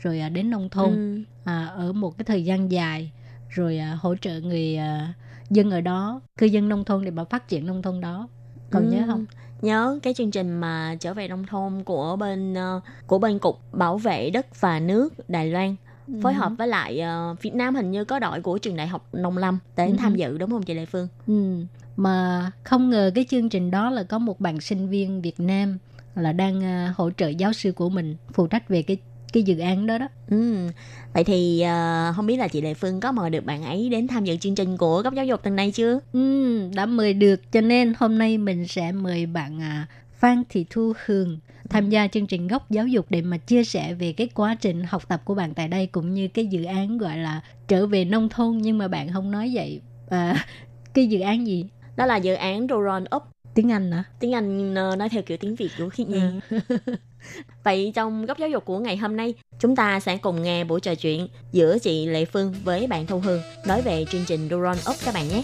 rồi 0.06 0.20
à, 0.20 0.28
đến 0.28 0.50
nông 0.50 0.68
thôn 0.68 0.90
Ừ. 0.90 1.22
à, 1.44 1.66
ở 1.66 1.92
một 1.92 2.18
cái 2.18 2.24
thời 2.24 2.44
gian 2.44 2.70
dài 2.70 3.12
rồi 3.48 3.78
à, 3.78 3.98
hỗ 4.00 4.16
trợ 4.16 4.40
người 4.40 4.76
à, 4.76 5.14
dân 5.50 5.70
ở 5.70 5.80
đó 5.80 6.20
cư 6.38 6.46
dân 6.46 6.68
nông 6.68 6.84
thôn 6.84 7.04
để 7.04 7.10
mà 7.10 7.24
phát 7.24 7.48
triển 7.48 7.66
nông 7.66 7.82
thôn 7.82 8.00
đó 8.00 8.28
còn 8.70 8.82
Ừ. 8.82 8.90
nhớ 8.90 9.04
không 9.06 9.26
nhớ 9.62 9.98
cái 10.02 10.14
chương 10.14 10.30
trình 10.30 10.60
mà 10.60 10.96
trở 11.00 11.14
về 11.14 11.28
nông 11.28 11.46
thôn 11.46 11.82
của 11.84 12.16
bên 12.16 12.54
ờ, 12.54 12.80
của 13.06 13.18
bên 13.18 13.38
cục 13.38 13.60
bảo 13.72 13.98
vệ 13.98 14.30
đất 14.30 14.60
và 14.60 14.80
nước 14.80 15.28
Đài 15.30 15.50
Loan 15.50 15.76
phối 16.22 16.34
hợp 16.34 16.52
với 16.58 16.68
lại 16.68 17.00
ờ, 17.00 17.34
Việt 17.42 17.54
Nam 17.54 17.74
hình 17.74 17.90
như 17.90 18.04
có 18.04 18.18
đội 18.18 18.40
của 18.40 18.58
trường 18.58 18.76
đại 18.76 18.86
học 18.86 19.08
nông 19.12 19.38
lâm 19.38 19.58
đến 19.76 19.90
Ừ. 19.90 19.96
tham 19.98 20.16
dự 20.16 20.38
đúng 20.38 20.50
không 20.50 20.62
chị 20.62 20.74
Lê 20.74 20.86
Phương? 20.86 21.08
Ừ. 21.26 21.64
Mà 21.96 22.50
không 22.64 22.90
ngờ 22.90 23.10
cái 23.14 23.26
chương 23.30 23.48
trình 23.48 23.70
đó 23.70 23.90
là 23.90 24.02
có 24.02 24.18
một 24.18 24.40
bạn 24.40 24.60
sinh 24.60 24.88
viên 24.88 25.22
Việt 25.22 25.40
Nam 25.40 25.78
là 26.14 26.32
đang 26.32 26.64
à, 26.64 26.94
hỗ 26.96 27.10
trợ 27.10 27.28
giáo 27.28 27.52
sư 27.52 27.72
của 27.72 27.88
mình 27.88 28.16
phụ 28.32 28.46
trách 28.46 28.68
về 28.68 28.82
cái 28.82 28.96
cái 29.32 29.42
dự 29.42 29.58
án 29.58 29.86
đó 29.86 29.98
đó. 29.98 30.08
Ừ. 30.30 30.68
Vậy 31.14 31.24
thì 31.24 31.60
ờ, 31.60 32.12
không 32.16 32.26
biết 32.26 32.36
là 32.36 32.48
chị 32.48 32.60
Lê 32.60 32.74
Phương 32.74 33.00
có 33.00 33.12
mời 33.12 33.30
được 33.30 33.44
bạn 33.44 33.64
ấy 33.64 33.88
đến 33.88 34.06
tham 34.08 34.24
dự 34.24 34.36
chương 34.36 34.54
trình 34.54 34.76
của 34.76 35.02
góc 35.02 35.14
giáo 35.14 35.24
dục 35.24 35.42
tuần 35.42 35.56
này 35.56 35.70
chưa? 35.72 35.98
Ừ, 36.12 36.58
đã 36.74 36.86
mời 36.86 37.14
được 37.14 37.52
cho 37.52 37.60
nên 37.60 37.92
hôm 37.98 38.18
nay 38.18 38.38
mình 38.38 38.66
sẽ 38.68 38.92
mời 38.92 39.26
bạn 39.26 39.60
à, 39.62 39.86
Phan 40.18 40.42
Thị 40.48 40.66
Thu 40.70 40.92
Hường 41.06 41.38
tham 41.70 41.90
gia 41.90 42.06
chương 42.08 42.26
trình 42.26 42.48
góc 42.48 42.70
giáo 42.70 42.86
dục 42.86 43.06
để 43.10 43.22
mà 43.22 43.36
chia 43.38 43.64
sẻ 43.64 43.94
về 43.94 44.12
cái 44.12 44.28
quá 44.34 44.54
trình 44.60 44.82
học 44.84 45.08
tập 45.08 45.22
của 45.24 45.34
bạn 45.34 45.54
tại 45.54 45.68
đây 45.68 45.86
cũng 45.86 46.14
như 46.14 46.28
cái 46.28 46.46
dự 46.46 46.64
án 46.64 46.98
gọi 46.98 47.18
là 47.18 47.40
trở 47.68 47.86
về 47.86 48.04
nông 48.04 48.28
thôn 48.28 48.58
nhưng 48.58 48.78
mà 48.78 48.88
bạn 48.88 49.12
không 49.12 49.30
nói 49.30 49.50
vậy. 49.54 49.80
À, 50.08 50.46
cái 50.94 51.06
dự 51.06 51.20
án 51.20 51.46
gì? 51.46 51.66
Đó 51.96 52.06
là 52.06 52.16
dự 52.16 52.34
án 52.34 52.66
Rural 52.70 53.04
Up 53.16 53.22
Tiếng 53.56 53.72
Anh 53.72 53.92
hả? 53.92 54.04
tiếng 54.20 54.34
Anh 54.34 54.74
ờ, 54.74 54.96
nói 54.96 55.08
theo 55.08 55.22
kiểu 55.22 55.36
tiếng 55.36 55.54
Việt 55.54 55.70
của 55.78 55.88
Khiết 55.88 56.08
Nhi. 56.08 56.20
Vậy 57.64 57.92
trong 57.94 58.26
góc 58.26 58.38
giáo 58.38 58.48
dục 58.48 58.64
của 58.64 58.78
ngày 58.78 58.96
hôm 58.96 59.16
nay, 59.16 59.34
chúng 59.58 59.76
ta 59.76 60.00
sẽ 60.00 60.16
cùng 60.16 60.42
nghe 60.42 60.64
buổi 60.64 60.80
trò 60.80 60.94
chuyện 60.94 61.28
giữa 61.52 61.78
chị 61.78 62.06
Lệ 62.06 62.24
Phương 62.24 62.54
với 62.64 62.86
bạn 62.86 63.06
Thu 63.06 63.18
Hương 63.18 63.40
nói 63.66 63.82
về 63.82 64.04
chương 64.10 64.24
trình 64.26 64.48
Duron 64.50 64.76
Up 64.90 64.96
các 65.04 65.14
bạn 65.14 65.28
nhé. 65.28 65.42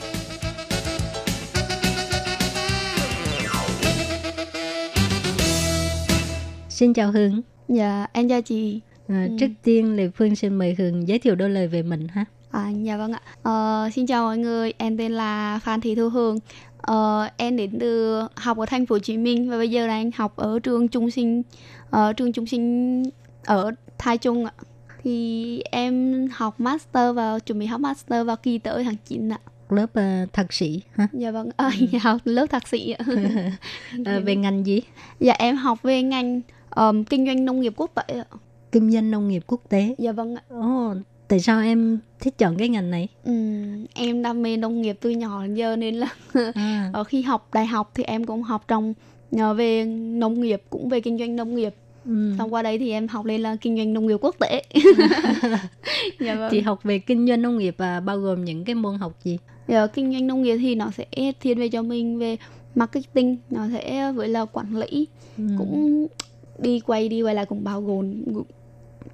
Xin 6.69 6.95
chào 6.95 7.13
Hương. 7.13 7.43
Dạ, 7.69 8.07
em 8.13 8.29
chào 8.29 8.43
chị. 8.43 8.81
À, 9.09 9.27
Ừ. 9.31 9.37
Trước 9.41 9.49
tiên 9.63 9.97
Lê 9.97 10.09
Phương 10.09 10.37
xin 10.37 10.55
mời 10.55 10.75
Hường 10.79 11.09
giới 11.09 11.19
thiệu 11.19 11.35
đôi 11.35 11.51
lời 11.51 11.69
về 11.69 11.83
mình 11.83 12.09
ha. 12.09 12.25
À, 12.51 12.71
dạ 12.83 12.97
vâng 12.97 13.13
ạ. 13.13 13.21
Ờ, 13.43 13.89
xin 13.95 14.07
chào 14.07 14.25
mọi 14.25 14.39
người, 14.39 14.73
em 14.79 14.99
tên 14.99 15.13
là 15.13 15.61
Phan 15.63 15.81
Thị 15.81 15.95
Thu 15.95 16.09
Hương. 16.09 16.39
Ờ, 16.83 17.29
em 17.37 17.57
đến 17.57 17.79
từ 17.81 18.21
học 18.37 18.59
ở 18.59 18.67
thành 18.67 18.87
phố 18.87 18.95
Hồ 18.95 18.99
Chí 18.99 19.17
Minh 19.17 19.51
và 19.51 19.57
bây 19.57 19.71
giờ 19.71 19.87
đang 19.87 20.11
học 20.15 20.37
ở 20.37 20.59
trường 20.59 20.89
trung 20.89 21.11
sinh 21.11 21.43
ở 21.91 22.13
trường 22.13 22.33
trung 22.33 22.47
sinh 22.47 23.03
ở 23.45 23.71
Thái 23.99 24.19
Trung 24.19 24.45
ạ. 24.45 24.53
Thì 25.03 25.61
em 25.71 26.27
học 26.33 26.61
master 26.61 27.17
vào 27.17 27.41
chuẩn 27.41 27.59
bị 27.59 27.67
học 27.67 27.81
master 27.81 28.27
vào 28.27 28.37
kỳ 28.37 28.59
tới 28.59 28.85
tháng 28.85 28.97
9 29.07 29.33
ạ. 29.33 29.39
Lớp 29.69 29.95
à, 29.95 30.27
thạc 30.33 30.53
sĩ 30.53 30.83
ha. 30.93 31.09
Dạ 31.13 31.31
vâng, 31.31 31.51
à, 31.57 31.71
học 32.03 32.21
lớp 32.25 32.47
thạc 32.51 32.69
sĩ 32.69 32.91
ạ. 32.93 33.05
À, 34.05 34.19
về 34.25 34.37
ngành 34.37 34.67
gì? 34.67 34.81
Dạ 35.21 35.35
em 35.39 35.57
học 35.57 35.83
về 35.83 36.03
ngành 36.03 36.41
ờm, 36.71 37.05
kinh 37.05 37.27
doanh 37.27 37.45
nông 37.45 37.61
nghiệp 37.61 37.73
quốc 37.77 37.91
tế 37.95 38.19
ạ. 38.19 38.25
Kinh 38.73 38.91
doanh 38.91 39.11
nông 39.11 39.29
nghiệp 39.29 39.43
quốc 39.47 39.61
tế. 39.69 39.95
Dạ 39.99 40.13
vâng 40.13 40.37
ạ. 40.37 40.43
Ồ, 40.49 40.95
tại 41.33 41.41
sao 41.41 41.61
em 41.61 41.99
thích 42.21 42.39
chọn 42.39 42.57
cái 42.59 42.69
ngành 42.69 42.91
này? 42.91 43.09
Ừm, 43.25 43.87
em 43.95 44.23
đam 44.23 44.43
mê 44.43 44.57
nông 44.57 44.83
nghiệp 44.83 44.97
từ 45.01 45.11
nhỏ 45.11 45.43
đến 45.43 45.55
giờ 45.55 45.77
nên 45.77 45.95
là 45.95 46.09
À, 46.55 46.91
ở 46.93 47.05
khi 47.05 47.23
học 47.23 47.49
đại 47.53 47.67
học 47.67 47.91
thì 47.95 48.03
em 48.05 48.25
cũng 48.25 48.43
học 48.43 48.65
trong 48.69 48.95
nhờ 49.31 49.55
về 49.55 49.85
nông 49.85 50.41
nghiệp 50.41 50.63
cũng 50.71 50.89
về 50.89 51.01
kinh 51.01 51.19
doanh 51.19 51.37
nông 51.37 51.55
nghiệp 51.55 51.75
ừ. 52.05 52.33
xong 52.39 52.55
qua 52.55 52.63
đây 52.63 52.79
thì 52.79 52.91
em 52.91 53.09
học 53.09 53.25
lên 53.25 53.41
là 53.41 53.57
kinh 53.61 53.77
doanh 53.77 53.93
nông 53.93 54.07
nghiệp 54.07 54.17
quốc 54.21 54.37
tế 54.39 54.63
dạ 56.21 56.35
vâng 56.35 56.49
Chị 56.51 56.61
học 56.61 56.81
về 56.83 56.99
kinh 56.99 57.27
doanh 57.29 57.43
nông 57.43 57.59
nghiệp 57.59 57.75
và 57.79 58.01
bao 58.01 58.19
gồm 58.19 58.45
những 58.45 58.65
cái 58.65 58.75
môn 58.75 58.99
học 58.99 59.13
gì? 59.25 59.39
Dạ, 59.69 59.87
kinh 59.87 60.13
doanh 60.13 60.27
nông 60.27 60.43
nghiệp 60.43 60.57
thì 60.57 60.75
nó 60.75 60.91
sẽ 60.91 61.33
thiên 61.41 61.59
về 61.59 61.69
cho 61.69 61.83
mình 61.83 62.19
về 62.19 62.37
marketing 62.75 63.37
nó 63.51 63.67
sẽ 63.73 64.13
với 64.13 64.29
là 64.29 64.45
quản 64.45 64.77
lý 64.77 65.07
Ừ. 65.39 65.45
cũng 65.59 66.07
đi 66.59 66.81
quay 66.81 67.09
đi 67.09 67.23
quay 67.23 67.35
lại 67.35 67.47
cũng 67.47 67.65
bao 67.65 67.83
gồm 67.83 68.15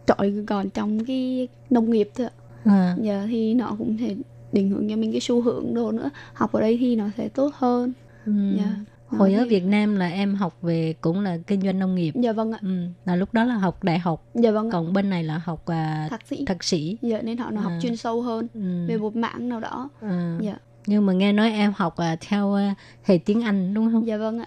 trọi 0.08 0.32
còn 0.46 0.70
trong 0.70 1.04
cái 1.04 1.48
nông 1.70 1.90
nghiệp 1.90 2.10
thôi 2.16 2.26
ạ. 2.26 2.32
À, 2.64 2.96
giờ 3.02 3.26
thì 3.28 3.54
nó 3.54 3.74
cũng 3.78 3.96
sẽ 4.00 4.14
định 4.52 4.70
hướng 4.70 4.88
cho 4.90 4.96
mình 4.96 5.12
cái 5.12 5.20
xu 5.20 5.42
hướng 5.42 5.74
đồ 5.74 5.92
nữa 5.92 6.10
học 6.34 6.52
ở 6.52 6.60
đây 6.60 6.76
thì 6.80 6.96
nó 6.96 7.04
sẽ 7.16 7.28
tốt 7.28 7.50
hơn 7.54 7.92
ừ. 8.26 8.32
dạ 8.58 8.74
Hồi 9.08 9.34
ở 9.34 9.42
thì- 9.44 9.48
Việt 9.50 9.64
Nam 9.64 9.96
là 9.96 10.08
em 10.08 10.34
học 10.34 10.56
về 10.62 10.94
cũng 11.00 11.20
là 11.20 11.38
kinh 11.46 11.60
doanh 11.60 11.78
nông 11.78 11.94
nghiệp. 11.94 12.14
Dạ 12.14 12.32
vâng 12.32 12.52
ạ. 12.52 12.58
Ừ, 12.62 12.68
là 13.04 13.16
lúc 13.16 13.34
đó 13.34 13.44
là 13.44 13.54
học 13.54 13.84
đại 13.84 13.98
học, 13.98 14.24
Dạ 14.34 14.50
vâng 14.50 14.68
ạ. 14.68 14.72
còn 14.72 14.92
bên 14.92 15.10
này 15.10 15.24
là 15.24 15.38
học 15.44 15.66
à, 15.66 16.06
Thạc 16.10 16.20
sĩ. 16.26 16.44
thạc 16.46 16.64
sĩ. 16.64 16.96
Dạ 17.02 17.22
nên 17.22 17.38
họ 17.38 17.50
nó 17.50 17.60
học 17.60 17.72
À. 17.76 17.78
chuyên 17.82 17.96
sâu 17.96 18.22
hơn 18.22 18.46
Ừ. 18.54 18.86
về 18.88 18.96
một 18.96 19.16
mảng 19.16 19.48
nào 19.48 19.60
đó. 19.60 19.88
À. 20.00 20.38
Dạ. 20.42 20.56
Nhưng 20.86 21.06
mà 21.06 21.12
nghe 21.12 21.32
nói 21.32 21.50
em 21.52 21.72
học 21.76 21.96
à, 21.96 22.16
theo 22.20 22.54
à, 22.54 22.74
hệ 23.04 23.18
tiếng 23.18 23.42
Anh 23.42 23.74
đúng 23.74 23.92
không? 23.92 24.06
Dạ 24.06 24.16
vâng 24.16 24.38
ạ. 24.38 24.46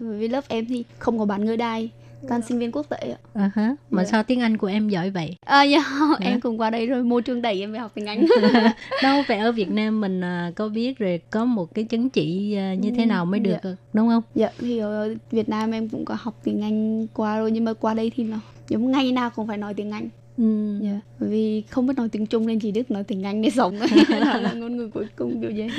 Ừ. 0.00 0.12
Vì 0.18 0.28
lớp 0.28 0.44
em 0.48 0.66
thì 0.68 0.84
không 0.98 1.18
có 1.18 1.24
bạn 1.24 1.44
người 1.44 1.56
đài, 1.56 1.90
toàn 2.28 2.42
sinh 2.42 2.58
viên 2.58 2.72
quốc 2.72 2.86
tế 2.88 3.14
ạ. 3.34 3.50
Ha. 3.54 3.76
Mà 3.90 4.02
Dạ. 4.04 4.10
sao 4.10 4.22
tiếng 4.22 4.40
Anh 4.40 4.56
của 4.56 4.66
em 4.66 4.88
giỏi 4.88 5.10
vậy? 5.10 5.36
À, 5.44 5.62
dạ, 5.62 5.84
em 6.20 6.40
cũng 6.40 6.60
qua 6.60 6.70
đây 6.70 6.86
rồi 6.86 7.02
môi 7.02 7.22
trường 7.22 7.42
đẩy 7.42 7.60
em 7.60 7.74
học 7.74 7.90
tiếng 7.94 8.06
Anh. 8.06 8.26
Đâu 9.02 9.22
phải 9.28 9.38
ở 9.38 9.52
Việt 9.52 9.70
Nam 9.70 10.00
mình 10.00 10.20
à, 10.20 10.52
có 10.56 10.68
biết 10.68 10.98
rồi 10.98 11.20
có 11.30 11.44
một 11.44 11.74
cái 11.74 11.84
chứng 11.84 12.10
chỉ 12.10 12.54
à, 12.56 12.74
như 12.74 12.90
thế 12.90 13.02
Ừ, 13.02 13.06
nào 13.06 13.24
mới 13.24 13.40
được 13.40 13.56
dạ. 13.64 13.70
đúng 13.92 14.08
không? 14.08 14.22
dạ 14.34 14.48
thì 14.58 14.78
ở 14.78 15.14
Việt 15.30 15.48
Nam 15.48 15.70
em 15.70 15.88
cũng 15.88 16.04
có 16.04 16.16
học 16.20 16.40
tiếng 16.44 16.62
Anh 16.62 17.06
qua 17.06 17.38
rồi 17.38 17.50
nhưng 17.50 17.64
mà 17.64 17.72
qua 17.72 17.94
đây 17.94 18.12
thì 18.16 18.24
nó 18.24 18.36
giống 18.68 18.90
ngày 18.90 19.12
nào 19.12 19.30
cũng 19.30 19.46
phải 19.46 19.58
nói 19.58 19.74
tiếng 19.74 19.90
Anh. 19.90 20.08
Ừ. 20.38 20.78
Dạ. 20.82 21.00
Bởi 21.20 21.30
vì 21.30 21.62
không 21.70 21.86
biết 21.86 21.94
nói 21.96 22.08
tiếng 22.08 22.26
Trung 22.26 22.46
nên 22.46 22.58
chỉ 22.60 22.72
biết 22.72 22.90
nói 22.90 23.04
tiếng 23.04 23.22
Anh 23.22 23.42
để 23.42 23.50
sống. 23.50 23.76
là 24.08 24.52
ngôn 24.52 24.76
ngữ 24.76 24.90
cuối 24.94 25.06
cùng 25.16 25.40
kiểu 25.40 25.52
vậy. 25.56 25.70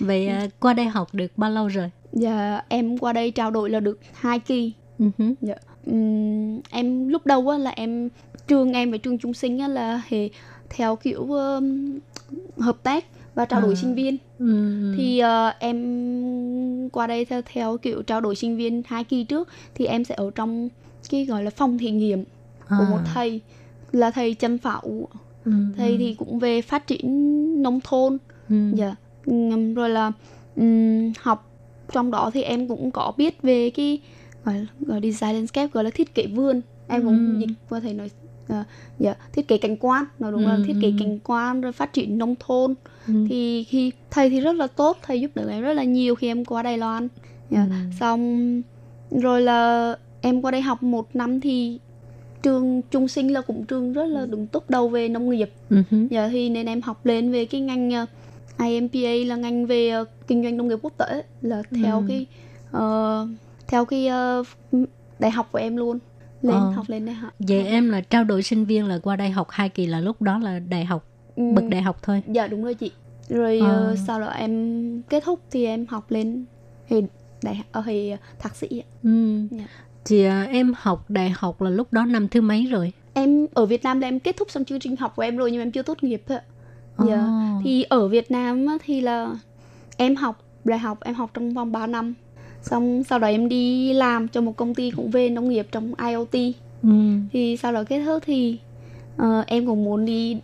Vậy 0.00 0.28
à, 0.28 0.46
qua 0.60 0.72
đây 0.74 0.86
học 0.86 1.08
được 1.14 1.32
bao 1.36 1.50
lâu 1.50 1.68
rồi? 1.68 1.90
Dạ 2.12 2.60
em 2.68 2.98
qua 2.98 3.12
đây 3.12 3.30
trao 3.30 3.50
đổi 3.50 3.70
là 3.70 3.80
được 3.80 3.98
hai 4.14 4.38
kỳ. 4.38 4.72
Ừ 4.98 5.10
hứ. 5.18 5.24
Dạ. 5.40 5.54
Ừm, 5.86 6.60
em 6.70 7.08
lúc 7.08 7.26
đầu 7.26 7.48
á, 7.48 7.58
là 7.58 7.70
em 7.70 8.08
trường 8.48 8.72
em 8.72 8.90
với 8.90 8.98
trường 8.98 9.18
trung 9.18 9.34
sinh 9.34 9.58
á, 9.58 9.68
là 9.68 10.02
hệ 10.08 10.28
theo 10.70 10.96
kiểu 10.96 11.32
um, 11.32 11.98
hợp 12.58 12.82
tác 12.82 13.04
và 13.34 13.44
trao 13.44 13.60
đổi 13.60 13.74
À. 13.74 13.78
sinh 13.80 13.94
viên 13.94 14.16
Ừ. 14.38 14.92
thì 14.96 15.18
ờ, 15.18 15.52
em 15.58 16.88
qua 16.88 17.06
đây 17.06 17.24
theo 17.24 17.42
theo 17.52 17.76
kiểu 17.78 18.02
trao 18.02 18.20
đổi 18.20 18.36
sinh 18.36 18.56
viên 18.56 18.82
hai 18.86 19.04
kỳ 19.04 19.24
trước 19.24 19.48
thì 19.74 19.84
em 19.86 20.04
sẽ 20.04 20.14
ở 20.14 20.30
trong 20.34 20.68
cái 21.10 21.24
gọi 21.24 21.44
là 21.44 21.50
phòng 21.50 21.78
thí 21.78 21.90
nghiệm 21.90 22.24
của 22.68 22.84
một 22.90 22.98
À. 23.04 23.10
thầy 23.14 23.40
là 23.92 24.10
thầy 24.10 24.34
Trần 24.34 24.58
Phảo 24.58 25.08
Ừ, 25.44 25.52
thầy 25.76 25.98
thì 25.98 26.14
cũng 26.14 26.38
về 26.38 26.62
phát 26.62 26.86
triển 26.86 27.62
nông 27.62 27.80
thôn 27.84 28.18
Ừ. 28.48 28.54
dạ 28.74 28.94
rồi 29.74 29.90
là 29.90 30.12
ừm, 30.56 31.12
học 31.20 31.50
trong 31.92 32.10
đó 32.10 32.30
thì 32.34 32.42
em 32.42 32.68
cũng 32.68 32.90
có 32.90 33.12
biết 33.16 33.42
về 33.42 33.70
cái 33.70 34.00
gọi 34.44 34.54
là, 34.58 34.66
gọi 34.86 35.00
là 35.00 35.10
design 35.10 35.34
landscape 35.34 35.68
gọi 35.72 35.84
là 35.84 35.90
thiết 35.90 36.14
kế 36.14 36.26
vườn 36.26 36.60
em 36.88 37.04
cũng 37.04 37.14
Ừm. 37.14 37.38
dịch 37.40 37.50
qua 37.68 37.80
thầy 37.80 37.94
nói 37.94 38.10
ờ, 38.48 38.64
dạ 38.98 39.14
thiết 39.32 39.48
kế 39.48 39.58
cảnh 39.58 39.76
quan 39.76 40.04
nói 40.18 40.32
đúng 40.32 40.46
là 40.46 40.54
Ừm, 40.54 40.64
thiết 40.64 40.74
kế 40.80 40.88
ừm. 40.88 40.98
cảnh 40.98 41.18
quan 41.24 41.60
rồi 41.60 41.72
phát 41.72 41.92
triển 41.92 42.18
nông 42.18 42.34
thôn 42.40 42.74
Ừ. 43.06 43.14
thì 43.28 43.64
khi 43.64 43.92
thầy 44.10 44.30
thì 44.30 44.40
rất 44.40 44.52
là 44.56 44.66
tốt 44.66 44.98
thầy 45.02 45.20
giúp 45.20 45.30
đỡ 45.34 45.48
em 45.48 45.62
rất 45.62 45.72
là 45.72 45.84
nhiều 45.84 46.14
khi 46.14 46.26
em 46.26 46.44
qua 46.44 46.62
Đài 46.62 46.78
Loan 46.78 47.08
dạ. 47.50 47.66
Ừ. 47.70 47.74
xong 48.00 48.62
rồi 49.10 49.42
là 49.42 49.94
em 50.20 50.42
qua 50.42 50.50
đây 50.50 50.60
học 50.60 50.82
một 50.82 51.08
năm 51.16 51.40
thì 51.40 51.78
trường 52.42 52.82
trung 52.90 53.08
sinh 53.08 53.32
là 53.32 53.40
cũng 53.40 53.64
trường 53.66 53.92
rất 53.92 54.04
là 54.06 54.26
đứng 54.26 54.46
top 54.46 54.70
đầu 54.70 54.88
về 54.88 55.08
nông 55.08 55.30
nghiệp 55.30 55.52
Ừ 55.70 55.82
hứ. 55.90 56.06
dạ 56.10 56.28
thì 56.28 56.48
nên 56.48 56.66
em 56.66 56.80
học 56.82 57.06
lên 57.06 57.32
về 57.32 57.44
cái 57.44 57.60
ngành 57.60 57.90
ờ, 57.90 58.06
IMPA 58.66 59.26
là 59.26 59.36
ngành 59.36 59.66
về 59.66 59.88
ờ, 59.90 60.04
kinh 60.26 60.42
doanh 60.42 60.56
nông 60.56 60.68
nghiệp 60.68 60.78
quốc 60.82 60.92
tế 60.96 61.22
là 61.42 61.62
theo 61.82 61.96
Ừ. 62.00 62.04
cái 62.08 62.26
ờ, 62.70 63.26
theo 63.70 63.84
cái 63.84 64.06
ờ, 64.06 64.42
đại 65.18 65.30
học 65.30 65.48
của 65.52 65.58
em 65.58 65.76
luôn 65.76 65.98
lên 66.42 66.54
Ờ. 66.56 66.70
học 66.70 66.84
lên 66.88 67.06
đại 67.06 67.14
học 67.14 67.32
Vậy 67.38 67.66
em 67.66 67.90
là 67.90 68.00
trao 68.00 68.24
đổi 68.24 68.42
sinh 68.42 68.64
viên 68.64 68.86
là 68.86 68.98
qua 69.02 69.16
đây 69.16 69.30
học 69.30 69.46
hai 69.50 69.68
kỳ 69.68 69.86
là 69.86 70.00
lúc 70.00 70.22
đó 70.22 70.38
là 70.38 70.58
đại 70.58 70.84
học, 70.84 71.04
Ừm, 71.36 71.54
bậc 71.54 71.64
đại 71.68 71.82
học 71.82 71.98
thôi. 72.02 72.22
dạ 72.26 72.46
đúng 72.46 72.64
rồi 72.64 72.74
chị 72.74 72.90
rồi 73.28 73.58
Ờ. 73.58 73.66
ờ, 73.68 73.96
sau 74.06 74.20
đó 74.20 74.26
em 74.26 75.02
kết 75.08 75.24
thúc 75.24 75.40
thì 75.50 75.64
em 75.66 75.86
học 75.86 76.10
lên 76.10 76.44
hệ 76.88 77.00
đại 77.42 77.54
học 77.56 77.66
ở 77.72 77.80
hệ 77.80 78.16
thạc 78.38 78.56
sĩ. 78.56 78.82
Ừ. 79.02 79.40
Dạ. 79.50 79.64
Thì 80.04 80.24
à, 80.24 80.42
em 80.50 80.72
học 80.76 81.10
đại 81.10 81.30
học 81.30 81.62
là 81.62 81.70
lúc 81.70 81.92
đó 81.92 82.04
năm 82.04 82.28
thứ 82.28 82.40
mấy 82.40 82.66
rồi? 82.66 82.92
em 83.14 83.46
ở 83.54 83.66
Việt 83.66 83.82
Nam 83.82 84.00
là 84.00 84.08
em 84.08 84.20
kết 84.20 84.36
thúc 84.36 84.50
xong 84.50 84.64
chương 84.64 84.80
trình 84.80 84.96
học 84.96 85.12
của 85.16 85.22
em 85.22 85.36
rồi 85.36 85.50
nhưng 85.50 85.58
mà 85.60 85.62
em 85.62 85.70
chưa 85.70 85.82
tốt 85.82 86.02
nghiệp 86.04 86.22
thôi 86.28 86.38
ạ 86.38 86.44
Dạ. 87.08 87.16
Ồ. 87.16 87.60
thì 87.64 87.82
ở 87.82 88.08
Việt 88.08 88.30
Nam 88.30 88.66
thì 88.84 89.00
là 89.00 89.30
em 89.96 90.16
học 90.16 90.44
đại 90.64 90.78
học 90.78 90.98
em 91.04 91.14
học 91.14 91.30
trong 91.34 91.54
vòng 91.54 91.72
3 91.72 91.86
năm 91.86 92.14
xong 92.62 93.04
sau 93.04 93.18
đó 93.18 93.28
em 93.28 93.48
đi 93.48 93.92
làm 93.92 94.28
cho 94.28 94.40
một 94.40 94.56
công 94.56 94.74
ty 94.74 94.90
cũng 94.90 95.10
về 95.10 95.28
nông 95.30 95.48
nghiệp 95.48 95.66
trong 95.72 95.92
IoT 96.08 96.54
Ừ. 96.82 96.90
thì 97.32 97.56
sau 97.56 97.72
đó 97.72 97.84
kết 97.88 98.04
thúc 98.04 98.22
thì 98.26 98.58
ờ, 99.16 99.44
em 99.46 99.66
cũng 99.66 99.84
muốn 99.84 100.04
đi 100.04 100.36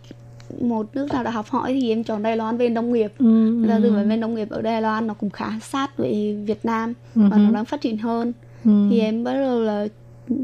một 0.61 0.85
nước 0.95 1.07
nào 1.13 1.23
đó 1.23 1.31
học 1.31 1.45
hỏi 1.49 1.73
thì 1.81 1.89
em 1.91 2.03
chọn 2.03 2.23
Đài 2.23 2.37
Loan 2.37 2.57
về 2.57 2.69
nông 2.69 2.93
nghiệp 2.93 3.11
Ừ. 3.19 3.65
là 3.65 3.79
từ 3.83 3.89
ừ. 3.95 4.03
về 4.07 4.17
nông 4.17 4.35
nghiệp 4.35 4.49
ở 4.49 4.61
Đài 4.61 4.81
Loan 4.81 5.07
nó 5.07 5.13
cũng 5.13 5.29
khá 5.29 5.59
sát 5.61 5.97
với 5.97 6.37
Việt 6.45 6.65
Nam 6.65 6.93
Ừ 7.15 7.21
và 7.31 7.37
nó 7.37 7.51
đang 7.51 7.65
phát 7.65 7.81
triển 7.81 7.97
hơn 7.97 8.33
Ừ. 8.65 8.87
thì 8.89 8.99
em 8.99 9.23
bắt 9.23 9.33
đầu 9.33 9.59
là 9.61 9.87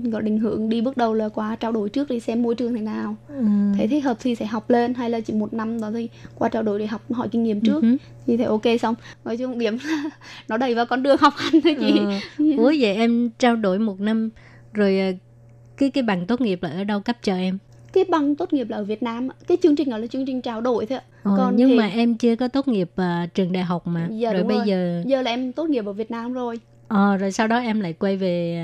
gọi 0.04 0.22
định 0.22 0.38
hướng 0.38 0.70
đi 0.70 0.82
bước 0.82 0.98
đầu 0.98 1.14
là 1.14 1.30
qua 1.30 1.56
trao 1.56 1.72
đổi 1.72 1.90
trước 1.90 2.10
để 2.10 2.20
xem 2.20 2.44
môi 2.44 2.56
trường 2.56 2.74
thế 2.76 2.82
nào 2.82 3.16
Ừ. 3.28 3.44
thấy 3.78 3.88
thích 3.88 4.04
hợp 4.04 4.18
thì 4.22 4.36
sẽ 4.36 4.46
học 4.46 4.70
lên 4.70 4.94
hay 4.94 5.10
là 5.10 5.20
chỉ 5.20 5.34
một 5.34 5.54
năm 5.54 5.82
đó 5.82 5.92
thì 5.94 6.10
qua 6.36 6.50
trao 6.50 6.64
đổi 6.64 6.80
để 6.80 6.86
học 6.88 7.12
hỏi 7.12 7.28
kinh 7.32 7.44
nghiệm 7.44 7.62
trước 7.62 7.84
Ừ 7.84 7.98
thì 8.28 8.38
thấy 8.38 8.46
ok 8.46 8.62
xong 8.82 8.96
nói 9.26 9.38
chung 9.38 9.58
điểm 9.60 9.78
là 9.88 10.04
nó 10.50 10.58
đẩy 10.58 10.76
vào 10.76 10.86
con 10.86 11.04
đường 11.04 11.18
học 11.20 11.34
hành 11.38 11.62
thôi 11.62 11.76
chị 11.80 12.00
Ờ. 12.00 12.20
Ủa 12.58 12.74
vậy 12.80 12.96
em 12.96 13.30
trao 13.40 13.56
đổi 13.56 13.80
một 13.80 14.00
năm 14.00 14.30
rồi 14.74 15.00
à, 15.00 15.12
cái 15.78 15.90
cái 15.90 16.04
bằng 16.04 16.26
tốt 16.26 16.42
nghiệp 16.42 16.64
là 16.64 16.70
ở 16.70 16.84
đâu 16.84 17.00
cấp 17.00 17.18
cho 17.24 17.36
em? 17.36 17.58
cái 17.94 18.04
bằng 18.10 18.36
tốt 18.36 18.54
nghiệp 18.54 18.70
là 18.70 18.78
ở 18.78 18.84
Việt 18.84 19.04
Nam 19.04 19.28
cái 19.48 19.58
chương 19.64 19.76
trình 19.76 19.90
đó 19.90 19.98
là 19.98 20.08
chương 20.08 20.26
trình 20.26 20.42
trao 20.42 20.62
đổi 20.62 20.86
thôi 20.86 20.98
ạ 20.98 21.04
Ờ, 21.24 21.32
Còn 21.38 21.56
nhưng 21.56 21.70
thì- 21.70 21.78
mà 21.78 21.88
em 21.88 22.16
chưa 22.18 22.36
có 22.36 22.48
tốt 22.48 22.68
nghiệp 22.68 22.90
à, 22.96 23.28
trường 23.34 23.52
đại 23.52 23.64
học 23.64 23.88
mà. 23.88 24.08
Dạ, 24.12 24.34
rồi 24.34 24.44
bây 24.44 24.58
rồi. 24.58 24.68
giờ 24.68 25.04
giờ 25.06 25.22
là 25.22 25.32
em 25.32 25.52
tốt 25.52 25.70
nghiệp 25.70 25.86
ở 25.86 25.94
Việt 25.94 26.12
Nam 26.12 26.34
rồi 26.34 26.60
ờ, 26.88 27.18
rồi 27.18 27.32
sau 27.32 27.48
đó 27.48 27.58
em 27.60 27.80
lại 27.82 27.94
quay 27.94 28.18
về 28.18 28.60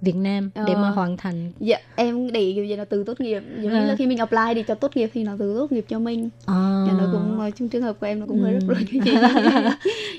Việt 0.00 0.16
Nam 0.16 0.50
để 0.54 0.72
Ờ. 0.74 0.82
mà 0.82 0.90
hoàn 0.90 1.16
thành 1.16 1.52
dạ 1.60 1.76
em 1.96 2.32
để 2.32 2.52
kiểu 2.54 2.64
gì 2.64 2.76
là 2.76 2.84
từ 2.84 3.04
tốt 3.04 3.20
nghiệp 3.20 3.42
giống 3.62 3.72
À. 3.72 3.80
như 3.80 3.86
là 3.86 3.96
khi 3.96 4.06
mình 4.06 4.18
apply 4.18 4.54
để 4.54 4.62
cho 4.62 4.74
tốt 4.74 4.96
nghiệp 4.96 5.10
thì 5.14 5.24
nó 5.24 5.32
từ 5.38 5.54
tốt 5.58 5.72
nghiệp 5.72 5.84
cho 5.88 5.98
mình 5.98 6.28
Ờ. 6.44 6.84
Dạ, 6.86 6.92
nó 6.98 7.04
cũng 7.12 7.50
trong 7.58 7.68
trường 7.68 7.82
hợp 7.82 7.96
của 8.00 8.06
em 8.06 8.20
nó 8.20 8.26
cũng 8.26 8.40
hơi 8.42 8.52
Ừ. 8.52 8.58
rắc 8.58 8.68
rối 8.68 8.78
như 8.92 9.00
chị 9.04 9.14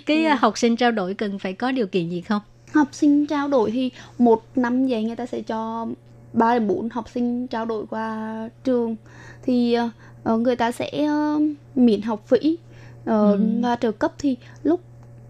cái 0.05 0.25
à, 0.25 0.35
học 0.41 0.57
sinh 0.57 0.75
trao 0.75 0.91
đổi 0.91 1.13
cần 1.13 1.39
phải 1.39 1.53
có 1.53 1.71
điều 1.71 1.87
kiện 1.87 2.09
gì 2.09 2.21
không? 2.21 2.41
học 2.73 2.87
sinh 2.91 3.25
trao 3.27 3.47
đổi 3.47 3.71
thì 3.71 3.89
một 4.17 4.43
năm 4.55 4.87
vậy 4.87 5.03
người 5.03 5.15
ta 5.15 5.25
sẽ 5.25 5.41
cho 5.41 5.87
ba 6.33 6.53
đến 6.53 6.67
bốn 6.67 6.89
học 6.89 7.05
sinh 7.13 7.47
trao 7.47 7.65
đổi 7.65 7.85
qua 7.89 8.49
trường 8.63 8.95
thì 9.43 9.77
ờ, 10.23 10.37
người 10.37 10.55
ta 10.55 10.71
sẽ 10.71 10.89
ờ, 11.07 11.39
miễn 11.75 12.01
học 12.01 12.23
phí 12.27 12.57
Ờ, 13.05 13.31
Ừ. 13.31 13.39
và 13.61 13.75
trợ 13.75 13.91
cấp 13.91 14.11
thì 14.17 14.35
lúc 14.63 14.79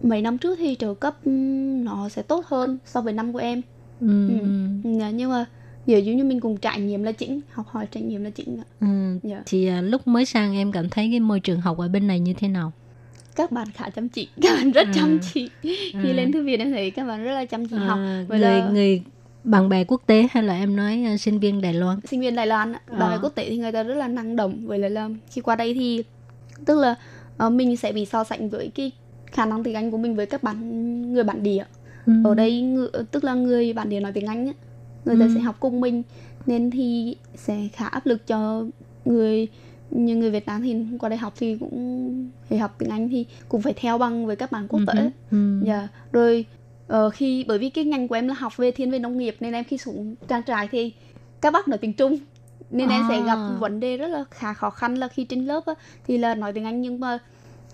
mấy 0.02 0.22
năm 0.22 0.38
trước 0.38 0.56
thì 0.56 0.76
trợ 0.78 0.94
cấp 0.94 1.14
nó 1.84 2.08
sẽ 2.08 2.22
tốt 2.22 2.44
hơn 2.46 2.78
so 2.86 3.00
với 3.00 3.12
năm 3.12 3.32
của 3.32 3.38
em 3.38 3.60
Ừ. 4.02 4.28
Ừ. 4.40 4.46
Dạ, 4.98 5.10
nhưng 5.10 5.30
mà 5.30 5.44
giờ 5.86 5.98
giống 5.98 6.16
như 6.16 6.24
mình 6.24 6.40
cùng 6.40 6.56
trải 6.56 6.80
nghiệm 6.80 7.02
là 7.02 7.12
chính 7.12 7.40
học 7.52 7.66
hỏi 7.68 7.86
trải 7.90 8.02
nghiệm 8.02 8.24
là 8.24 8.30
chính. 8.30 8.56
Ừ. 8.80 8.86
Dạ. 9.22 9.42
Thì 9.46 9.66
à, 9.66 9.80
lúc 9.80 10.06
mới 10.06 10.24
sang 10.24 10.54
em 10.56 10.72
cảm 10.72 10.88
thấy 10.88 11.08
cái 11.10 11.20
môi 11.20 11.40
trường 11.40 11.60
học 11.60 11.78
ở 11.78 11.88
bên 11.88 12.06
này 12.06 12.20
như 12.20 12.34
thế 12.34 12.48
nào? 12.48 12.72
các 13.36 13.52
bạn 13.52 13.68
khá 13.74 13.90
chăm 13.90 14.08
chỉ 14.08 14.28
các 14.42 14.56
bạn 14.56 14.70
rất 14.72 14.86
À. 14.86 14.92
chăm 14.94 15.18
chỉ 15.32 15.48
khi 15.62 15.92
À. 15.94 16.00
lên 16.02 16.32
thư 16.32 16.42
viện 16.44 16.60
em 16.60 16.72
thấy 16.72 16.90
các 16.90 17.04
bạn 17.06 17.24
rất 17.24 17.32
là 17.34 17.44
chăm 17.44 17.66
chỉ 17.68 17.76
học 17.76 17.98
À, 17.98 18.24
Vậy 18.28 18.38
người 18.38 18.48
là- 18.50 18.68
người 18.72 19.02
bạn 19.44 19.68
bè 19.68 19.84
quốc 19.84 20.02
tế 20.06 20.28
hay 20.30 20.42
là 20.42 20.54
em 20.54 20.76
nói 20.76 21.04
à, 21.06 21.16
sinh 21.16 21.38
viên 21.38 21.60
Đài 21.60 21.74
Loan? 21.74 22.00
sinh 22.10 22.20
viên 22.20 22.34
Đài 22.34 22.46
Loan 22.46 22.72
Ờ. 22.86 22.98
bạn 22.98 23.10
bè 23.10 23.18
quốc 23.22 23.34
tế 23.34 23.46
thì 23.50 23.58
người 23.58 23.72
ta 23.72 23.82
rất 23.82 23.94
là 23.94 24.08
năng 24.08 24.36
động 24.36 24.66
với 24.66 24.78
lại 24.78 24.90
là 24.90 25.08
khi 25.30 25.40
qua 25.40 25.56
đây 25.56 25.74
thì 25.74 26.02
tức 26.64 26.78
là 26.78 26.94
ờ, 27.36 27.50
mình 27.50 27.76
sẽ 27.76 27.92
bị 27.92 28.04
so 28.04 28.24
sánh 28.24 28.48
với 28.48 28.70
cái 28.74 28.90
khả 29.26 29.46
năng 29.46 29.62
tiếng 29.64 29.74
Anh 29.74 29.90
của 29.90 29.98
mình 29.98 30.16
với 30.16 30.26
các 30.26 30.42
bạn 30.42 30.56
người 31.12 31.24
bản 31.24 31.42
địa 31.42 31.64
Ừ. 32.06 32.12
ở 32.24 32.34
đây 32.34 32.64
tức 33.10 33.24
là 33.24 33.34
người 33.34 33.72
bản 33.72 33.88
địa 33.88 34.00
nói 34.00 34.12
tiếng 34.12 34.26
Anh 34.26 34.46
á 34.46 34.52
người 35.04 35.16
ta 35.20 35.24
Ừ. 35.24 35.30
sẽ 35.34 35.40
học 35.40 35.56
cùng 35.60 35.80
mình 35.80 36.02
nên 36.46 36.70
thì 36.70 37.16
sẽ 37.34 37.68
khá 37.72 37.86
áp 37.86 38.06
lực 38.06 38.26
cho 38.26 38.64
người 39.04 39.48
như 39.90 40.16
người 40.16 40.30
Việt 40.30 40.46
Nam 40.46 40.62
thì 40.62 40.76
qua 40.98 41.08
đây 41.08 41.18
học 41.18 41.32
thì 41.38 41.56
cũng 41.60 42.30
phải 42.48 42.58
học 42.58 42.74
tiếng 42.78 42.88
Anh 42.90 43.08
thì 43.08 43.26
cũng 43.48 43.62
phải 43.62 43.72
theo 43.76 43.98
bằng 43.98 44.26
với 44.26 44.36
các 44.36 44.52
bạn 44.52 44.68
quốc 44.68 44.80
tế 44.86 45.10
Ừ. 45.30 45.60
Dạ, 45.66 45.88
rồi 46.12 46.44
ờ, 46.88 47.10
khi 47.10 47.44
bởi 47.48 47.58
vì 47.58 47.70
cái 47.70 47.84
ngành 47.84 48.08
của 48.08 48.14
em 48.14 48.28
là 48.28 48.34
học 48.34 48.56
về 48.56 48.70
thiên 48.70 48.90
về 48.90 48.98
nông 48.98 49.18
nghiệp 49.18 49.36
nên 49.40 49.52
em 49.52 49.64
khi 49.64 49.78
xuống 49.78 50.14
trang 50.28 50.42
trại 50.46 50.68
thì 50.72 50.92
các 51.40 51.52
bác 51.52 51.68
nói 51.68 51.78
tiếng 51.78 51.92
Trung 51.92 52.18
nên 52.70 52.88
em 52.88 53.02
sẽ 53.08 53.22
gặp 53.22 53.34
À. 53.36 53.56
vấn 53.60 53.80
đề 53.80 53.96
rất 53.96 54.06
là 54.06 54.24
khá 54.30 54.52
khó 54.54 54.70
khăn 54.70 54.94
là 54.94 55.08
khi 55.08 55.24
trên 55.24 55.44
lớp 55.46 55.66
á, 55.66 55.74
thì 56.06 56.18
là 56.18 56.34
nói 56.34 56.52
tiếng 56.52 56.64
Anh 56.64 56.80
nhưng 56.80 57.00
mà 57.00 57.18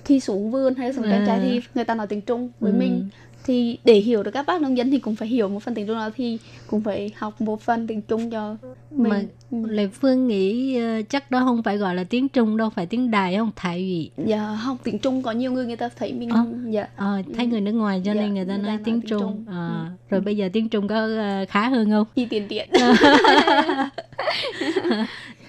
khi 0.04 0.20
xuống 0.20 0.50
vườn 0.50 0.74
hay 0.74 0.92
xuống 0.92 1.04
trang 1.10 1.26
trại 1.26 1.38
À. 1.38 1.42
thì 1.42 1.60
người 1.74 1.84
ta 1.84 1.94
nói 1.94 2.06
tiếng 2.06 2.20
Trung 2.20 2.50
với 2.60 2.72
Ừ. 2.72 2.76
mình 2.78 3.08
thì 3.48 3.78
để 3.84 3.94
hiểu 3.94 4.22
được 4.22 4.30
các 4.30 4.46
bác 4.46 4.60
nông 4.62 4.76
dân 4.76 4.90
thì 4.90 4.98
cũng 4.98 5.16
phải 5.16 5.28
hiểu 5.28 5.48
một 5.48 5.62
phần 5.62 5.74
tiếng 5.74 5.86
Trung 5.86 5.96
đó 5.96 6.10
thì 6.16 6.38
cũng 6.66 6.80
phải 6.80 7.10
học 7.16 7.40
một 7.40 7.60
phần 7.60 7.86
tiếng 7.86 8.02
Trung 8.02 8.30
cho 8.30 8.56
mình. 8.90 9.10
Mà 9.10 9.22
Ừ. 9.50 9.58
Lệ 9.70 9.86
Phương 10.00 10.28
nghĩ 10.28 10.76
ờ, 10.80 11.02
chắc 11.08 11.30
đó 11.30 11.40
không 11.44 11.62
phải 11.62 11.76
gọi 11.76 11.94
là 11.94 12.04
tiếng 12.04 12.28
Trung 12.28 12.56
đâu, 12.56 12.70
phải 12.70 12.86
tiếng 12.86 13.10
Đài 13.10 13.36
không, 13.36 13.50
Thái 13.56 13.78
Ủy. 13.78 14.10
Dạ, 14.26 14.42
học 14.46 14.76
tiếng 14.84 14.98
Trung 14.98 15.22
có 15.22 15.32
nhiều 15.32 15.52
người 15.52 15.66
người 15.66 15.76
ta 15.76 15.88
thấy 15.98 16.12
mình 16.12 16.30
Ờ. 16.30 16.44
dạ 16.70 16.86
Ờ, 16.96 17.22
thấy 17.36 17.46
người 17.46 17.60
nước 17.60 17.72
ngoài 17.72 18.02
cho 18.04 18.14
Dạ, 18.14 18.20
nên 18.20 18.34
người 18.34 18.44
ta 18.44 18.52
người 18.56 18.62
nói 18.62 18.68
nói 18.72 18.78
tiếng 18.84 19.00
tiếng 19.00 19.10
Trung. 19.10 19.20
Trung. 19.20 19.44
Ờ, 19.46 19.68
Ừ. 19.84 19.84
Rồi 20.10 20.20
bây 20.20 20.36
giờ 20.36 20.48
tiếng 20.52 20.68
Trung 20.68 20.88
có 20.88 20.94
ờ, 20.96 21.44
khá 21.48 21.68
hơn 21.68 21.90
không? 21.90 22.06
khi 22.16 22.26
tiền 22.30 22.46
tiện. 22.48 22.68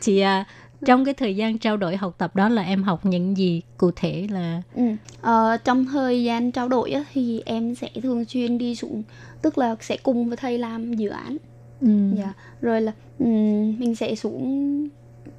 Chị 0.02 0.20
à, 0.20 0.46
trong 0.86 1.06
cái 1.06 1.14
thời 1.14 1.36
gian 1.36 1.58
trao 1.58 1.78
đổi 1.78 1.98
học 1.98 2.16
tập 2.18 2.36
đó 2.36 2.50
là 2.50 2.62
em 2.62 2.84
học 2.84 3.06
những 3.06 3.38
gì 3.38 3.62
cụ 3.78 3.92
thể 3.96 4.28
là 4.32 4.62
ừ. 4.76 4.84
ờ, 5.22 5.58
trong 5.64 5.86
thời 5.86 6.24
gian 6.24 6.52
trao 6.52 6.68
đổi 6.68 6.92
á, 6.92 7.04
thì 7.14 7.42
em 7.46 7.76
sẽ 7.76 7.90
thường 8.04 8.26
xuyên 8.26 8.58
đi 8.58 8.76
xuống 8.76 9.04
tức 9.42 9.58
là 9.58 9.76
sẽ 9.82 9.98
cùng 10.04 10.28
với 10.28 10.38
thầy 10.38 10.58
làm 10.58 10.94
dự 10.94 11.10
án 11.10 11.38
ừ. 11.82 11.88
dạ 12.18 12.34
rồi 12.62 12.82
là 12.82 12.92
um, 13.20 13.80
mình 13.80 13.96
sẽ 13.96 14.16
xuống 14.16 14.90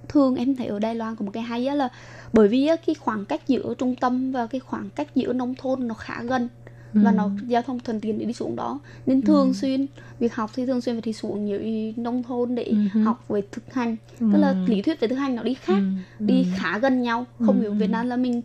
thường 0.09 0.35
em 0.35 0.57
thấy 0.57 0.67
ở 0.67 0.79
Đài 0.79 0.95
Loan 0.95 1.17
có 1.17 1.25
một 1.25 1.31
cái 1.35 1.43
hay 1.43 1.67
á 1.67 1.75
là 1.75 1.89
bởi 2.33 2.49
vì 2.49 2.67
á, 2.67 2.77
cái 2.87 2.95
khoảng 2.95 3.25
cách 3.25 3.49
giữa 3.49 3.75
trung 3.79 3.95
tâm 3.97 4.33
và 4.33 4.47
cái 4.47 4.61
khoảng 4.61 4.91
cách 4.91 5.09
giữa 5.15 5.33
nông 5.33 5.55
thôn 5.55 5.89
nó 5.89 5.95
khá 5.95 6.23
gần 6.23 6.49
Ừ. 6.95 7.01
và 7.05 7.13
nó 7.13 7.31
giao 7.47 7.63
thông 7.63 7.79
thuận 7.81 8.01
tiện 8.01 8.19
để 8.19 8.25
đi 8.25 8.33
xuống 8.33 8.57
đó 8.57 8.81
nên 9.07 9.23
thường 9.23 9.55
xuyên 9.55 9.87
việc 10.19 10.35
học 10.35 10.51
thì 10.55 10.67
thường 10.67 10.81
xuyên 10.81 10.95
phải 10.97 11.03
đi 11.05 11.13
xuống 11.13 11.45
những 11.47 11.93
nông 11.97 12.23
thôn 12.23 12.55
để 12.55 12.65
Ừ. 12.95 13.01
học 13.01 13.25
về 13.29 13.43
thực 13.53 13.75
hành 13.75 13.97
tức 14.19 14.39
là 14.39 14.55
lý 14.67 14.83
thuyết 14.83 15.01
về 15.01 15.09
thực 15.09 15.17
hành 15.17 15.35
nó 15.37 15.43
đi 15.43 15.55
khác 15.55 15.79
Ừ. 16.19 16.25
đi 16.27 16.47
khá 16.57 16.79
gần 16.79 17.03
nhau 17.03 17.25
không 17.39 17.57
Ừ. 17.57 17.61
hiểu 17.63 17.73
Việt 17.75 17.91
Nam 17.91 18.07
là 18.09 18.17
mình 18.17 18.43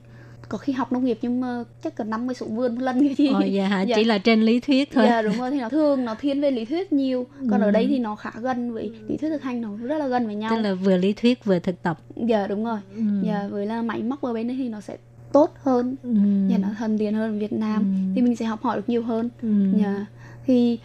có 0.50 0.58
khi 0.58 0.74
học 0.74 0.92
nông 0.94 1.06
nghiệp 1.06 1.18
nhưng 1.22 1.42
mà 1.42 1.64
chắc 1.84 1.96
cần 1.96 2.10
50 2.10 2.36
xuống 2.36 2.56
vườn 2.56 2.76
một 2.76 2.82
lần 2.82 3.00
cái 3.08 3.16
gì 3.16 3.28
Ồ, 3.28 3.40
dạ 3.42 3.68
hả? 3.68 3.82
Dạ. 3.82 3.96
chỉ 3.96 4.04
là 4.04 4.18
trên 4.18 4.42
lý 4.42 4.60
thuyết 4.60 4.92
thôi 4.92 5.06
Dạ 5.08 5.22
đúng 5.22 5.38
rồi 5.40 5.52
thì 5.52 5.60
nó 5.60 5.70
thường 5.70 6.06
nó 6.06 6.16
thiên 6.16 6.42
về 6.42 6.52
lý 6.52 6.66
thuyết 6.66 6.94
nhiều 6.94 7.26
còn 7.50 7.62
ở 7.62 7.72
đây 7.72 7.88
thì 7.88 8.00
nó 8.00 8.16
khá 8.16 8.32
gần 8.42 8.74
với 8.74 8.92
lý 9.08 9.18
thuyết 9.18 9.30
thực 9.30 9.42
hành 9.44 9.62
nó 9.62 9.70
rất 9.84 9.98
là 9.98 10.08
gần 10.08 10.26
với 10.26 10.36
nhau 10.36 10.52
tức 10.56 10.62
là 10.62 10.74
vừa 10.74 10.98
lý 10.98 11.14
thuyết 11.14 11.46
vừa 11.46 11.60
thực 11.60 11.82
tập 11.84 12.00
dạ 12.16 12.48
đúng 12.48 12.66
rồi 12.66 12.80
ừ. 12.96 13.02
dạ 13.24 13.48
với 13.52 13.66
là 13.66 13.82
máy 13.82 14.04
móc 14.04 14.22
ở 14.22 14.34
bên 14.34 14.48
đây 14.48 14.58
thì 14.58 14.70
nó 14.70 14.82
sẽ 14.82 14.98
tốt 15.36 15.54
hơn 15.64 15.96
Ừ. 16.04 16.10
dạ 16.50 16.58
nó 16.58 16.68
thuận 16.80 16.98
tiện 16.98 17.14
hơn 17.14 17.40
Việt 17.40 17.54
Nam 17.54 17.82
Ừ. 17.84 18.12
thì 18.16 18.22
mình 18.22 18.36
sẽ 18.36 18.46
học 18.46 18.62
hỏi 18.64 18.76
được 18.78 18.90
nhiều 18.90 19.04
hơn 19.04 19.30
Ừ. 19.42 19.50
dạ 19.82 20.06
thì 20.46 20.80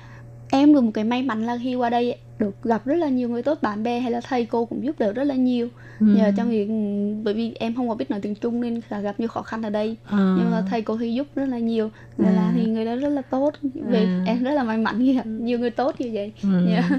em 0.50 0.74
được 0.74 0.80
một 0.80 0.90
cái 0.94 1.04
may 1.04 1.22
mắn 1.22 1.46
là 1.46 1.58
khi 1.62 1.74
qua 1.74 1.90
đây 1.90 2.14
được 2.38 2.62
gặp 2.64 2.86
rất 2.86 2.94
là 2.96 3.08
nhiều 3.08 3.28
người 3.28 3.42
tốt 3.42 3.58
bạn 3.62 3.82
bè 3.82 4.00
hay 4.00 4.10
là 4.10 4.20
thầy 4.20 4.44
cô 4.44 4.64
cũng 4.64 4.84
giúp 4.84 4.98
đỡ 4.98 5.12
rất 5.12 5.24
là 5.24 5.34
nhiều 5.34 5.68
Ừ. 6.00 6.06
nhờ 6.06 6.32
trong 6.36 6.50
việc 6.50 6.68
bởi 7.24 7.34
vì 7.34 7.52
em 7.58 7.74
không 7.74 7.88
có 7.88 7.94
biết 7.94 8.10
nói 8.10 8.20
tiếng 8.22 8.34
Trung 8.34 8.60
nên 8.60 8.80
là 8.88 9.00
gặp 9.00 9.20
nhiều 9.20 9.28
khó 9.28 9.42
khăn 9.42 9.62
ở 9.62 9.70
đây 9.70 9.96
À. 10.04 10.34
nhưng 10.38 10.50
mà 10.50 10.62
thầy 10.70 10.82
cô 10.82 10.96
thì 10.96 11.12
giúp 11.14 11.26
rất 11.34 11.46
là 11.46 11.58
nhiều 11.58 11.90
nên 12.18 12.32
là 12.32 12.42
À. 12.42 12.52
thì 12.56 12.64
người 12.64 12.84
đó 12.84 12.96
rất 12.96 13.08
là 13.08 13.22
tốt 13.22 13.54
về 13.74 14.04
À. 14.04 14.22
em 14.26 14.42
rất 14.42 14.50
là 14.50 14.62
may 14.62 14.78
mắn 14.78 14.94
khi 14.98 15.14
gặp 15.14 15.26
nhiều 15.26 15.58
người 15.58 15.70
tốt 15.70 15.94
như 15.98 16.10
vậy 16.12 16.32
Ừ. 16.42 16.48
Dạ. 16.70 16.90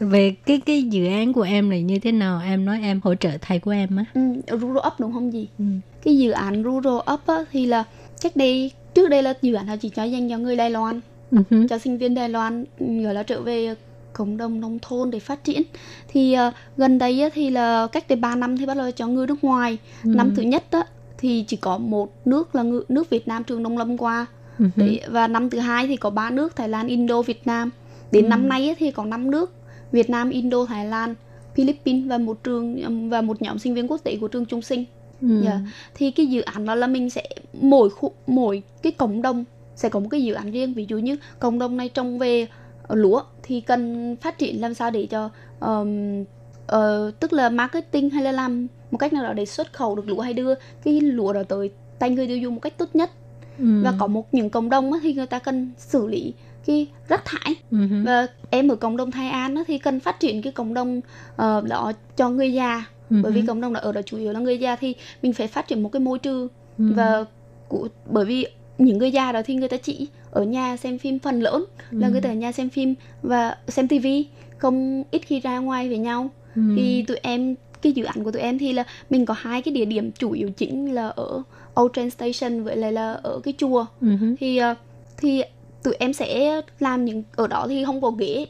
về 0.08 0.34
cái 0.46 0.60
cái 0.66 0.82
dự 0.82 1.06
án 1.06 1.32
của 1.32 1.42
em 1.42 1.70
này 1.70 1.82
như 1.82 1.98
thế 1.98 2.12
nào 2.12 2.40
em 2.44 2.64
nói 2.64 2.80
em 2.82 3.00
hỗ 3.04 3.14
trợ 3.14 3.30
thầy 3.40 3.58
của 3.58 3.70
em 3.70 3.96
á 3.96 4.04
ừ, 4.14 4.20
rural 4.60 4.86
up 4.86 4.92
đúng 5.00 5.12
không 5.12 5.32
gì 5.32 5.48
ừ. 5.58 5.64
cái 6.04 6.18
dự 6.18 6.30
án 6.30 6.62
rural 6.64 7.14
up 7.14 7.26
á, 7.26 7.44
thì 7.52 7.66
là 7.66 7.84
cách 8.22 8.36
đây 8.36 8.70
trước 8.94 9.08
đây 9.08 9.22
là 9.22 9.34
dự 9.42 9.54
án 9.54 9.66
là 9.66 9.76
chỉ 9.76 9.88
cho 9.88 10.04
dành 10.04 10.28
cho 10.30 10.38
người 10.38 10.56
Đài 10.56 10.70
Loan 10.70 11.00
Ừ 11.30 11.38
hứ. 11.50 11.66
cho 11.68 11.78
sinh 11.78 11.98
viên 11.98 12.14
Đài 12.14 12.28
Loan 12.28 12.64
ừ, 12.78 12.86
gọi 13.02 13.14
là 13.14 13.22
trở 13.22 13.40
về 13.42 13.74
cộng 14.12 14.36
đồng 14.36 14.60
nông 14.60 14.78
thôn 14.82 15.10
để 15.10 15.18
phát 15.20 15.44
triển 15.44 15.62
thì 16.08 16.32
ờ, 16.32 16.52
gần 16.76 16.98
đây 16.98 17.22
á, 17.22 17.28
thì 17.34 17.50
là 17.50 17.86
cách 17.92 18.08
đây 18.08 18.16
3 18.16 18.34
năm 18.34 18.56
thì 18.56 18.66
bắt 18.66 18.76
đầu 18.76 18.90
cho 18.90 19.06
người 19.06 19.26
nước 19.26 19.44
ngoài 19.44 19.78
Ừ. 20.04 20.10
năm 20.14 20.32
thứ 20.36 20.42
nhất 20.42 20.64
á, 20.70 20.82
thì 21.18 21.44
chỉ 21.48 21.56
có 21.56 21.78
một 21.78 22.26
nước 22.26 22.54
là 22.54 22.62
ngư- 22.62 22.82
nước 22.88 23.10
Việt 23.10 23.28
Nam 23.28 23.44
trường 23.44 23.62
nông 23.62 23.78
lâm 23.78 23.96
qua 23.96 24.26
Ừ 24.58 24.64
hứ. 24.76 24.82
để, 24.82 25.00
và 25.10 25.26
năm 25.28 25.50
thứ 25.50 25.58
hai 25.58 25.86
thì 25.86 25.96
có 25.96 26.10
ba 26.10 26.30
nước 26.30 26.56
Thái 26.56 26.68
Lan 26.68 26.86
Indo 26.88 27.22
Việt 27.22 27.46
Nam 27.46 27.70
đến 28.12 28.24
Ừ. 28.24 28.28
năm 28.28 28.48
nay 28.48 28.68
á, 28.68 28.74
thì 28.78 28.90
có 28.90 29.04
năm 29.04 29.30
nước 29.30 29.52
Việt 29.92 30.10
Nam 30.10 30.30
Indo 30.30 30.64
Thái 30.66 30.86
Lan 30.86 31.14
Philippines 31.54 32.08
và 32.08 32.18
một 32.18 32.44
trường 32.44 33.08
và 33.10 33.20
một 33.22 33.42
nhóm 33.42 33.58
sinh 33.58 33.74
viên 33.74 33.90
quốc 33.90 34.00
tế 34.04 34.16
của 34.20 34.28
trường 34.28 34.44
Trung 34.44 34.62
Sinh 34.62 34.84
Ừ. 35.22 35.42
Dạ. 35.44 35.60
thì 35.94 36.10
cái 36.10 36.26
dự 36.26 36.40
án 36.40 36.66
đó 36.66 36.74
là 36.74 36.86
mình 36.86 37.10
sẽ 37.10 37.28
mỗi 37.60 37.90
khu 37.90 38.12
mỗi 38.26 38.62
cái 38.82 38.92
cộng 38.92 39.22
đồng 39.22 39.44
sẽ 39.78 39.88
có 39.88 40.00
một 40.00 40.08
cái 40.10 40.22
dự 40.22 40.34
án 40.34 40.50
riêng 40.50 40.74
ví 40.74 40.86
dụ 40.88 40.98
như 40.98 41.16
cộng 41.38 41.58
đồng 41.58 41.76
này 41.76 41.88
trồng 41.88 42.18
về 42.18 42.46
ờ, 42.82 42.94
lúa 42.96 43.22
thì 43.42 43.60
cần 43.60 44.16
phát 44.16 44.38
triển 44.38 44.60
làm 44.60 44.74
sao 44.74 44.90
để 44.90 45.06
cho 45.06 45.30
ờm, 45.60 46.24
ờ, 46.66 47.10
tức 47.20 47.32
là 47.32 47.48
marketing 47.48 48.10
hay 48.10 48.24
là 48.24 48.32
làm 48.32 48.66
một 48.90 48.98
cách 48.98 49.12
nào 49.12 49.22
đó 49.24 49.32
để 49.32 49.46
xuất 49.46 49.72
khẩu 49.72 49.94
được 49.96 50.08
lúa 50.08 50.20
hay 50.20 50.32
đưa 50.32 50.54
cái 50.84 51.00
lúa 51.00 51.32
đó 51.32 51.42
tới 51.42 51.70
tay 51.98 52.10
người 52.10 52.26
tiêu 52.26 52.36
dùng 52.38 52.54
một 52.54 52.60
cách 52.60 52.78
tốt 52.78 52.88
nhất 52.94 53.10
Ừ. 53.58 53.64
và 53.84 53.94
có 53.98 54.06
một 54.06 54.34
những 54.34 54.50
cộng 54.50 54.70
đồng 54.70 54.90
thì 55.02 55.14
người 55.14 55.26
ta 55.26 55.38
cần 55.38 55.70
xử 55.78 56.06
lý 56.06 56.32
cái 56.66 56.86
rác 57.08 57.22
thải 57.24 57.54
hứ. 57.70 58.02
và 58.06 58.26
em 58.50 58.68
ở 58.68 58.76
cộng 58.76 58.96
đồng 58.96 59.10
Thái 59.10 59.28
An 59.28 59.54
á, 59.54 59.62
thì 59.66 59.78
cần 59.78 60.00
phát 60.00 60.20
triển 60.20 60.42
cái 60.42 60.52
cộng 60.52 60.74
đồng 60.74 61.00
ờ, 61.36 61.60
đó 61.68 61.92
cho 62.16 62.30
người 62.30 62.52
già 62.52 62.84
Ừ 63.10 63.16
bởi 63.22 63.32
vì 63.32 63.42
cộng 63.46 63.60
đồng 63.60 63.72
đó 63.72 63.80
ở 63.80 63.92
đó 63.92 64.00
chủ 64.06 64.16
yếu 64.16 64.32
là 64.32 64.40
người 64.40 64.58
già 64.58 64.76
thì 64.76 64.94
mình 65.22 65.32
phải 65.32 65.46
phát 65.48 65.66
triển 65.68 65.82
một 65.82 65.88
cái 65.92 66.00
môi 66.00 66.18
trường 66.18 66.48
Ừ. 66.78 66.84
và 66.96 67.24
của, 67.68 67.88
bởi 68.10 68.24
vì 68.24 68.46
những 68.78 68.98
người 68.98 69.10
già 69.10 69.32
đó 69.32 69.42
thì 69.44 69.54
người 69.54 69.68
ta 69.68 69.76
chỉ 69.76 70.08
ở 70.30 70.42
nhà 70.42 70.76
xem 70.76 70.98
phim 70.98 71.18
phần 71.18 71.40
lớn 71.40 71.64
là 71.90 72.06
Ừ. 72.08 72.12
người 72.12 72.20
ta 72.20 72.28
ở 72.30 72.34
nhà 72.34 72.52
xem 72.52 72.68
phim 72.68 72.94
và 73.22 73.56
xem 73.68 73.88
tivi 73.88 74.26
không 74.58 75.04
ít 75.10 75.22
khi 75.26 75.40
ra 75.40 75.58
ngoài 75.58 75.88
với 75.88 75.98
nhau 75.98 76.30
Ừ. 76.56 76.62
thì 76.76 77.02
tụi 77.02 77.16
em 77.22 77.54
cái 77.82 77.92
dự 77.92 78.04
án 78.04 78.24
của 78.24 78.30
tụi 78.30 78.42
em 78.42 78.58
thì 78.58 78.72
là 78.72 78.84
mình 79.10 79.26
có 79.26 79.34
hai 79.38 79.62
cái 79.62 79.74
địa 79.74 79.84
điểm 79.84 80.12
chủ 80.12 80.30
yếu 80.32 80.50
chính 80.50 80.94
là 80.94 81.08
ở 81.08 81.42
Old 81.80 81.92
Train 81.94 82.10
Station 82.10 82.62
với 82.64 82.76
lại 82.76 82.92
là 82.92 83.12
ở 83.12 83.40
cái 83.44 83.54
chùa 83.58 83.84
hứ. 84.00 84.34
thì 84.40 84.56
ờ, 84.56 84.74
thì 85.16 85.42
tụi 85.82 85.94
em 85.98 86.12
sẽ 86.12 86.60
làm 86.80 87.04
những 87.04 87.22
ở 87.36 87.46
đó 87.46 87.66
thì 87.68 87.84
không 87.84 88.00
có 88.00 88.10
ghế 88.10 88.46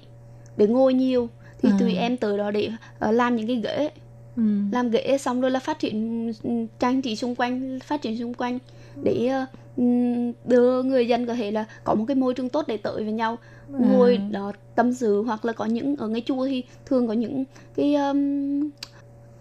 để 0.57 0.67
ngồi 0.67 0.95
nhiều 0.95 1.29
thì 1.63 1.69
À. 1.73 1.77
tụi 1.81 1.95
em 1.95 2.17
tới 2.17 2.39
đó 2.39 2.51
để 2.51 2.71
ờ, 2.99 3.13
làm 3.13 3.37
những 3.37 3.47
cái 3.47 3.57
ghế 3.57 3.91
Ừ. 4.39 4.43
làm 4.73 4.91
ghế 4.91 5.19
xong 5.21 5.41
rồi 5.41 5.51
là 5.51 5.61
phát 5.61 5.79
triển 5.79 6.27
ừ, 6.43 6.51
trang 6.79 7.03
trí 7.03 7.17
xung 7.17 7.35
quanh 7.35 7.79
phát 7.85 8.03
triển 8.03 8.19
xung 8.19 8.35
quanh 8.35 8.59
để 9.03 9.27
ờ, 9.27 9.47
ừm, 9.77 10.33
đưa 10.45 10.83
người 10.83 11.09
dân 11.09 11.27
có 11.27 11.35
thể 11.35 11.51
là 11.51 11.65
có 11.85 11.95
một 11.95 12.05
cái 12.09 12.15
môi 12.15 12.35
trường 12.35 12.49
tốt 12.49 12.65
để 12.69 12.77
tới 12.77 12.95
với 13.05 13.13
nhau 13.13 13.39
À. 13.73 13.79
ngồi 13.79 14.17
đó 14.31 14.53
tâm 14.75 14.93
sự 14.95 15.23
hoặc 15.23 15.45
là 15.45 15.53
có 15.53 15.65
những 15.65 15.97
ở 15.97 16.09
ngay 16.09 16.23
chùa 16.27 16.47
thì 16.47 16.63
thường 16.87 17.07
có 17.07 17.13
những 17.13 17.45
cái 17.77 17.95
um, 17.95 18.71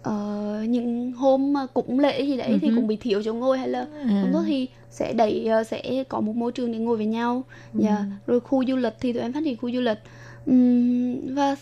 ờ, 0.02 0.64
những 0.70 1.12
hôm 1.12 1.54
mà 1.54 1.66
cúng 1.74 2.00
lễ 2.00 2.22
gì 2.26 2.38
đấy 2.38 2.60
thì 2.62 2.68
Ừ 2.68 2.72
hứ. 2.72 2.76
cũng 2.76 2.88
bị 2.88 2.96
thiếu 2.96 3.22
chỗ 3.24 3.34
ngồi 3.34 3.58
hay 3.58 3.68
là 3.70 3.80
À. 3.80 4.20
không 4.22 4.34
tốt 4.34 4.44
thì 4.48 4.68
sẽ 4.90 5.14
đẩy 5.14 5.46
ờ, 5.46 5.64
sẽ 5.64 6.04
có 6.10 6.22
một 6.22 6.36
môi 6.36 6.52
trường 6.52 6.72
để 6.72 6.78
ngồi 6.80 6.98
với 6.98 7.06
nhau 7.06 7.44
Ừ. 7.74 7.80
dạ 7.84 8.06
rồi 8.28 8.40
khu 8.40 8.64
du 8.68 8.76
lịch 8.76 8.94
thì 9.00 9.14
tụi 9.14 9.22
em 9.22 9.34
phát 9.34 9.42
triển 9.46 9.58
khu 9.58 9.72
du 9.72 9.82
lịch 9.82 9.98
Ừm, 10.46 11.36
và 11.36 11.56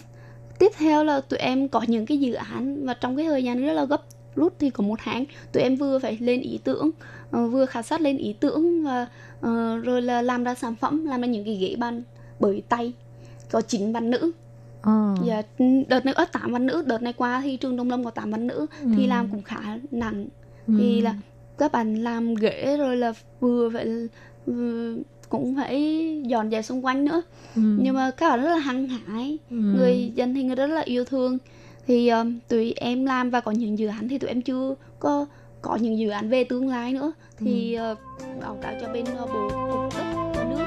tiếp 0.59 0.71
theo 0.77 1.03
là 1.03 1.21
tụi 1.21 1.39
em 1.39 1.67
có 1.67 1.81
những 1.87 2.05
cái 2.05 2.17
dự 2.19 2.33
án 2.33 2.85
và 2.85 2.93
trong 2.93 3.17
cái 3.17 3.25
thời 3.25 3.43
gian 3.43 3.65
rất 3.65 3.73
là 3.73 3.85
gấp 3.85 4.01
rút 4.35 4.53
thì 4.59 4.69
có 4.69 4.83
một 4.83 4.99
tháng 5.03 5.25
tụi 5.51 5.63
em 5.63 5.75
vừa 5.75 5.99
phải 5.99 6.17
lên 6.21 6.41
ý 6.41 6.59
tưởng 6.63 6.91
ờ, 7.31 7.47
vừa 7.47 7.65
khảo 7.65 7.83
sát 7.83 8.01
lên 8.01 8.17
ý 8.17 8.33
tưởng 8.39 8.83
và 8.83 9.07
ờ, 9.41 9.77
rồi 9.77 10.01
là 10.01 10.21
làm 10.21 10.43
ra 10.43 10.55
sản 10.55 10.75
phẩm 10.75 11.05
làm 11.05 11.21
ra 11.21 11.27
những 11.27 11.45
cái 11.45 11.55
ghế 11.55 11.75
bàn 11.77 12.03
bởi 12.39 12.63
tay 12.69 12.93
có 13.51 13.61
chín 13.61 13.93
bạn 13.93 14.09
nữ 14.09 14.31
Ờ. 14.81 15.15
Dạ, 15.25 15.41
đợt 15.87 16.05
này 16.05 16.13
ở 16.13 16.25
8 16.25 16.51
bạn 16.53 16.65
nữ 16.65 16.83
đợt 16.85 17.01
này 17.01 17.13
qua 17.13 17.41
thì 17.43 17.57
trường 17.57 17.75
Đông 17.77 17.89
Lâm 17.89 18.03
có 18.03 18.09
8 18.11 18.31
bạn 18.31 18.47
nữ 18.47 18.65
thì 18.95 19.03
Ừ. 19.05 19.09
làm 19.09 19.27
cũng 19.31 19.41
khá 19.43 19.59
nặng 19.91 20.27
Ừ. 20.67 20.73
thì 20.77 21.01
là 21.01 21.15
các 21.57 21.71
bạn 21.71 22.03
làm 22.03 22.35
ghế 22.35 22.75
rồi 22.79 22.97
là 22.97 23.13
vừa 23.39 23.69
phải 23.69 23.85
cũng 25.30 25.55
phải 25.55 26.21
dọn 26.28 26.51
dẹp 26.51 26.65
xung 26.65 26.86
quanh 26.86 27.05
nữa 27.05 27.21
Ừ. 27.55 27.61
nhưng 27.80 27.95
mà 27.95 28.11
các 28.11 28.30
bạn 28.30 28.41
rất 28.43 28.49
là 28.49 28.57
hăng 28.57 28.88
hái 28.88 29.38
Ừ. 29.49 29.55
người 29.55 30.11
dân 30.15 30.34
thì 30.34 30.43
người 30.43 30.55
rất 30.55 30.67
là 30.67 30.82
yêu 30.82 31.05
thương 31.05 31.38
thì 31.88 32.09
um, 32.09 32.39
tụi 32.47 32.73
em 32.78 33.05
làm 33.05 33.30
và 33.30 33.39
có 33.41 33.51
những 33.51 33.80
dự 33.80 33.88
án 33.88 34.09
thì 34.09 34.17
tụi 34.17 34.28
em 34.28 34.41
chưa 34.41 34.76
có 34.99 35.26
có 35.61 35.76
những 35.76 35.97
dự 35.97 36.09
án 36.09 36.30
về 36.30 36.43
tương 36.43 36.67
lai 36.67 36.93
nữa 36.93 37.11
thì 37.38 37.78
uh, 37.91 37.97
báo 38.41 38.57
cáo 38.61 38.73
cho 38.82 38.88
bên 38.93 39.03
uh, 39.23 39.30
bộ 39.34 39.49
cục 39.71 39.93
đất 39.97 40.32
và 40.36 40.43
nước 40.43 40.65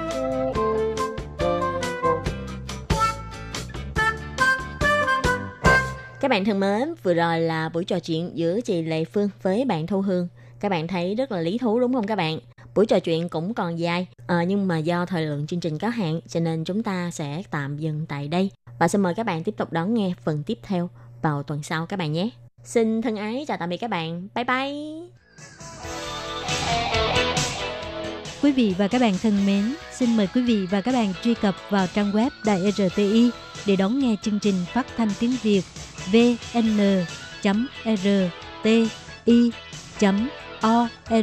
Các 6.21 6.29
bạn 6.31 6.45
thân 6.45 6.61
mến, 6.61 6.95
vừa 7.03 7.15
rồi 7.15 7.41
là 7.41 7.69
buổi 7.69 7.85
trò 7.85 7.99
chuyện 8.01 8.31
giữa 8.35 8.61
chị 8.61 8.83
Lệ 8.83 9.05
Phương 9.05 9.29
với 9.43 9.65
bạn 9.65 9.87
Thu 9.87 10.01
Hương. 10.01 10.29
Các 10.61 10.69
bạn 10.69 10.89
thấy 10.89 11.15
rất 11.15 11.33
là 11.33 11.41
lý 11.41 11.59
thú 11.59 11.81
đúng 11.81 11.93
không 11.95 12.07
các 12.07 12.17
bạn? 12.17 12.39
Buổi 12.75 12.87
trò 12.87 12.99
chuyện 12.99 13.29
cũng 13.29 13.55
còn 13.55 13.79
dài, 13.79 14.07
à, 14.27 14.45
nhưng 14.45 14.69
mà 14.69 14.79
do 14.79 15.07
thời 15.07 15.27
lượng 15.27 15.47
chương 15.47 15.61
trình 15.61 15.79
có 15.79 15.89
hạn 15.89 16.21
cho 16.29 16.41
nên 16.41 16.65
chúng 16.65 16.83
ta 16.83 17.11
sẽ 17.11 17.43
tạm 17.51 17.79
dừng 17.79 18.07
tại 18.09 18.29
đây. 18.29 18.51
Và 18.79 18.89
xin 18.89 19.01
mời 19.01 19.15
các 19.15 19.27
bạn 19.27 19.45
tiếp 19.45 19.55
tục 19.57 19.73
đón 19.73 19.95
nghe 19.95 20.13
phần 20.25 20.43
tiếp 20.43 20.59
theo 20.63 20.91
vào 21.23 21.43
tuần 21.43 21.63
sau 21.63 21.87
các 21.87 21.97
bạn 21.97 22.13
nhé. 22.13 22.31
Xin 22.65 23.03
thân 23.03 23.17
ái 23.17 23.45
chào 23.49 23.57
tạm 23.57 23.69
biệt 23.69 23.77
các 23.77 23.91
bạn. 23.91 24.29
Bye 24.35 24.45
bye! 24.45 25.09
Quý 28.43 28.53
vị 28.53 28.75
và 28.79 28.89
các 28.89 29.01
bạn 29.01 29.15
thân 29.23 29.47
mến, 29.47 29.75
xin 29.93 30.17
mời 30.17 30.29
quý 30.35 30.43
vị 30.43 30.67
và 30.67 30.81
các 30.81 30.93
bạn 30.93 31.13
truy 31.23 31.35
cập 31.35 31.55
vào 31.71 31.87
trang 31.95 32.13
web 32.13 32.31
Đài 32.45 32.65
e 32.65 32.71
RTI 32.71 33.31
để 33.67 33.77
đón 33.77 33.99
nghe 33.99 34.17
chương 34.23 34.39
trình 34.39 34.55
phát 34.73 34.87
thanh 34.97 35.09
tiếng 35.21 35.37
Việt 35.43 35.63
vn 36.13 37.05
e 37.85 37.97
rti 37.97 38.91
or 40.67 40.89
e 41.09 41.23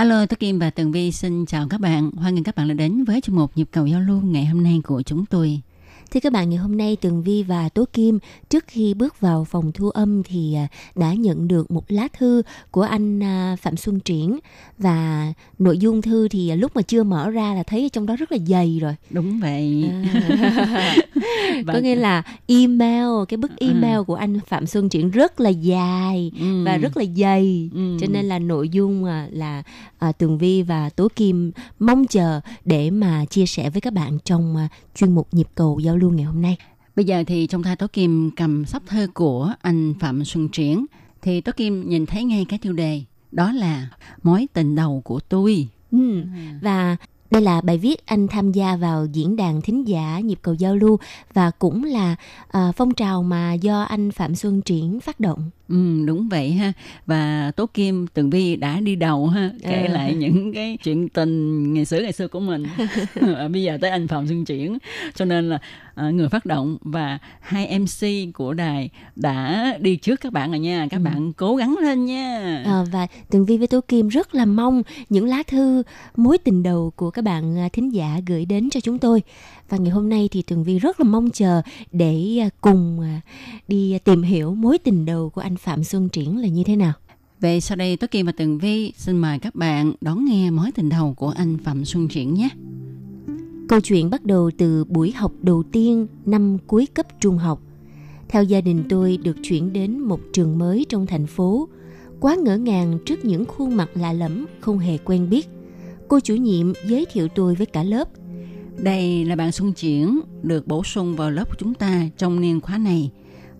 Hello, 0.00 0.26
tôi 0.26 0.36
Kim 0.36 0.58
và 0.58 0.70
Tường 0.70 0.92
Vi 0.92 1.12
xin 1.12 1.46
chào 1.46 1.66
các 1.70 1.80
bạn. 1.80 2.10
Hoan 2.10 2.34
nghênh 2.34 2.44
các 2.44 2.56
bạn 2.56 2.68
đã 2.68 2.74
đến 2.74 3.04
với 3.04 3.20
chuyên 3.20 3.36
mục 3.36 3.50
Nhịp 3.54 3.68
cầu 3.72 3.86
giao 3.86 4.00
lưu 4.00 4.20
ngày 4.20 4.46
hôm 4.46 4.62
nay 4.62 4.80
của 4.84 5.02
chúng 5.02 5.26
tôi. 5.26 5.60
Thưa 6.10 6.20
các 6.20 6.32
bạn, 6.32 6.50
ngày 6.50 6.58
hôm 6.58 6.76
nay 6.76 6.96
Tường 6.96 7.22
Vi 7.22 7.42
và 7.42 7.68
Tố 7.68 7.84
Kim 7.92 8.18
trước 8.48 8.64
khi 8.66 8.94
bước 8.94 9.20
vào 9.20 9.44
phòng 9.44 9.72
thu 9.72 9.90
âm 9.90 10.22
thì 10.22 10.54
à, 10.54 10.68
đã 10.94 11.12
nhận 11.14 11.48
được 11.48 11.70
một 11.70 11.84
lá 11.88 12.08
thư 12.18 12.42
của 12.70 12.82
anh 12.82 13.22
à, 13.22 13.56
Phạm 13.60 13.76
Xuân 13.76 14.00
Triển 14.00 14.38
và 14.78 15.32
nội 15.58 15.78
dung 15.78 16.02
thư 16.02 16.28
thì 16.28 16.48
à, 16.48 16.54
lúc 16.56 16.76
mà 16.76 16.82
chưa 16.82 17.02
mở 17.02 17.30
ra 17.30 17.54
là 17.54 17.62
thấy 17.62 17.88
trong 17.92 18.06
đó 18.06 18.16
rất 18.16 18.32
là 18.32 18.38
dày 18.46 18.78
rồi. 18.82 18.94
Đúng 19.10 19.40
vậy. 19.40 19.90
À. 19.90 20.96
Có 21.66 21.78
nghĩa 21.82 21.94
là 21.94 22.22
email, 22.46 23.06
cái 23.28 23.36
bức 23.36 23.50
email 23.56 23.94
À. 23.98 24.02
của 24.06 24.14
anh 24.14 24.40
Phạm 24.46 24.66
Xuân 24.66 24.88
Triển 24.88 25.10
rất 25.10 25.40
là 25.40 25.50
dài 25.50 26.32
Ừ. 26.40 26.64
và 26.64 26.76
rất 26.76 26.96
là 26.96 27.04
dày. 27.16 27.70
Ừ. 27.74 27.96
Cho 28.00 28.06
nên 28.10 28.24
là 28.24 28.38
nội 28.38 28.68
dung 28.68 29.04
à, 29.04 29.28
là 29.30 29.62
à, 29.98 30.12
Tường 30.12 30.38
Vi 30.38 30.62
và 30.62 30.90
Tố 30.90 31.08
Kim 31.16 31.52
mong 31.78 32.06
chờ 32.06 32.40
để 32.64 32.90
mà 32.90 33.24
chia 33.24 33.46
sẻ 33.46 33.70
với 33.70 33.80
các 33.80 33.92
bạn 33.92 34.18
trong 34.24 34.56
à, 34.56 34.68
chuyên 34.94 35.12
mục 35.14 35.28
nhịp 35.32 35.46
cầu 35.54 35.78
giao 35.78 35.96
lưu 36.00 36.10
ngày 36.10 36.24
hôm 36.24 36.42
nay. 36.42 36.56
Bây 36.96 37.04
giờ 37.04 37.24
thì 37.26 37.46
trong 37.46 37.62
tay 37.62 37.76
Tố 37.76 37.86
Kim 37.86 38.30
cầm 38.36 38.64
sắp 38.64 38.82
thơ 38.86 39.06
của 39.14 39.52
anh 39.62 39.94
Phạm 40.00 40.24
Xuân 40.24 40.48
Triển 40.48 40.86
thì 41.22 41.40
Tố 41.40 41.52
Kim 41.52 41.88
nhìn 41.88 42.06
thấy 42.06 42.24
ngay 42.24 42.46
cái 42.48 42.58
tiêu 42.58 42.72
đề 42.72 43.02
đó 43.32 43.52
là 43.52 43.88
mối 44.22 44.46
tình 44.52 44.74
đầu 44.74 45.02
của 45.04 45.20
tôi. 45.20 45.68
Ừ. 45.92 46.22
Và 46.62 46.96
đây 47.30 47.42
là 47.42 47.60
bài 47.60 47.78
viết 47.78 48.06
anh 48.06 48.28
tham 48.28 48.52
gia 48.52 48.76
vào 48.76 49.06
diễn 49.12 49.36
đàn 49.36 49.60
thính 49.60 49.88
giả 49.88 50.20
nhịp 50.20 50.38
cầu 50.42 50.54
giao 50.54 50.76
lưu 50.76 50.98
và 51.34 51.50
cũng 51.50 51.84
là 51.84 52.16
à, 52.48 52.72
phong 52.76 52.94
trào 52.94 53.22
mà 53.22 53.52
do 53.52 53.82
anh 53.82 54.10
Phạm 54.10 54.34
Xuân 54.34 54.62
Triển 54.62 55.00
phát 55.00 55.20
động. 55.20 55.50
Ừ, 55.70 56.04
đúng 56.06 56.28
vậy 56.28 56.50
ha 56.52 56.72
và 57.06 57.52
Tố 57.56 57.66
Kim 57.66 58.06
Tường 58.06 58.30
Vi 58.30 58.56
đã 58.56 58.80
đi 58.80 58.94
đầu 58.96 59.26
ha 59.26 59.50
kể 59.62 59.84
À. 59.86 59.92
lại 59.92 60.14
những 60.14 60.52
cái 60.52 60.78
chuyện 60.84 61.08
tình 61.08 61.74
ngày 61.74 61.84
xưa 61.84 62.00
ngày 62.00 62.12
xưa 62.12 62.28
của 62.28 62.40
mình 62.40 62.66
bây 63.52 63.62
giờ 63.62 63.78
tới 63.80 63.90
anh 63.90 64.08
Phạm 64.08 64.26
Xuân 64.28 64.44
Triển 64.44 64.78
cho 65.14 65.24
nên 65.24 65.48
là 65.48 65.58
à, 65.94 66.10
người 66.10 66.28
phát 66.28 66.46
động 66.46 66.76
và 66.80 67.18
hai 67.40 67.78
MC 67.78 68.06
của 68.34 68.54
đài 68.54 68.90
đã 69.16 69.72
đi 69.80 69.96
trước 69.96 70.20
các 70.20 70.32
bạn 70.32 70.50
rồi 70.50 70.58
nha 70.60 70.86
các 70.90 70.96
Ừ. 71.00 71.04
bạn 71.04 71.32
cố 71.32 71.56
gắng 71.56 71.76
lên 71.82 72.04
nha 72.04 72.62
À, 72.66 72.84
và 72.92 73.06
Tường 73.30 73.44
Vi 73.44 73.58
với 73.58 73.66
Tố 73.66 73.80
Kim 73.88 74.08
rất 74.08 74.34
là 74.34 74.44
mong 74.44 74.82
những 75.08 75.24
lá 75.26 75.42
thư 75.46 75.82
mối 76.16 76.38
tình 76.38 76.62
đầu 76.62 76.92
của 76.96 77.10
các 77.10 77.22
bạn 77.24 77.58
à, 77.58 77.68
thính 77.72 77.88
giả 77.94 78.20
gửi 78.26 78.44
đến 78.44 78.70
cho 78.70 78.80
chúng 78.80 78.98
tôi. 78.98 79.22
Và 79.68 79.76
ngày 79.76 79.90
hôm 79.90 80.08
nay 80.08 80.28
thì 80.32 80.42
Tường 80.42 80.64
Vi 80.64 80.78
rất 80.78 81.00
là 81.00 81.04
mong 81.04 81.30
chờ 81.30 81.62
để 81.92 82.38
à, 82.40 82.48
cùng 82.60 83.00
đi 83.68 83.98
tìm 84.04 84.22
hiểu 84.22 84.54
mối 84.54 84.78
tình 84.78 85.06
đầu 85.06 85.30
của 85.30 85.40
anh 85.40 85.56
Phạm 85.60 85.84
Xuân 85.84 86.08
Triển 86.08 86.38
là 86.38 86.48
như 86.48 86.64
thế 86.64 86.76
nào. 86.76 86.92
Vậy 87.40 87.60
sau 87.60 87.76
đây 87.76 87.96
Tố 87.96 88.06
Kim 88.10 88.26
và 88.26 88.32
Tường 88.32 88.58
Vi 88.58 88.92
xin 88.96 89.18
mời 89.18 89.38
các 89.38 89.54
bạn 89.54 89.92
đón 90.00 90.24
nghe 90.24 90.50
mối 90.50 90.72
tình 90.72 90.88
đầu 90.88 91.14
của 91.14 91.28
anh 91.28 91.58
Phạm 91.58 91.84
Xuân 91.84 92.08
Triển 92.08 92.34
nhé. 92.34 92.48
Câu 93.68 93.80
chuyện 93.80 94.10
bắt 94.10 94.24
đầu 94.24 94.50
từ 94.58 94.84
buổi 94.84 95.12
học 95.12 95.32
đầu 95.42 95.62
tiên 95.62 96.06
năm 96.26 96.58
cuối 96.66 96.86
cấp 96.94 97.06
trung 97.20 97.38
học. 97.38 97.62
Theo 98.28 98.42
gia 98.42 98.60
đình 98.60 98.84
tôi 98.88 99.16
được 99.16 99.36
chuyển 99.42 99.72
đến 99.72 99.98
một 99.98 100.20
trường 100.32 100.58
mới 100.58 100.86
trong 100.88 101.06
thành 101.06 101.26
phố. 101.26 101.68
Quá 102.20 102.36
ngỡ 102.36 102.56
ngàng 102.56 102.98
trước 103.06 103.24
những 103.24 103.44
khuôn 103.44 103.76
mặt 103.76 103.90
lạ 103.94 104.12
lẫm 104.12 104.46
không 104.60 104.78
hề 104.78 104.98
quen 104.98 105.30
biết. 105.30 105.48
Cô 106.08 106.20
chủ 106.20 106.34
nhiệm 106.34 106.72
giới 106.86 107.06
thiệu 107.12 107.28
tôi 107.28 107.54
với 107.54 107.66
cả 107.66 107.82
lớp. 107.82 108.08
Đây 108.76 109.24
là 109.24 109.36
bạn 109.36 109.52
Xuân 109.52 109.72
Triển 109.72 110.20
được 110.42 110.66
bổ 110.66 110.84
sung 110.84 111.16
vào 111.16 111.30
lớp 111.30 111.44
của 111.48 111.56
chúng 111.58 111.74
ta 111.74 112.08
trong 112.16 112.40
niên 112.40 112.60
khóa 112.60 112.78
này. 112.78 113.10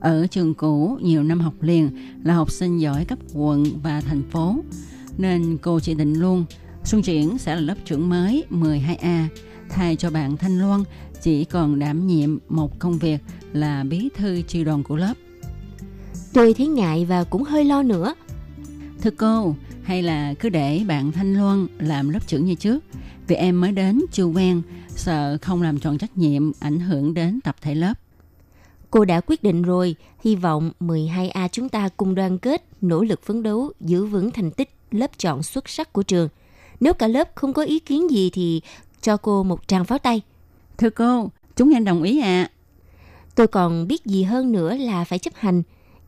Ở 0.00 0.26
trường 0.26 0.54
cũ 0.54 0.98
nhiều 1.02 1.22
năm 1.22 1.40
học 1.40 1.54
liền 1.60 1.90
là 2.24 2.34
học 2.34 2.50
sinh 2.50 2.80
giỏi 2.80 3.04
cấp 3.04 3.18
quận 3.34 3.64
và 3.82 4.00
thành 4.00 4.22
phố. 4.30 4.56
Nên 5.18 5.58
cô 5.62 5.80
chỉ 5.80 5.94
định 5.94 6.14
luôn 6.14 6.44
Xuân 6.84 7.02
Triển 7.02 7.38
sẽ 7.38 7.54
là 7.54 7.60
lớp 7.60 7.74
trưởng 7.84 8.08
mới 8.08 8.44
12A 8.50 9.26
thay 9.70 9.96
cho 9.96 10.10
bạn 10.10 10.36
Thanh 10.36 10.58
Loan 10.58 10.84
chỉ 11.22 11.44
còn 11.44 11.78
đảm 11.78 12.06
nhiệm 12.06 12.38
một 12.48 12.78
công 12.78 12.98
việc 12.98 13.18
là 13.52 13.84
bí 13.84 14.08
thư 14.16 14.42
chi 14.42 14.64
đoàn 14.64 14.82
của 14.82 14.96
lớp. 14.96 15.14
Tôi 16.32 16.54
thấy 16.54 16.66
ngại 16.66 17.04
và 17.04 17.24
cũng 17.24 17.44
hơi 17.44 17.64
lo 17.64 17.82
nữa. 17.82 18.14
Thưa 19.02 19.10
cô, 19.10 19.54
hay 19.82 20.02
là 20.02 20.34
cứ 20.34 20.48
để 20.48 20.84
bạn 20.88 21.12
Thanh 21.12 21.34
Loan 21.34 21.66
làm 21.78 22.08
lớp 22.08 22.26
trưởng 22.26 22.44
như 22.44 22.54
trước? 22.54 22.84
Vì 23.26 23.36
em 23.36 23.60
mới 23.60 23.72
đến 23.72 24.00
chưa 24.12 24.24
quen, 24.24 24.62
sợ 24.88 25.38
không 25.42 25.62
làm 25.62 25.78
tròn 25.78 25.98
trách 25.98 26.18
nhiệm 26.18 26.52
ảnh 26.60 26.80
hưởng 26.80 27.14
đến 27.14 27.40
tập 27.44 27.56
thể 27.60 27.74
lớp. 27.74 27.94
Cô 28.90 29.04
đã 29.04 29.20
quyết 29.20 29.42
định 29.42 29.62
rồi, 29.62 29.96
hy 30.24 30.36
vọng 30.36 30.70
12A 30.80 31.48
chúng 31.48 31.68
ta 31.68 31.88
cùng 31.96 32.14
đoàn 32.14 32.38
kết, 32.38 32.64
nỗ 32.80 33.02
lực 33.02 33.22
phấn 33.22 33.42
đấu, 33.42 33.72
giữ 33.80 34.04
vững 34.04 34.30
thành 34.30 34.50
tích 34.50 34.74
lớp 34.90 35.10
chọn 35.18 35.42
xuất 35.42 35.68
sắc 35.68 35.92
của 35.92 36.02
trường. 36.02 36.28
Nếu 36.80 36.92
cả 36.92 37.08
lớp 37.08 37.28
không 37.34 37.52
có 37.52 37.62
ý 37.62 37.78
kiến 37.78 38.10
gì 38.10 38.30
thì 38.30 38.60
cho 39.00 39.16
cô 39.16 39.42
một 39.42 39.68
tràng 39.68 39.84
pháo 39.84 39.98
tay. 39.98 40.22
Thưa 40.78 40.90
cô, 40.90 41.30
chúng 41.56 41.74
em 41.74 41.84
đồng 41.84 42.02
ý 42.02 42.20
ạ. 42.20 42.50
Tôi 43.34 43.46
còn 43.46 43.86
biết 43.86 44.04
gì 44.04 44.22
hơn 44.22 44.52
nữa 44.52 44.76
là 44.76 45.04
phải 45.04 45.18
chấp 45.18 45.34
hành. 45.34 45.62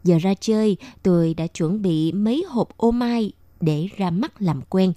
Giờ 0.04 0.18
ra 0.18 0.34
chơi, 0.40 0.76
tôi 1.02 1.34
đã 1.34 1.46
chuẩn 1.46 1.82
bị 1.82 2.12
mấy 2.12 2.44
hộp 2.48 2.76
ô 2.76 2.90
mai 2.90 3.32
để 3.60 3.88
ra 3.96 4.10
mắt 4.10 4.42
làm 4.42 4.60
quen. 4.68 4.92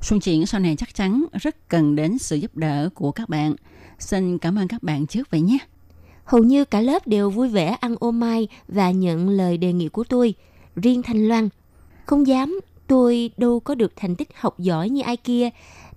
Xuân 0.00 0.20
Triển 0.20 0.46
sau 0.46 0.60
này 0.60 0.76
chắc 0.76 0.94
chắn 0.94 1.24
rất 1.32 1.68
cần 1.68 1.96
đến 1.96 2.18
sự 2.18 2.36
giúp 2.36 2.56
đỡ 2.56 2.88
của 2.94 3.12
các 3.12 3.28
bạn. 3.28 3.54
Xin 3.98 4.38
cảm 4.38 4.58
ơn 4.58 4.68
các 4.68 4.82
bạn 4.82 5.06
trước 5.06 5.30
vậy 5.30 5.40
nhé. 5.40 5.58
Hầu 6.30 6.44
như 6.44 6.64
cả 6.64 6.80
lớp 6.80 7.06
đều 7.06 7.30
vui 7.30 7.48
vẻ 7.48 7.66
ăn 7.80 7.96
ô 8.00 8.10
mai 8.10 8.48
và 8.68 8.90
nhận 8.90 9.28
lời 9.28 9.58
đề 9.58 9.72
nghị 9.72 9.88
của 9.88 10.04
tôi. 10.04 10.34
Riêng 10.76 11.02
Thanh 11.02 11.28
Loan, 11.28 11.48
không 12.06 12.26
dám, 12.26 12.60
tôi 12.86 13.30
đâu 13.36 13.60
có 13.60 13.74
được 13.74 13.92
thành 13.96 14.16
tích 14.16 14.28
học 14.34 14.58
giỏi 14.58 14.88
như 14.88 15.02
ai 15.02 15.16
kia. 15.16 15.50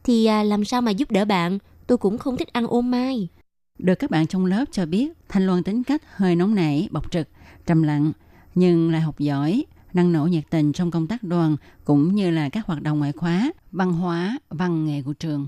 Thì 0.04 0.26
à, 0.26 0.44
làm 0.44 0.66
sao 0.66 0.82
mà 0.82 0.92
giúp 0.92 1.12
đỡ 1.12 1.26
bạn, 1.26 1.60
tôi 1.88 1.98
cũng 1.98 2.18
không 2.18 2.38
thích 2.38 2.54
ăn 2.54 2.68
ô 2.68 2.82
mai. 2.82 3.28
Được 3.80 3.96
các 3.96 4.12
bạn 4.12 4.28
trong 4.28 4.46
lớp 4.46 4.66
cho 4.72 4.86
biết 4.86 5.14
Thanh 5.30 5.48
Loan 5.48 5.64
tính 5.64 5.84
cách 5.84 6.02
hơi 6.16 6.36
nóng 6.36 6.56
nảy, 6.56 6.88
bộc 6.92 7.12
trực, 7.12 7.28
trầm 7.66 7.84
lặng, 7.84 8.12
nhưng 8.56 8.92
lại 8.92 9.02
học 9.02 9.20
giỏi, 9.20 9.66
năng 9.94 10.12
nổ 10.12 10.26
nhiệt 10.26 10.44
tình 10.50 10.74
trong 10.74 10.92
công 10.92 11.08
tác 11.08 11.24
đoàn 11.24 11.56
cũng 11.86 12.16
như 12.16 12.32
là 12.32 12.50
các 12.50 12.66
hoạt 12.66 12.82
động 12.82 13.00
ngoại 13.00 13.12
khóa, 13.12 13.52
văn 13.72 13.94
hóa, 13.94 14.40
văn 14.50 14.86
nghệ 14.86 15.02
của 15.02 15.14
trường. 15.14 15.48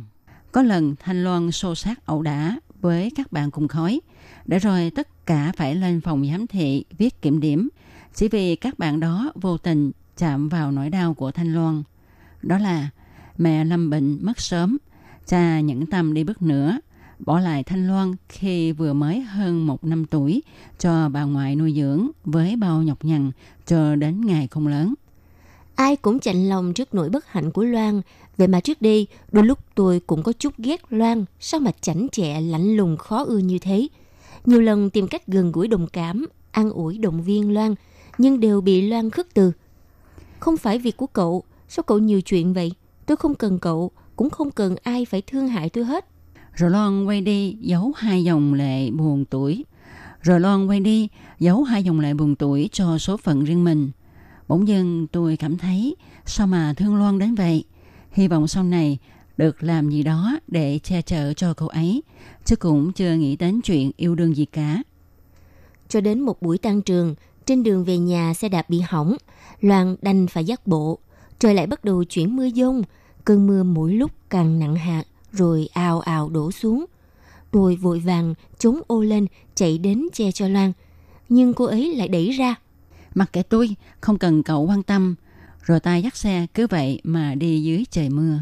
Có 0.51 0.61
lần 0.61 0.95
Thanh 0.99 1.23
Loan 1.23 1.51
xô 1.51 1.75
sát 1.75 2.05
ẩu 2.05 2.21
đả 2.21 2.59
với 2.81 3.11
các 3.15 3.31
bạn 3.31 3.51
cùng 3.51 3.67
khối, 3.67 3.99
để 4.45 4.59
rồi 4.59 4.91
tất 4.95 5.25
cả 5.25 5.51
phải 5.57 5.75
lên 5.75 6.01
phòng 6.01 6.27
giám 6.31 6.47
thị 6.47 6.85
viết 6.97 7.21
kiểm 7.21 7.39
điểm, 7.39 7.69
chỉ 8.13 8.27
vì 8.27 8.55
các 8.55 8.79
bạn 8.79 8.99
đó 8.99 9.31
vô 9.35 9.57
tình 9.57 9.91
chạm 10.17 10.49
vào 10.49 10.71
nỗi 10.71 10.89
đau 10.89 11.13
của 11.13 11.31
Thanh 11.31 11.53
Loan. 11.53 11.83
Đó 12.41 12.57
là 12.57 12.89
mẹ 13.37 13.65
lâm 13.65 13.89
bệnh 13.89 14.17
mất 14.21 14.39
sớm, 14.39 14.77
cha 15.25 15.59
nhẫn 15.59 15.85
tâm 15.85 16.13
đi 16.13 16.23
bước 16.23 16.41
nữa, 16.41 16.79
bỏ 17.19 17.39
lại 17.39 17.63
Thanh 17.63 17.87
Loan 17.87 18.15
khi 18.29 18.71
vừa 18.71 18.93
mới 18.93 19.21
hơn 19.21 19.67
một 19.67 19.83
năm 19.83 20.05
tuổi 20.05 20.43
cho 20.79 21.09
bà 21.09 21.23
ngoại 21.23 21.55
nuôi 21.55 21.73
dưỡng 21.75 22.09
với 22.25 22.55
bao 22.55 22.81
nhọc 22.81 23.05
nhằn 23.05 23.31
cho 23.65 23.95
đến 23.95 24.25
ngày 24.25 24.47
không 24.47 24.67
lớn. 24.67 24.93
Ai 25.75 25.95
cũng 25.95 26.19
chạnh 26.19 26.49
lòng 26.49 26.73
trước 26.73 26.93
nỗi 26.93 27.09
bất 27.09 27.27
hạnh 27.27 27.51
của 27.51 27.63
Loan. 27.63 28.01
Vậy 28.37 28.47
mà 28.47 28.59
trước 28.59 28.81
đây, 28.81 29.07
đôi 29.31 29.45
lúc 29.45 29.59
tôi 29.75 29.99
cũng 29.99 30.23
có 30.23 30.33
chút 30.33 30.53
ghét 30.57 30.81
Loan. 30.89 31.25
Sao 31.39 31.59
mà 31.59 31.71
chảnh 31.81 32.07
chẹ, 32.11 32.41
lạnh 32.41 32.75
lùng, 32.75 32.97
khó 32.97 33.23
ưa 33.23 33.37
như 33.37 33.59
thế. 33.59 33.87
Nhiều 34.45 34.61
lần 34.61 34.89
tìm 34.89 35.07
cách 35.07 35.27
gần 35.27 35.51
gũi 35.51 35.67
đồng 35.67 35.87
cảm, 35.87 36.25
an 36.51 36.69
ủi 36.69 36.97
động 36.97 37.23
viên 37.23 37.53
Loan, 37.53 37.75
nhưng 38.17 38.39
đều 38.39 38.61
bị 38.61 38.81
Loan 38.81 39.09
khước 39.09 39.33
từ. 39.33 39.51
Không 40.39 40.57
phải 40.57 40.79
việc 40.79 40.97
của 40.97 41.07
cậu, 41.07 41.43
sao 41.67 41.83
cậu 41.83 41.99
nhiều 41.99 42.21
chuyện 42.21 42.53
vậy? 42.53 42.71
Tôi 43.05 43.17
không 43.17 43.35
cần 43.35 43.59
cậu, 43.59 43.91
cũng 44.15 44.29
không 44.29 44.51
cần 44.51 44.75
ai 44.83 45.05
phải 45.05 45.21
thương 45.21 45.47
hại 45.47 45.69
tôi 45.69 45.83
hết. 45.83 46.05
Rồi 46.53 46.69
Loan 46.69 47.05
quay 47.05 47.21
đi 47.21 47.57
giấu 47.61 47.93
hai 47.95 48.23
dòng 48.23 48.53
lệ 48.53 48.91
buồn 48.91 49.25
tuổi. 49.25 49.65
Rồi 50.21 50.39
Loan 50.39 50.67
quay 50.67 50.79
đi 50.79 51.09
giấu 51.39 51.63
hai 51.63 51.83
dòng 51.83 51.99
lệ 51.99 52.13
buồn 52.13 52.35
tuổi 52.35 52.69
cho 52.71 52.97
số 52.97 53.17
phận 53.17 53.43
riêng 53.43 53.63
mình. 53.63 53.91
Bỗng 54.47 54.67
dưng 54.67 55.07
tôi 55.11 55.37
cảm 55.37 55.57
thấy 55.57 55.95
sao 56.25 56.47
mà 56.47 56.73
thương 56.77 56.95
Loan 56.95 57.19
đến 57.19 57.35
vậy. 57.35 57.63
Hy 58.11 58.27
vọng 58.27 58.47
sau 58.47 58.63
này 58.63 58.97
được 59.37 59.63
làm 59.63 59.89
gì 59.89 60.03
đó 60.03 60.39
để 60.47 60.79
che 60.83 61.01
chở 61.01 61.33
cho 61.33 61.53
cô 61.53 61.67
ấy, 61.67 62.03
chứ 62.45 62.55
cũng 62.55 62.91
chưa 62.93 63.13
nghĩ 63.13 63.35
đến 63.35 63.61
chuyện 63.63 63.91
yêu 63.97 64.15
đương 64.15 64.35
gì 64.35 64.45
cả. 64.45 64.83
Cho 65.89 66.01
đến 66.01 66.21
một 66.21 66.41
buổi 66.41 66.57
tan 66.57 66.81
trường, 66.81 67.15
trên 67.45 67.63
đường 67.63 67.85
về 67.85 67.97
nhà 67.97 68.33
xe 68.33 68.49
đạp 68.49 68.69
bị 68.69 68.79
hỏng, 68.79 69.17
Loan 69.61 69.95
đành 70.01 70.27
phải 70.27 70.45
dắt 70.45 70.67
bộ. 70.67 70.99
Trời 71.39 71.53
lại 71.53 71.67
bắt 71.67 71.83
đầu 71.83 72.03
chuyển 72.03 72.35
mưa 72.35 72.49
dông, 72.49 72.81
cơn 73.25 73.47
mưa 73.47 73.63
mỗi 73.63 73.93
lúc 73.93 74.11
càng 74.29 74.59
nặng 74.59 74.75
hạt, 74.75 75.03
rồi 75.31 75.69
ào 75.73 75.99
ào 75.99 76.29
đổ 76.29 76.51
xuống. 76.51 76.85
Tôi 77.51 77.75
vội 77.75 77.99
vàng 77.99 78.33
chống 78.57 78.81
ô 78.87 79.01
lên, 79.01 79.27
chạy 79.55 79.77
đến 79.77 80.07
che 80.13 80.31
cho 80.31 80.47
Loan. 80.47 80.71
Nhưng 81.29 81.53
cô 81.53 81.65
ấy 81.65 81.95
lại 81.95 82.07
đẩy 82.07 82.29
ra. 82.29 82.55
Mặc 83.15 83.33
kệ 83.33 83.43
tôi, 83.43 83.75
không 84.01 84.17
cần 84.17 84.43
cậu 84.43 84.61
quan 84.61 84.83
tâm. 84.83 85.15
Rồi 85.61 85.79
tay 85.79 86.01
dắt 86.01 86.15
xe 86.17 86.47
cứ 86.53 86.67
vậy 86.67 87.01
mà 87.03 87.35
đi 87.35 87.63
dưới 87.63 87.83
trời 87.91 88.09
mưa. 88.09 88.39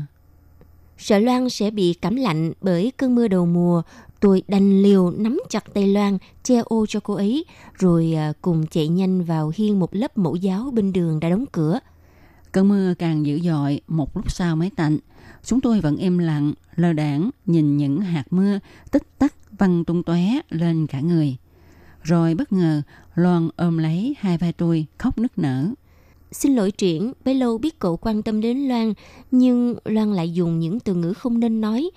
Sợ 0.97 1.19
Loan 1.19 1.49
sẽ 1.49 1.71
bị 1.71 1.93
cảm 1.93 2.15
lạnh 2.15 2.53
bởi 2.61 2.91
cơn 2.97 3.15
mưa 3.15 3.27
đầu 3.27 3.45
mùa, 3.45 3.81
tôi 4.19 4.43
đành 4.47 4.81
liều 4.81 5.11
nắm 5.11 5.39
chặt 5.49 5.73
tay 5.73 5.87
Loan, 5.87 6.17
che 6.43 6.61
ô 6.65 6.85
cho 6.85 6.99
cô 6.99 7.13
ấy, 7.13 7.45
rồi 7.73 8.13
à, 8.13 8.33
cùng 8.41 8.67
chạy 8.67 8.87
nhanh 8.87 9.23
vào 9.23 9.51
hiên 9.55 9.79
một 9.79 9.95
lớp 9.95 10.17
mẫu 10.17 10.35
giáo 10.35 10.71
bên 10.73 10.93
đường 10.93 11.19
đã 11.19 11.29
đóng 11.29 11.45
cửa. 11.51 11.79
Cơn 12.51 12.69
mưa 12.69 12.93
càng 12.93 13.25
dữ 13.25 13.39
dội, 13.39 13.81
một 13.87 14.17
lúc 14.17 14.31
sau 14.31 14.55
mới 14.55 14.69
tạnh. 14.75 14.97
Chúng 15.43 15.61
tôi 15.61 15.81
vẫn 15.81 15.97
im 15.97 16.17
lặng, 16.17 16.53
lơ 16.75 16.93
đảng, 16.93 17.29
nhìn 17.45 17.77
những 17.77 18.01
hạt 18.01 18.23
mưa 18.31 18.59
tích 18.91 19.03
tắc 19.19 19.33
văng 19.57 19.85
tung 19.85 20.03
tóe 20.03 20.21
lên 20.49 20.87
cả 20.87 20.99
người. 20.99 21.37
Rồi 22.03 22.35
bất 22.35 22.53
ngờ, 22.53 22.81
Loan 23.15 23.49
ôm 23.55 23.77
lấy 23.77 24.15
hai 24.19 24.37
vai 24.37 24.53
tôi, 24.53 24.85
khóc 24.97 25.17
nức 25.17 25.37
nở. 25.37 25.65
Xin 26.33 26.55
lỗi 26.55 26.71
Triển, 26.71 27.13
bấy 27.25 27.35
lâu 27.35 27.57
biết 27.57 27.79
cậu 27.79 27.97
quan 27.97 28.23
tâm 28.23 28.41
đến 28.41 28.57
Loan, 28.57 28.93
nhưng 29.31 29.75
Loan 29.85 30.13
lại 30.13 30.33
dùng 30.33 30.59
những 30.59 30.79
từ 30.79 30.93
ngữ 30.93 31.13
không 31.13 31.39
nên 31.39 31.61
nói. 31.61 31.89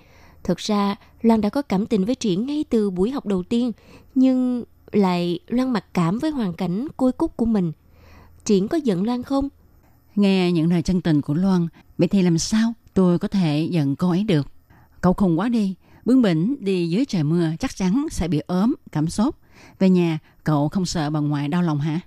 Thực 0.43 0.57
ra, 0.57 0.95
Loan 1.21 1.41
đã 1.41 1.49
có 1.49 1.61
cảm 1.61 1.85
tình 1.85 2.05
với 2.05 2.15
Triển 2.15 2.45
ngay 2.45 2.65
từ 2.69 2.89
buổi 2.89 3.11
học 3.11 3.25
đầu 3.25 3.43
tiên, 3.43 3.71
nhưng 4.15 4.63
lại 4.91 5.39
Loan 5.47 5.73
mặc 5.73 5.85
cảm 5.93 6.19
với 6.19 6.31
hoàn 6.31 6.53
cảnh 6.53 6.87
côi 6.97 7.11
cút 7.11 7.31
của 7.37 7.45
mình. 7.45 7.71
Triển 8.45 8.67
có 8.67 8.77
giận 8.77 9.03
Loan 9.03 9.23
không? 9.23 9.49
Nghe 10.15 10.51
những 10.51 10.69
lời 10.69 10.81
chân 10.81 11.01
tình 11.01 11.21
của 11.21 11.33
Loan, 11.33 11.67
vậy 11.97 12.07
thì 12.07 12.21
làm 12.21 12.37
sao 12.37 12.73
tôi 12.93 13.19
có 13.19 13.27
thể 13.27 13.67
giận 13.71 13.95
cô 13.95 14.09
ấy 14.09 14.23
được? 14.23 14.47
Cậu 15.01 15.13
khùng 15.13 15.39
quá 15.39 15.49
đi, 15.49 15.75
bướng 16.05 16.21
bỉnh 16.21 16.55
đi 16.59 16.89
dưới 16.89 17.05
trời 17.05 17.23
mưa 17.23 17.49
chắc 17.59 17.75
chắn 17.75 18.07
sẽ 18.11 18.27
bị 18.27 18.39
ốm, 18.47 18.75
cảm 18.91 19.07
sốt. 19.07 19.35
Về 19.79 19.89
nhà, 19.89 20.19
cậu 20.43 20.69
không 20.69 20.85
sợ 20.85 21.09
bà 21.09 21.19
ngoại 21.19 21.47
đau 21.47 21.61
lòng 21.61 21.79
hả? 21.79 21.99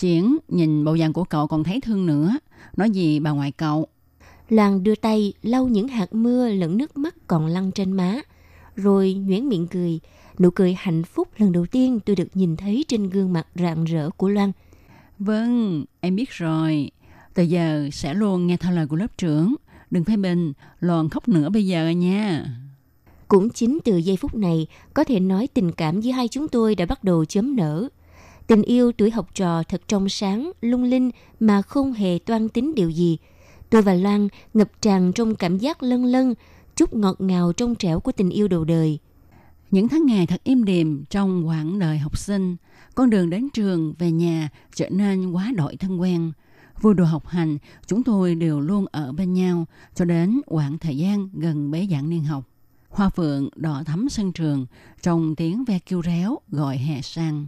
Triển 0.00 0.38
nhìn 0.48 0.84
bộ 0.84 0.96
dạng 0.96 1.12
của 1.12 1.24
cậu 1.24 1.46
còn 1.46 1.64
thấy 1.64 1.80
thương 1.80 2.06
nữa. 2.06 2.38
Nói 2.76 2.90
gì 2.90 3.20
bà 3.20 3.30
ngoại 3.30 3.52
cậu? 3.52 3.86
Loan 4.48 4.82
đưa 4.82 4.94
tay 4.94 5.32
lau 5.42 5.68
những 5.68 5.88
hạt 5.88 6.14
mưa 6.14 6.48
lẫn 6.48 6.78
nước 6.78 6.96
mắt 6.96 7.14
còn 7.26 7.46
lăn 7.46 7.72
trên 7.72 7.92
má. 7.92 8.20
Rồi 8.76 9.14
nhoẻn 9.14 9.48
miệng 9.48 9.66
cười. 9.66 10.00
Nụ 10.38 10.50
cười 10.50 10.74
hạnh 10.78 11.02
phúc 11.02 11.28
lần 11.36 11.52
đầu 11.52 11.66
tiên 11.66 12.00
tôi 12.00 12.16
được 12.16 12.28
nhìn 12.34 12.56
thấy 12.56 12.84
trên 12.88 13.10
gương 13.10 13.32
mặt 13.32 13.46
rạng 13.54 13.84
rỡ 13.84 14.10
của 14.10 14.28
Loan. 14.28 14.52
Vâng, 15.18 15.84
em 16.00 16.16
biết 16.16 16.30
rồi. 16.30 16.90
Từ 17.34 17.42
giờ 17.42 17.88
sẽ 17.92 18.14
luôn 18.14 18.46
nghe 18.46 18.56
theo 18.56 18.72
lời 18.72 18.86
của 18.86 18.96
lớp 18.96 19.18
trưởng. 19.18 19.54
Đừng 19.90 20.04
phê 20.04 20.16
bình, 20.16 20.52
Loan 20.80 21.08
khóc 21.08 21.28
nữa 21.28 21.48
bây 21.48 21.66
giờ 21.66 21.88
nha. 21.88 22.44
Cũng 23.28 23.50
chính 23.50 23.78
từ 23.84 23.96
giây 23.96 24.16
phút 24.16 24.34
này, 24.34 24.66
có 24.94 25.04
thể 25.04 25.20
nói 25.20 25.48
tình 25.54 25.72
cảm 25.72 26.00
giữa 26.00 26.12
hai 26.12 26.28
chúng 26.28 26.48
tôi 26.48 26.74
đã 26.74 26.86
bắt 26.86 27.04
đầu 27.04 27.24
chấm 27.24 27.56
nở. 27.56 27.88
Tình 28.50 28.62
yêu 28.62 28.92
tuổi 28.92 29.10
học 29.10 29.34
trò 29.34 29.62
thật 29.62 29.82
trong 29.88 30.08
sáng, 30.08 30.52
lung 30.60 30.82
linh 30.82 31.10
mà 31.40 31.62
không 31.62 31.92
hề 31.92 32.18
toan 32.18 32.48
tính 32.48 32.74
điều 32.74 32.90
gì. 32.90 33.18
Tôi 33.70 33.82
và 33.82 33.94
Loan 33.94 34.28
ngập 34.54 34.82
tràn 34.82 35.12
trong 35.12 35.34
cảm 35.34 35.58
giác 35.58 35.82
lân 35.82 36.04
lân, 36.04 36.34
chút 36.76 36.94
ngọt 36.94 37.20
ngào 37.20 37.52
trong 37.52 37.74
trẻo 37.74 38.00
của 38.00 38.12
tình 38.12 38.30
yêu 38.30 38.48
đầu 38.48 38.64
đời. 38.64 38.98
Những 39.70 39.88
tháng 39.88 40.06
ngày 40.06 40.26
thật 40.26 40.40
im 40.44 40.64
đềm 40.64 41.04
trong 41.10 41.48
quãng 41.48 41.78
đời 41.78 41.98
học 41.98 42.18
sinh, 42.18 42.56
con 42.94 43.10
đường 43.10 43.30
đến 43.30 43.48
trường, 43.54 43.94
về 43.98 44.10
nhà 44.10 44.48
trở 44.74 44.88
nên 44.90 45.32
quá 45.32 45.52
đổi 45.56 45.76
thân 45.76 46.00
quen. 46.00 46.32
Vui 46.80 46.94
đồ 46.94 47.04
học 47.04 47.26
hành, 47.26 47.58
chúng 47.86 48.02
tôi 48.02 48.34
đều 48.34 48.60
luôn 48.60 48.86
ở 48.92 49.12
bên 49.12 49.34
nhau 49.34 49.66
cho 49.94 50.04
đến 50.04 50.40
quãng 50.46 50.78
thời 50.78 50.96
gian 50.96 51.28
gần 51.32 51.70
bế 51.70 51.88
giảng 51.90 52.10
niên 52.10 52.24
học. 52.24 52.44
Hoa 52.88 53.10
phượng 53.10 53.48
đỏ 53.56 53.82
thắm 53.86 54.08
sân 54.08 54.32
trường, 54.32 54.66
trong 55.02 55.34
tiếng 55.36 55.64
ve 55.64 55.78
kêu 55.78 56.02
réo 56.02 56.38
gọi 56.48 56.76
hè 56.76 57.02
sang. 57.02 57.46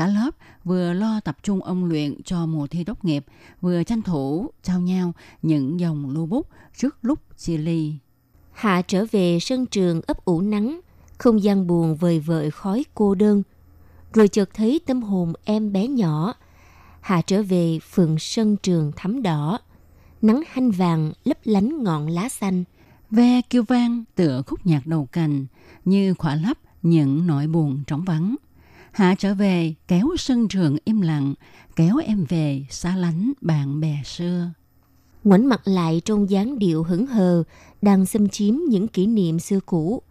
Cả 0.00 0.06
lớp 0.06 0.30
vừa 0.64 0.92
lo 0.92 1.20
tập 1.20 1.36
trung 1.42 1.62
ôn 1.62 1.88
luyện 1.88 2.22
cho 2.24 2.46
mùa 2.46 2.66
thi 2.66 2.84
tốt 2.84 3.04
nghiệp, 3.04 3.24
vừa 3.60 3.82
tranh 3.82 4.02
thủ 4.02 4.50
trao 4.62 4.80
nhau 4.80 5.12
những 5.42 5.80
dòng 5.80 6.10
lưu 6.10 6.26
bút 6.26 6.48
trước 6.76 6.96
lúc 7.02 7.18
chia 7.38 7.58
ly. 7.58 7.94
Hạ 8.52 8.82
trở 8.82 9.04
về 9.10 9.38
sân 9.40 9.66
trường 9.66 10.00
ấp 10.06 10.24
ủ 10.24 10.40
nắng, 10.40 10.80
không 11.18 11.42
gian 11.42 11.66
buồn 11.66 11.96
vời 11.96 12.20
vợi 12.20 12.50
khói 12.50 12.84
cô 12.94 13.14
đơn. 13.14 13.42
Rồi 14.12 14.28
chợt 14.28 14.50
thấy 14.54 14.80
tâm 14.86 15.02
hồn 15.02 15.32
em 15.44 15.72
bé 15.72 15.88
nhỏ. 15.88 16.34
Hạ 17.00 17.22
trở 17.26 17.42
về 17.42 17.78
phường 17.90 18.18
sân 18.18 18.56
trường 18.56 18.92
thắm 18.96 19.22
đỏ. 19.22 19.58
Nắng 20.22 20.42
hanh 20.50 20.70
vàng 20.70 21.12
lấp 21.24 21.38
lánh 21.44 21.82
ngọn 21.82 22.08
lá 22.08 22.28
xanh. 22.28 22.64
Ve 23.10 23.40
kêu 23.50 23.62
vang 23.62 24.04
tựa 24.14 24.42
khúc 24.46 24.66
nhạc 24.66 24.86
đầu 24.86 25.08
cành, 25.12 25.46
như 25.84 26.14
khỏa 26.14 26.34
lấp 26.34 26.58
những 26.82 27.26
nỗi 27.26 27.46
buồn 27.46 27.82
trống 27.86 28.04
vắng. 28.04 28.36
Hạ 28.92 29.14
trở 29.18 29.34
về 29.34 29.74
kéo 29.88 30.08
sân 30.18 30.48
trường 30.48 30.76
im 30.84 31.00
lặng, 31.00 31.34
kéo 31.76 31.96
em 31.96 32.24
về 32.28 32.64
xa 32.70 32.96
lánh 32.96 33.32
bạn 33.40 33.80
bè 33.80 34.02
xưa. 34.04 34.50
Ngoảnh 35.24 35.48
mặt 35.48 35.60
lại 35.64 36.02
trong 36.04 36.30
dáng 36.30 36.58
điệu 36.58 36.82
hững 36.82 37.06
hờ, 37.06 37.42
đang 37.82 38.06
xâm 38.06 38.28
chiếm 38.28 38.54
những 38.68 38.88
kỷ 38.88 39.06
niệm 39.06 39.38
xưa 39.38 39.60
cũ. 39.60 40.02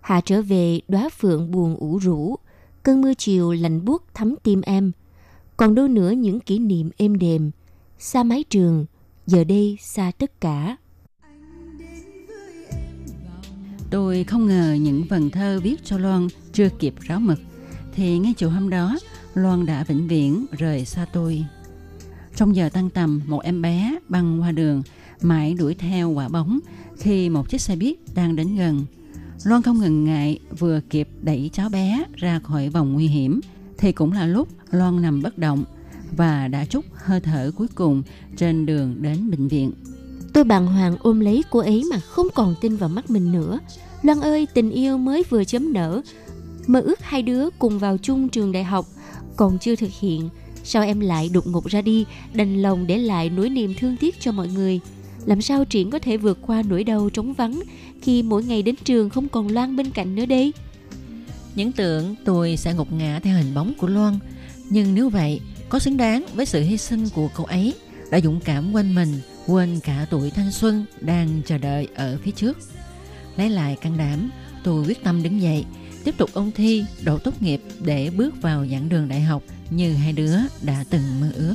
Hạ 0.00 0.20
trở 0.24 0.42
về 0.42 0.80
đóa 0.88 1.08
phượng 1.08 1.50
buồn 1.50 1.76
ủ 1.76 1.98
rũ, 1.98 2.36
cơn 2.82 3.00
mưa 3.00 3.14
chiều 3.14 3.52
lạnh 3.52 3.84
buốt 3.84 4.04
thấm 4.14 4.34
tim 4.42 4.60
em. 4.60 4.92
Còn 5.56 5.74
đâu 5.74 5.88
nữa 5.88 6.10
những 6.10 6.40
kỷ 6.40 6.58
niệm 6.58 6.90
êm 6.96 7.18
đềm, 7.18 7.50
xa 7.98 8.22
mái 8.22 8.44
trường, 8.50 8.86
giờ 9.26 9.44
đây 9.44 9.76
xa 9.80 10.12
tất 10.18 10.40
cả. 10.40 10.76
Tôi 13.90 14.24
không 14.24 14.46
ngờ 14.46 14.76
những 14.80 15.04
vần 15.08 15.30
thơ 15.30 15.60
viết 15.62 15.84
cho 15.84 15.98
Loan 15.98 16.28
chưa 16.52 16.68
kịp 16.78 16.94
ráo 17.00 17.20
mực 17.20 17.38
thì 17.94 18.18
ngay 18.18 18.34
chiều 18.36 18.50
hôm 18.50 18.70
đó 18.70 18.98
Loan 19.34 19.66
đã 19.66 19.84
vĩnh 19.84 20.08
viễn 20.08 20.46
rời 20.58 20.84
xa 20.84 21.06
tôi. 21.12 21.44
Trong 22.36 22.56
giờ 22.56 22.68
tăng 22.68 22.90
tầm, 22.90 23.20
một 23.26 23.42
em 23.42 23.62
bé 23.62 23.98
băng 24.08 24.42
qua 24.42 24.52
đường, 24.52 24.82
mãi 25.20 25.54
đuổi 25.54 25.74
theo 25.74 26.10
quả 26.10 26.28
bóng 26.28 26.58
khi 26.98 27.28
một 27.28 27.48
chiếc 27.48 27.60
xe 27.60 27.76
buýt 27.76 27.96
đang 28.14 28.36
đến 28.36 28.56
gần. 28.56 28.86
Loan 29.44 29.62
không 29.62 29.78
ngần 29.78 30.04
ngại 30.04 30.38
vừa 30.58 30.80
kịp 30.90 31.08
đẩy 31.22 31.50
cháu 31.52 31.68
bé 31.68 32.04
ra 32.14 32.38
khỏi 32.38 32.68
vòng 32.68 32.92
nguy 32.92 33.06
hiểm 33.06 33.40
thì 33.78 33.92
cũng 33.92 34.12
là 34.12 34.26
lúc 34.26 34.48
Loan 34.70 35.02
nằm 35.02 35.22
bất 35.22 35.38
động 35.38 35.64
và 36.16 36.48
đã 36.48 36.64
trút 36.64 36.84
hơi 36.94 37.20
thở 37.20 37.52
cuối 37.56 37.68
cùng 37.74 38.02
trên 38.36 38.66
đường 38.66 38.96
đến 39.02 39.30
bệnh 39.30 39.48
viện. 39.48 39.72
Tôi 40.32 40.44
bàng 40.44 40.66
hoàng 40.66 40.96
ôm 41.00 41.20
lấy 41.20 41.44
cô 41.50 41.60
ấy 41.60 41.84
mà 41.90 42.00
không 42.00 42.26
còn 42.34 42.54
tin 42.60 42.76
vào 42.76 42.88
mắt 42.88 43.10
mình 43.10 43.32
nữa. 43.32 43.58
Loan 44.02 44.20
ơi, 44.20 44.46
tình 44.54 44.70
yêu 44.70 44.98
mới 44.98 45.22
vừa 45.30 45.44
chấm 45.44 45.72
nở, 45.72 46.02
mơ 46.66 46.80
ước 46.80 47.00
hai 47.02 47.22
đứa 47.22 47.50
cùng 47.58 47.78
vào 47.78 47.98
chung 47.98 48.28
trường 48.28 48.52
đại 48.52 48.64
học, 48.64 48.86
còn 49.36 49.58
chưa 49.58 49.76
thực 49.76 49.90
hiện, 50.00 50.28
sao 50.64 50.82
em 50.82 51.00
lại 51.00 51.30
đột 51.32 51.46
ngột 51.46 51.64
ra 51.64 51.82
đi, 51.82 52.04
đành 52.32 52.62
lòng 52.62 52.86
để 52.86 52.98
lại 52.98 53.30
nỗi 53.30 53.48
niềm 53.48 53.74
thương 53.78 53.96
tiếc 53.96 54.20
cho 54.20 54.32
mọi 54.32 54.48
người? 54.48 54.80
Làm 55.26 55.42
sao 55.42 55.64
triển 55.64 55.90
có 55.90 55.98
thể 55.98 56.16
vượt 56.16 56.38
qua 56.42 56.62
nỗi 56.68 56.84
đau 56.84 57.10
trống 57.10 57.32
vắng 57.32 57.60
khi 58.02 58.22
mỗi 58.22 58.44
ngày 58.44 58.62
đến 58.62 58.74
trường 58.84 59.10
không 59.10 59.28
còn 59.28 59.48
loan 59.48 59.76
bên 59.76 59.90
cạnh 59.90 60.14
nữa 60.14 60.26
đây? 60.26 60.52
Những 61.54 61.72
tưởng 61.72 62.14
tôi 62.24 62.56
sẽ 62.56 62.74
ngục 62.74 62.92
ngã 62.92 63.20
theo 63.22 63.36
hình 63.36 63.54
bóng 63.54 63.72
của 63.78 63.86
loan, 63.86 64.18
nhưng 64.70 64.94
nếu 64.94 65.08
vậy, 65.08 65.40
có 65.68 65.78
xứng 65.78 65.96
đáng 65.96 66.26
với 66.34 66.46
sự 66.46 66.62
hy 66.62 66.76
sinh 66.76 67.08
của 67.14 67.28
cậu 67.36 67.46
ấy, 67.46 67.74
đã 68.10 68.20
dũng 68.20 68.40
cảm 68.40 68.72
quên 68.72 68.94
mình, 68.94 69.20
quên 69.46 69.80
cả 69.82 70.06
tuổi 70.10 70.30
thanh 70.30 70.52
xuân 70.52 70.84
đang 71.00 71.40
chờ 71.46 71.58
đợi 71.58 71.88
ở 71.94 72.18
phía 72.22 72.30
trước. 72.30 72.58
Lấy 73.36 73.50
lại 73.50 73.76
can 73.80 73.96
đảm, 73.96 74.30
tôi 74.64 74.86
quyết 74.86 75.04
tâm 75.04 75.22
đứng 75.22 75.42
dậy 75.42 75.64
tiếp 76.04 76.14
tục 76.18 76.30
ôn 76.32 76.50
thi, 76.54 76.84
đậu 77.04 77.18
tốt 77.18 77.42
nghiệp 77.42 77.60
để 77.80 78.10
bước 78.10 78.42
vào 78.42 78.66
giảng 78.66 78.88
đường 78.88 79.08
đại 79.08 79.20
học 79.20 79.42
như 79.70 79.94
hai 79.94 80.12
đứa 80.12 80.36
đã 80.62 80.84
từng 80.90 81.20
mơ 81.20 81.30
ước. 81.34 81.54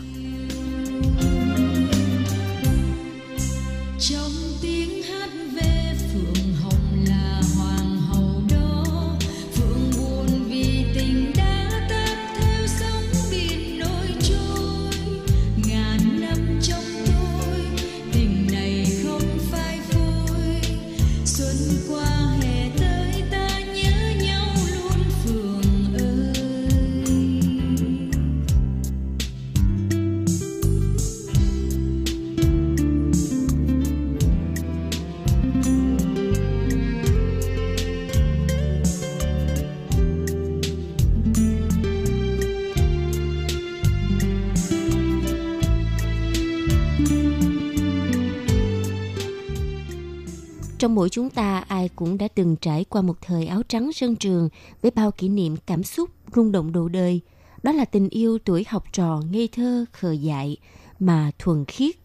Trong 50.80 50.96
mỗi 50.96 51.10
chúng 51.10 51.30
ta, 51.30 51.60
ai 51.68 51.90
cũng 51.96 52.18
đã 52.18 52.28
từng 52.36 52.56
trải 52.56 52.84
qua 52.84 53.02
một 53.02 53.22
thời 53.22 53.48
áo 53.48 53.62
trắng 53.68 53.94
sân 53.94 54.16
trường 54.16 54.50
với 54.82 54.92
bao 54.92 55.12
kỷ 55.12 55.30
niệm 55.30 55.56
cảm 55.66 55.84
xúc 55.84 56.10
rung 56.36 56.52
động 56.52 56.72
đầu 56.72 56.88
đời. 56.88 57.22
Đó 57.64 57.72
là 57.72 57.86
tình 57.86 58.10
yêu 58.10 58.38
tuổi 58.46 58.66
học 58.70 58.84
trò 58.94 59.22
ngây 59.32 59.50
thơ, 59.52 59.86
khờ 59.92 60.12
dại, 60.12 60.58
mà 61.00 61.32
thuần 61.40 61.66
khiết, 61.66 61.96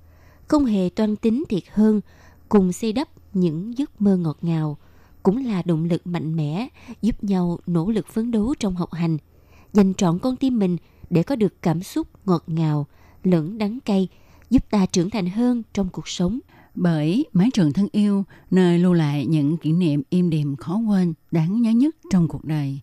không 0.49 0.65
hề 0.65 0.89
toan 0.89 1.17
tính 1.17 1.45
thiệt 1.49 1.63
hơn, 1.73 2.01
cùng 2.49 2.73
xây 2.73 2.93
đắp 2.93 3.09
những 3.33 3.79
giấc 3.79 4.01
mơ 4.03 4.17
ngọt 4.17 4.39
ngào, 4.43 4.79
cũng 5.23 5.47
là 5.47 5.63
động 5.63 5.85
lực 5.85 6.07
mạnh 6.07 6.37
mẽ 6.37 6.69
giúp 7.03 7.25
nhau 7.25 7.59
nỗ 7.67 7.91
lực 7.91 8.07
phấn 8.07 8.31
đấu 8.31 8.55
trong 8.59 8.77
học 8.77 8.93
hành, 8.93 9.19
dành 9.73 9.95
trọn 9.95 10.19
con 10.19 10.37
tim 10.37 10.59
mình 10.59 10.77
để 11.11 11.23
có 11.23 11.37
được 11.37 11.63
cảm 11.63 11.83
xúc 11.83 12.09
ngọt 12.25 12.45
ngào, 12.47 12.87
lẫn 13.25 13.59
đắng 13.59 13.81
cay, 13.81 14.09
giúp 14.51 14.71
ta 14.71 14.87
trưởng 14.87 15.11
thành 15.11 15.27
hơn 15.27 15.63
trong 15.73 15.89
cuộc 15.89 16.09
sống. 16.09 16.41
Bởi 16.75 17.27
mái 17.33 17.51
trường 17.55 17.73
thân 17.73 17.89
yêu, 17.93 18.25
nơi 18.51 18.79
lưu 18.79 18.93
lại 18.93 19.27
những 19.27 19.57
kỷ 19.57 19.73
niệm 19.73 20.03
im 20.11 20.31
đềm 20.31 20.57
khó 20.57 20.77
quên, 20.77 21.15
đáng 21.31 21.63
nhớ 21.63 21.71
nhất 21.71 21.97
trong 22.11 22.29
cuộc 22.29 22.45
đời. 22.45 22.81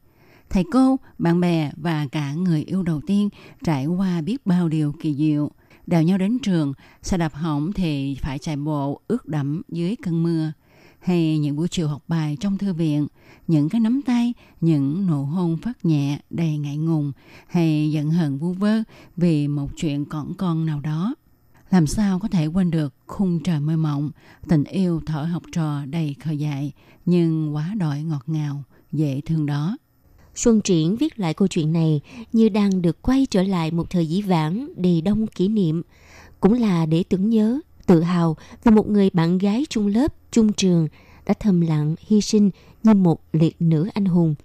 Thầy 0.49 0.63
cô, 0.71 0.97
bạn 1.17 1.39
bè 1.39 1.71
và 1.77 2.07
cả 2.11 2.33
người 2.33 2.63
yêu 2.63 2.83
đầu 2.83 3.01
tiên 3.07 3.29
trải 3.63 3.85
qua 3.85 4.21
biết 4.21 4.45
bao 4.45 4.69
điều 4.69 4.93
kỳ 5.01 5.15
diệu. 5.15 5.51
Đèo 5.87 6.03
nhau 6.03 6.17
đến 6.17 6.39
trường, 6.39 6.73
xe 7.01 7.17
đạp 7.17 7.33
hỏng 7.33 7.73
thì 7.73 8.17
phải 8.21 8.39
chạy 8.39 8.55
bộ 8.55 9.01
ướt 9.07 9.27
đẫm 9.27 9.61
dưới 9.69 9.95
cơn 9.95 10.23
mưa. 10.23 10.51
Hay 10.99 11.39
những 11.39 11.55
buổi 11.55 11.67
chiều 11.67 11.87
học 11.87 12.03
bài 12.07 12.37
trong 12.39 12.57
thư 12.57 12.73
viện, 12.73 13.07
những 13.47 13.69
cái 13.69 13.81
nắm 13.81 14.01
tay, 14.05 14.33
những 14.61 15.07
nụ 15.07 15.23
hôn 15.23 15.57
phát 15.57 15.85
nhẹ 15.85 16.19
đầy 16.29 16.57
ngại 16.57 16.77
ngùng 16.77 17.11
hay 17.47 17.91
giận 17.91 18.11
hờn 18.11 18.37
vu 18.37 18.53
vơ 18.53 18.83
vì 19.17 19.47
một 19.47 19.69
chuyện 19.77 20.05
cỏn 20.05 20.33
con 20.37 20.65
nào 20.65 20.79
đó. 20.79 21.15
Làm 21.71 21.87
sao 21.87 22.19
có 22.19 22.27
thể 22.27 22.45
quên 22.45 22.71
được 22.71 22.93
khung 23.07 23.39
trời 23.43 23.59
mơ 23.59 23.77
mộng, 23.77 24.11
tình 24.47 24.63
yêu 24.63 25.01
thở 25.05 25.23
học 25.23 25.43
trò 25.51 25.85
đầy 25.85 26.15
khờ 26.19 26.31
dại, 26.31 26.71
nhưng 27.05 27.55
quá 27.55 27.73
đỗi 27.77 28.01
ngọt 28.01 28.23
ngào, 28.27 28.63
dễ 28.91 29.21
thương 29.25 29.45
đó. 29.45 29.77
Xuân 30.35 30.61
Triển 30.61 30.95
viết 30.95 31.19
lại 31.19 31.33
câu 31.33 31.47
chuyện 31.47 31.73
này 31.73 32.01
như 32.33 32.49
đang 32.49 32.81
được 32.81 33.01
quay 33.01 33.25
trở 33.29 33.43
lại 33.43 33.71
một 33.71 33.89
thời 33.89 34.07
dĩ 34.07 34.21
vãng 34.21 34.73
đầy 34.75 35.01
đông 35.01 35.27
kỷ 35.27 35.47
niệm, 35.47 35.81
cũng 36.39 36.53
là 36.53 36.85
để 36.85 37.03
tưởng 37.09 37.29
nhớ, 37.29 37.59
tự 37.85 38.01
hào 38.01 38.37
về 38.63 38.71
một 38.71 38.89
người 38.89 39.09
bạn 39.13 39.37
gái 39.37 39.65
chung 39.69 39.87
lớp, 39.87 40.13
chung 40.31 40.53
trường 40.53 40.87
đã 41.25 41.33
thầm 41.39 41.61
lặng 41.61 41.95
hy 41.99 42.21
sinh 42.21 42.49
như 42.83 42.93
một 42.93 43.23
liệt 43.33 43.55
nữ 43.59 43.89
anh 43.93 44.05
hùng. 44.05 44.35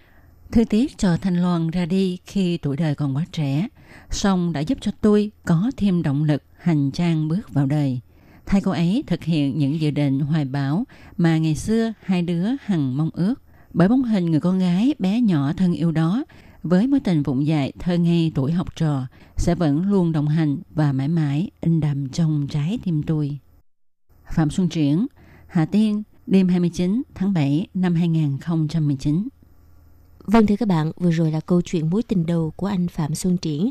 Thư 0.51 0.63
tiếc 0.63 0.97
cho 0.97 1.17
Thanh 1.17 1.41
Loan 1.41 1.69
ra 1.69 1.85
đi 1.85 2.17
khi 2.25 2.57
tuổi 2.57 2.77
đời 2.77 2.95
còn 2.95 3.15
quá 3.15 3.25
trẻ, 3.31 3.67
song 4.09 4.53
đã 4.53 4.59
giúp 4.59 4.77
cho 4.81 4.91
tôi 5.01 5.31
có 5.45 5.71
thêm 5.77 6.03
động 6.03 6.23
lực 6.23 6.43
hành 6.57 6.91
trang 6.91 7.27
bước 7.27 7.53
vào 7.53 7.65
đời. 7.65 7.99
Thay 8.45 8.61
cô 8.61 8.71
ấy 8.71 9.03
thực 9.07 9.23
hiện 9.23 9.57
những 9.57 9.79
dự 9.81 9.91
định 9.91 10.19
hoài 10.19 10.45
bão 10.45 10.83
mà 11.17 11.37
ngày 11.37 11.55
xưa 11.55 11.93
hai 12.01 12.21
đứa 12.21 12.47
hằng 12.61 12.97
mong 12.97 13.09
ước. 13.13 13.35
Bởi 13.73 13.87
bóng 13.87 14.03
hình 14.03 14.25
người 14.25 14.39
con 14.39 14.59
gái 14.59 14.93
bé 14.99 15.21
nhỏ 15.21 15.53
thân 15.53 15.73
yêu 15.73 15.91
đó 15.91 16.23
với 16.63 16.87
mối 16.87 16.99
tình 16.99 17.23
vụng 17.23 17.47
dại 17.47 17.73
thơ 17.79 17.97
ngây 17.97 18.31
tuổi 18.35 18.51
học 18.51 18.75
trò 18.75 19.07
sẽ 19.37 19.55
vẫn 19.55 19.89
luôn 19.89 20.11
đồng 20.11 20.27
hành 20.27 20.57
và 20.69 20.93
mãi 20.93 21.07
mãi 21.07 21.51
in 21.61 21.79
đậm 21.79 22.09
trong 22.09 22.47
trái 22.49 22.79
tim 22.83 23.03
tôi. 23.03 23.37
Phạm 24.31 24.49
Xuân 24.49 24.69
Triển, 24.69 25.07
Hà 25.47 25.65
Tiên, 25.65 26.03
đêm 26.27 26.47
29 26.47 27.01
tháng 27.15 27.33
7 27.33 27.67
năm 27.73 27.95
2019. 27.95 29.27
Vâng 30.27 30.45
thưa 30.45 30.55
các 30.55 30.67
bạn, 30.67 30.91
vừa 30.95 31.11
rồi 31.11 31.31
là 31.31 31.39
câu 31.39 31.61
chuyện 31.61 31.89
mối 31.89 32.03
tình 32.03 32.25
đầu 32.25 32.53
của 32.55 32.67
anh 32.67 32.87
Phạm 32.87 33.15
Xuân 33.15 33.37
Triển. 33.37 33.69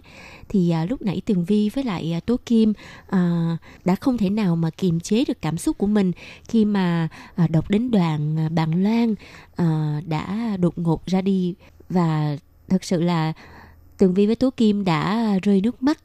Thì 0.49 0.71
à, 0.71 0.85
lúc 0.85 1.03
nãy 1.03 1.23
Tường 1.27 1.45
Vi 1.45 1.69
với 1.69 1.85
lại 1.85 2.13
à, 2.13 2.21
Tố 2.21 2.37
Kim 2.47 2.73
à, 3.09 3.57
đã 3.85 3.95
không 3.95 4.19
thể 4.19 4.31
nào 4.31 4.57
mà 4.57 4.71
kiềm 4.71 5.01
chế 5.01 5.25
được 5.29 5.43
cảm 5.43 5.59
xúc 5.59 5.79
của 5.79 5.87
mình 5.87 6.13
khi 6.49 6.65
mà 6.65 7.09
à, 7.35 7.47
đọc 7.47 7.71
đến 7.71 7.91
đoạn 7.91 8.39
à, 8.39 8.49
bạn 8.49 8.83
Loan 8.83 9.15
à, 9.57 10.01
đã 10.07 10.57
đột 10.61 10.79
ngột 10.79 11.07
ra 11.07 11.21
đi 11.21 11.55
và 11.89 12.37
thật 12.69 12.85
sự 12.85 13.03
là 13.03 13.33
Tường 13.99 14.15
Vi 14.15 14.27
với 14.27 14.37
Tố 14.37 14.51
Kim 14.51 14.85
đã 14.85 15.31
rơi 15.43 15.61
nước 15.61 15.83
mắt. 15.83 15.99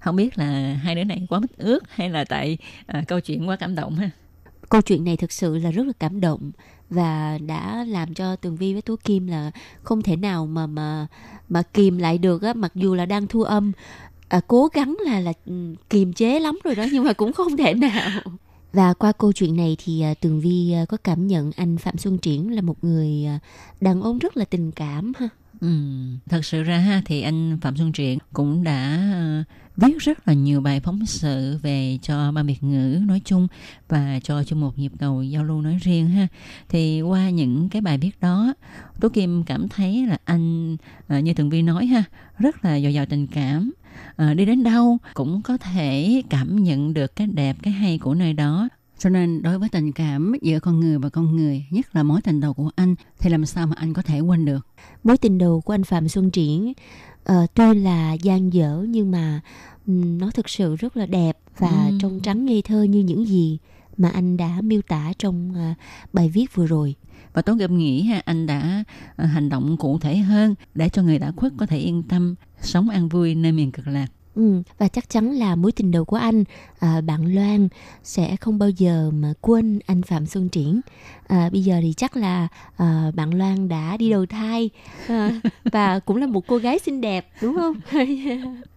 Không 0.00 0.16
biết 0.16 0.38
là 0.38 0.74
hai 0.82 0.94
đứa 0.94 1.04
này 1.04 1.26
quá 1.28 1.40
mít 1.40 1.50
ướt 1.56 1.80
hay 1.88 2.10
là 2.10 2.24
tại 2.24 2.58
à, 2.86 3.04
câu 3.08 3.20
chuyện 3.20 3.48
quá 3.48 3.56
cảm 3.56 3.74
động 3.74 3.94
ha? 3.94 4.10
Câu 4.68 4.80
chuyện 4.80 5.04
này 5.04 5.16
thực 5.16 5.32
sự 5.32 5.58
là 5.58 5.70
rất 5.70 5.86
là 5.86 5.92
cảm 5.98 6.20
động 6.20 6.50
và 6.90 7.38
đã 7.46 7.84
làm 7.88 8.14
cho 8.14 8.36
Tường 8.36 8.56
Vi 8.56 8.72
với 8.72 8.82
tú 8.82 8.96
Kim 8.96 9.26
là 9.26 9.50
không 9.82 10.02
thể 10.02 10.16
nào 10.16 10.46
mà 10.46 10.66
mà 10.66 11.06
mà 11.48 11.62
kìm 11.62 11.98
lại 11.98 12.18
được 12.18 12.42
á 12.42 12.52
mặc 12.54 12.72
dù 12.74 12.94
là 12.94 13.06
đang 13.06 13.26
thu 13.26 13.42
âm 13.42 13.72
à, 14.28 14.40
cố 14.46 14.68
gắng 14.72 14.96
là 15.04 15.20
là 15.20 15.32
ừ, 15.46 15.74
kiềm 15.90 16.12
chế 16.12 16.40
lắm 16.40 16.58
rồi 16.64 16.74
đó 16.74 16.84
nhưng 16.92 17.04
mà 17.04 17.12
cũng 17.12 17.32
không 17.32 17.56
thể 17.56 17.74
nào 17.74 18.20
và 18.72 18.94
qua 18.94 19.12
câu 19.12 19.32
chuyện 19.32 19.56
này 19.56 19.76
thì 19.84 20.00
à, 20.00 20.14
Tường 20.14 20.40
Vi 20.40 20.72
à, 20.72 20.84
có 20.88 20.96
cảm 21.04 21.26
nhận 21.26 21.50
anh 21.56 21.78
Phạm 21.78 21.98
Xuân 21.98 22.18
Triển 22.18 22.54
là 22.54 22.62
một 22.62 22.84
người 22.84 23.24
à, 23.26 23.38
đàn 23.80 24.02
ông 24.02 24.18
rất 24.18 24.36
là 24.36 24.44
tình 24.44 24.72
cảm 24.72 25.12
ha. 25.18 25.28
Ừ, 25.60 25.68
thật 26.28 26.44
sự 26.44 26.62
ra 26.62 26.78
ha 26.78 27.02
thì 27.04 27.22
anh 27.22 27.58
Phạm 27.60 27.76
Xuân 27.76 27.92
Triển 27.92 28.18
cũng 28.32 28.64
đã 28.64 29.10
ờ, 29.14 29.44
viết 29.76 29.98
rất 29.98 30.28
là 30.28 30.34
nhiều 30.34 30.60
bài 30.60 30.80
phóng 30.80 31.06
sự 31.06 31.58
về 31.62 31.98
cho 32.02 32.32
ba 32.32 32.42
Việt 32.42 32.62
ngữ 32.62 33.00
nói 33.06 33.20
chung 33.24 33.48
và 33.88 34.20
cho 34.22 34.44
chung 34.44 34.60
một 34.60 34.78
nhịp 34.78 34.92
cầu 34.98 35.22
giao 35.22 35.44
lưu 35.44 35.60
nói 35.60 35.78
riêng 35.82 36.08
ha. 36.08 36.26
Thì 36.68 37.02
qua 37.02 37.30
những 37.30 37.68
cái 37.68 37.82
bài 37.82 37.98
viết 37.98 38.20
đó, 38.20 38.54
Tố 39.00 39.08
Kim 39.08 39.44
cảm 39.44 39.68
thấy 39.68 40.06
là 40.06 40.18
anh 40.24 40.76
ờ, 41.08 41.18
như 41.18 41.34
thường 41.34 41.50
Vi 41.50 41.62
nói 41.62 41.86
ha, 41.86 42.04
rất 42.38 42.64
là 42.64 42.80
dồi 42.80 42.94
dào 42.94 43.06
tình 43.06 43.26
cảm. 43.26 43.72
À, 44.16 44.34
đi 44.34 44.44
đến 44.44 44.62
đâu 44.62 44.98
cũng 45.14 45.42
có 45.42 45.56
thể 45.56 46.22
cảm 46.30 46.62
nhận 46.62 46.94
được 46.94 47.16
cái 47.16 47.26
đẹp 47.26 47.56
cái 47.62 47.72
hay 47.72 47.98
của 47.98 48.14
nơi 48.14 48.32
đó 48.32 48.68
cho 48.98 49.10
nên 49.10 49.42
đối 49.42 49.58
với 49.58 49.68
tình 49.68 49.92
cảm 49.92 50.32
giữa 50.42 50.60
con 50.60 50.80
người 50.80 50.98
và 50.98 51.08
con 51.08 51.36
người, 51.36 51.66
nhất 51.70 51.96
là 51.96 52.02
mối 52.02 52.20
tình 52.22 52.40
đầu 52.40 52.54
của 52.54 52.70
anh, 52.76 52.94
thì 53.18 53.30
làm 53.30 53.46
sao 53.46 53.66
mà 53.66 53.74
anh 53.78 53.92
có 53.92 54.02
thể 54.02 54.20
quên 54.20 54.44
được? 54.44 54.66
Mối 55.04 55.16
tình 55.16 55.38
đầu 55.38 55.60
của 55.60 55.74
anh 55.74 55.84
Phạm 55.84 56.08
Xuân 56.08 56.30
Triển 56.30 56.72
uh, 57.32 57.54
tuy 57.54 57.74
là 57.74 58.12
gian 58.12 58.52
dở 58.52 58.84
nhưng 58.88 59.10
mà 59.10 59.40
um, 59.86 60.18
nó 60.18 60.30
thực 60.30 60.48
sự 60.48 60.76
rất 60.76 60.96
là 60.96 61.06
đẹp 61.06 61.38
và 61.58 61.86
ừ. 61.90 61.98
trong 62.00 62.20
trắng 62.20 62.44
ngây 62.44 62.62
thơ 62.62 62.82
như 62.82 63.00
những 63.00 63.26
gì 63.26 63.58
mà 63.96 64.10
anh 64.10 64.36
đã 64.36 64.60
miêu 64.60 64.82
tả 64.82 65.12
trong 65.18 65.50
uh, 65.50 65.76
bài 66.12 66.28
viết 66.28 66.54
vừa 66.54 66.66
rồi 66.66 66.94
và 67.32 67.42
tôi 67.42 67.56
gặp 67.58 67.70
nghĩ 67.70 68.02
ha 68.02 68.22
anh 68.24 68.46
đã 68.46 68.84
uh, 69.22 69.28
hành 69.28 69.48
động 69.48 69.76
cụ 69.76 69.98
thể 69.98 70.16
hơn 70.16 70.54
để 70.74 70.88
cho 70.88 71.02
người 71.02 71.18
đã 71.18 71.32
khuất 71.36 71.52
có 71.56 71.66
thể 71.66 71.78
yên 71.78 72.02
tâm 72.02 72.34
sống 72.60 72.88
an 72.88 73.08
vui 73.08 73.34
nơi 73.34 73.52
miền 73.52 73.72
cực 73.72 73.86
lạc 73.86 74.06
Ừ, 74.38 74.62
và 74.78 74.88
chắc 74.88 75.08
chắn 75.08 75.30
là 75.30 75.56
mối 75.56 75.72
tình 75.72 75.90
đầu 75.90 76.04
của 76.04 76.16
anh 76.16 76.44
à, 76.78 77.00
bạn 77.00 77.34
Loan 77.34 77.68
sẽ 78.02 78.36
không 78.36 78.58
bao 78.58 78.70
giờ 78.70 79.10
mà 79.14 79.32
quên 79.40 79.78
anh 79.86 80.02
Phạm 80.02 80.26
Xuân 80.26 80.48
Triển. 80.48 80.80
À, 81.26 81.48
bây 81.52 81.62
giờ 81.62 81.78
thì 81.82 81.92
chắc 81.96 82.16
là 82.16 82.48
à, 82.76 83.10
bạn 83.14 83.38
Loan 83.38 83.68
đã 83.68 83.96
đi 83.96 84.10
đầu 84.10 84.26
thai 84.26 84.70
à, 85.08 85.40
và 85.72 85.98
cũng 85.98 86.16
là 86.16 86.26
một 86.26 86.46
cô 86.46 86.56
gái 86.56 86.78
xinh 86.78 87.00
đẹp 87.00 87.30
đúng 87.42 87.56
không? 87.56 87.74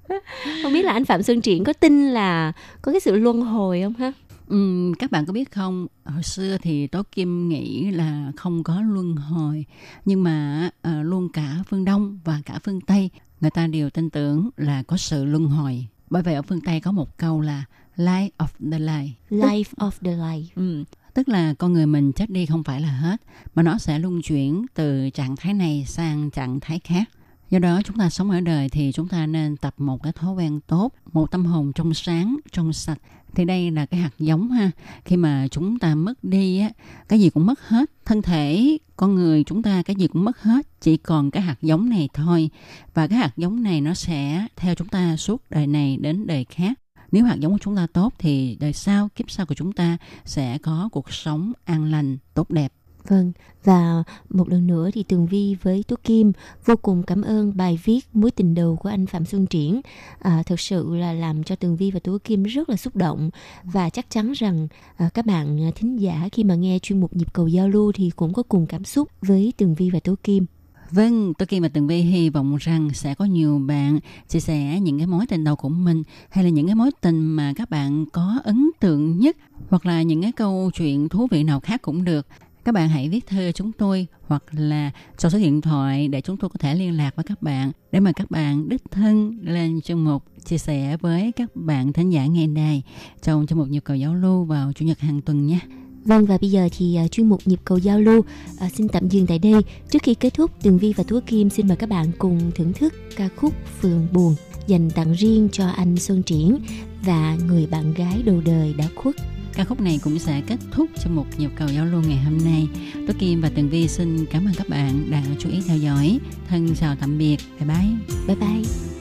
Dạ. 0.10 0.20
Không 0.64 0.74
biết 0.74 0.86
là 0.86 0.92
anh 0.92 1.06
Phạm 1.06 1.24
Xuân 1.24 1.42
Triển 1.42 1.64
có 1.64 1.74
tin 1.74 2.10
là 2.10 2.52
có 2.82 2.92
cái 2.92 3.02
sự 3.02 3.16
luân 3.16 3.42
hồi 3.42 3.82
không 3.82 3.94
ha? 3.94 4.12
Ừ, 4.48 4.92
các 5.00 5.12
bạn 5.12 5.26
có 5.26 5.34
biết 5.34 5.52
không? 5.52 5.88
Hồi 6.06 6.24
xưa 6.24 6.58
thì 6.62 6.88
tố 6.88 7.04
kim 7.12 7.50
nghĩ 7.50 7.92
là 7.92 8.32
không 8.38 8.64
có 8.64 8.82
luân 8.82 9.16
hồi 9.16 9.66
nhưng 10.06 10.24
mà 10.24 10.70
uh, 10.88 11.06
luôn 11.06 11.30
cả 11.34 11.56
phương 11.70 11.86
đông 11.86 12.20
và 12.24 12.42
cả 12.46 12.60
phương 12.64 12.82
tây 12.82 13.10
người 13.42 13.52
ta 13.52 13.68
đều 13.68 13.90
tin 13.90 14.10
tưởng 14.10 14.50
là 14.58 14.84
có 14.84 14.98
sự 14.98 15.26
luân 15.26 15.46
hồi. 15.48 15.88
Bởi 16.10 16.24
vậy 16.24 16.34
ở 16.34 16.42
phương 16.42 16.62
tây 16.62 16.80
có 16.80 16.92
một 16.92 17.18
câu 17.18 17.42
là 17.42 17.66
life 17.98 18.30
of 18.38 18.72
the 18.72 18.80
life 18.80 19.12
life 19.30 19.74
of 19.78 19.92
the 20.02 20.12
life 20.12 20.46
ừ, 20.56 20.84
tức 21.14 21.30
là 21.30 21.54
con 21.54 21.74
người 21.74 21.86
mình 21.86 22.12
chết 22.12 22.30
đi 22.30 22.46
không 22.46 22.64
phải 22.64 22.82
là 22.82 22.92
hết 22.92 23.22
mà 23.56 23.64
nó 23.64 23.78
sẽ 23.78 24.00
luân 24.00 24.22
chuyển 24.22 24.66
từ 24.74 25.10
trạng 25.10 25.36
thái 25.36 25.54
này 25.54 25.86
sang 25.88 26.30
trạng 26.30 26.60
thái 26.60 26.80
khác 26.80 27.10
do 27.52 27.60
đó 27.60 27.82
chúng 27.86 27.98
ta 27.98 28.10
sống 28.10 28.32
ở 28.32 28.42
đời 28.42 28.70
thì 28.70 28.92
chúng 28.92 29.08
ta 29.08 29.28
nên 29.28 29.58
tập 29.58 29.74
một 29.78 30.04
cái 30.04 30.14
thói 30.14 30.34
quen 30.34 30.60
tốt, 30.68 30.90
một 31.14 31.32
tâm 31.32 31.46
hồn 31.46 31.72
trong 31.74 31.94
sáng, 31.94 32.38
trong 32.52 32.74
sạch. 32.74 33.00
Thì 33.36 33.46
đây 33.46 33.72
là 33.72 33.86
cái 33.86 34.00
hạt 34.00 34.12
giống 34.20 34.52
ha. 34.52 34.72
Khi 35.06 35.18
mà 35.18 35.48
chúng 35.52 35.80
ta 35.80 35.96
mất 35.96 36.24
đi 36.24 36.60
á, 36.60 36.70
cái 37.08 37.20
gì 37.20 37.30
cũng 37.30 37.46
mất 37.46 37.68
hết. 37.68 37.92
Thân 38.06 38.22
thể, 38.22 38.78
con 38.96 39.16
người 39.16 39.44
chúng 39.44 39.64
ta, 39.64 39.84
cái 39.84 39.96
gì 39.96 40.08
cũng 40.08 40.26
mất 40.26 40.42
hết. 40.42 40.68
Chỉ 40.82 40.98
còn 40.98 41.32
cái 41.32 41.44
hạt 41.44 41.56
giống 41.62 41.90
này 41.90 42.10
thôi. 42.14 42.50
Và 42.94 43.08
cái 43.08 43.18
hạt 43.18 43.32
giống 43.38 43.64
này 43.64 43.82
nó 43.82 43.94
sẽ 43.94 44.48
theo 44.56 44.76
chúng 44.76 44.88
ta 44.88 45.18
suốt 45.18 45.44
đời 45.50 45.68
này 45.68 45.98
đến 45.98 46.28
đời 46.28 46.46
khác. 46.50 46.80
Nếu 47.12 47.26
hạt 47.26 47.36
giống 47.40 47.52
của 47.52 47.60
chúng 47.62 47.76
ta 47.76 47.88
tốt 47.94 48.14
thì 48.20 48.58
đời 48.60 48.74
sau, 48.74 49.10
kiếp 49.16 49.32
sau 49.32 49.46
của 49.46 49.56
chúng 49.56 49.72
ta 49.72 49.98
sẽ 50.26 50.58
có 50.58 50.90
cuộc 50.92 51.14
sống 51.14 51.54
an 51.66 51.92
lành, 51.92 52.18
tốt 52.34 52.52
đẹp. 52.52 52.74
Vâng, 53.08 53.32
và 53.64 54.04
một 54.30 54.50
lần 54.50 54.68
nữa 54.68 54.90
thì 54.94 55.04
Tường 55.04 55.28
Vi 55.28 55.56
với 55.62 55.84
Tú 55.88 55.96
Kim 56.04 56.32
vô 56.66 56.76
cùng 56.82 57.04
cảm 57.04 57.22
ơn 57.22 57.58
bài 57.58 57.80
viết 57.84 58.00
Mối 58.14 58.32
tình 58.32 58.56
đầu 58.56 58.76
của 58.76 58.90
anh 58.90 59.06
Phạm 59.06 59.26
Xuân 59.26 59.46
Triển. 59.46 59.82
À, 60.20 60.44
thực 60.46 60.60
sự 60.60 60.96
là 60.96 61.14
làm 61.14 61.44
cho 61.44 61.56
Tường 61.56 61.76
Vi 61.76 61.92
và 61.92 62.00
Tú 62.00 62.18
Kim 62.24 62.44
rất 62.44 62.70
là 62.70 62.78
xúc 62.78 62.96
động 62.96 63.30
và 63.64 63.90
chắc 63.90 64.10
chắn 64.10 64.32
rằng 64.32 64.68
à, 64.98 65.10
các 65.14 65.26
bạn 65.26 65.62
à, 65.62 65.72
thính 65.76 65.98
giả 65.98 66.30
khi 66.32 66.44
mà 66.44 66.56
nghe 66.56 66.80
chuyên 66.80 67.00
mục 67.00 67.16
nhịp 67.16 67.34
cầu 67.34 67.48
giao 67.48 67.70
lưu 67.70 67.92
thì 67.92 68.12
cũng 68.16 68.34
có 68.34 68.44
cùng 68.44 68.66
cảm 68.66 68.84
xúc 68.84 69.10
với 69.22 69.54
Tường 69.58 69.76
Vi 69.76 69.90
và 69.90 70.00
Tú 70.00 70.16
Kim. 70.24 70.46
Vâng, 70.92 71.34
tôi 71.34 71.46
Kim 71.46 71.64
và 71.64 71.70
Tường 71.70 71.88
Vi 71.88 72.02
hy 72.02 72.30
vọng 72.30 72.58
rằng 72.60 72.90
sẽ 72.94 73.16
có 73.16 73.26
nhiều 73.26 73.60
bạn 73.60 74.00
chia 74.30 74.40
sẻ 74.40 74.80
những 74.80 74.98
cái 74.98 75.08
mối 75.08 75.26
tình 75.28 75.44
đầu 75.44 75.56
của 75.56 75.70
mình 75.70 76.04
hay 76.30 76.44
là 76.44 76.50
những 76.50 76.66
cái 76.66 76.76
mối 76.76 76.92
tình 77.02 77.22
mà 77.22 77.54
các 77.56 77.70
bạn 77.70 78.06
có 78.14 78.40
ấn 78.44 78.70
tượng 78.80 79.20
nhất 79.20 79.38
hoặc 79.70 79.86
là 79.86 80.02
những 80.02 80.22
cái 80.22 80.32
câu 80.32 80.72
chuyện 80.74 81.10
thú 81.10 81.28
vị 81.32 81.44
nào 81.44 81.60
khác 81.60 81.82
cũng 81.82 82.04
được. 82.04 82.28
Các 82.64 82.72
bạn 82.72 82.90
hãy 82.90 83.10
viết 83.10 83.28
thư 83.28 83.52
chúng 83.52 83.72
tôi 83.72 84.08
hoặc 84.28 84.44
là 84.52 84.92
cho 85.18 85.30
số 85.30 85.38
điện 85.38 85.62
thoại 85.62 86.08
để 86.08 86.22
chúng 86.22 86.38
tôi 86.38 86.50
có 86.50 86.58
thể 86.60 86.76
liên 86.76 86.98
lạc 86.98 87.16
với 87.16 87.24
các 87.24 87.42
bạn 87.42 87.72
để 87.92 88.00
mà 88.00 88.12
các 88.12 88.32
bạn 88.32 88.70
đích 88.70 88.82
thân 88.92 89.40
lên 89.42 89.82
chương 89.82 90.04
mục 90.04 90.24
chia 90.46 90.58
sẻ 90.58 90.98
với 91.02 91.32
các 91.32 91.56
bạn 91.56 91.94
thính 91.94 92.10
giả 92.10 92.26
ngày 92.26 92.48
nay 92.48 92.84
trong 93.22 93.48
chương 93.48 93.58
mục 93.58 93.68
nhu 93.68 93.80
cầu 93.80 93.98
giao 93.98 94.16
lưu 94.16 94.44
vào 94.44 94.74
chủ 94.74 94.86
nhật 94.86 95.00
hàng 95.00 95.22
tuần 95.22 95.48
nhé. 95.48 95.60
Vâng 96.04 96.26
và 96.26 96.38
bây 96.42 96.52
giờ 96.52 96.70
thì 96.78 96.96
à, 96.96 97.04
uh, 97.04 97.12
chuyên 97.12 97.30
mục 97.30 97.42
nhịp 97.46 97.60
cầu 97.66 97.78
giao 97.78 98.00
lưu 98.00 98.20
uh, 98.20 98.72
xin 98.74 98.88
tạm 98.88 99.10
dừng 99.10 99.28
tại 99.28 99.40
đây. 99.40 99.54
Trước 99.90 100.04
khi 100.04 100.14
kết 100.14 100.34
thúc, 100.34 100.52
Tường 100.62 100.78
Vi 100.78 100.94
và 100.94 101.04
Thúa 101.04 101.20
Kim 101.26 101.50
xin 101.50 101.68
mời 101.68 101.78
các 101.78 101.90
bạn 101.90 102.12
cùng 102.18 102.52
thưởng 102.56 102.74
thức 102.74 102.94
ca 103.16 103.30
khúc 103.36 103.54
Phường 103.82 104.08
Buồn 104.12 104.36
dành 104.68 104.90
tặng 104.90 105.14
riêng 105.14 105.50
cho 105.52 105.68
anh 105.68 105.98
Xuân 105.98 106.24
Triển 106.24 106.60
và 107.06 107.38
người 107.48 107.68
bạn 107.68 107.94
gái 107.94 108.22
đầu 108.26 108.42
đời 108.46 108.74
đã 108.78 108.88
khuất. 108.96 109.16
Ca 109.62 109.66
khúc 109.66 109.82
này 109.82 110.00
cũng 110.04 110.20
sẽ 110.20 110.42
kết 110.48 110.58
thúc 110.72 110.90
cho 111.04 111.10
một 111.10 111.26
nhịp 111.38 111.50
cầu 111.56 111.68
giao 111.68 111.86
lưu 111.86 112.02
ngày 112.02 112.18
hôm 112.18 112.38
nay. 112.46 112.68
tôi 112.94 113.16
Kim 113.20 113.42
và 113.42 113.50
Tường 113.56 113.70
Vi 113.70 113.88
xin 113.88 114.26
cảm 114.26 114.46
ơn 114.46 114.54
các 114.58 114.70
bạn 114.70 115.12
đã 115.12 115.24
chú 115.40 115.50
ý 115.50 115.62
theo 115.68 115.78
dõi. 115.78 116.20
Thân 116.48 116.76
chào 116.76 116.96
tạm 117.00 117.18
biệt. 117.18 117.38
Bye 117.60 117.68
bye. 117.68 118.18
Bye 118.28 118.36
bye. 118.36 119.01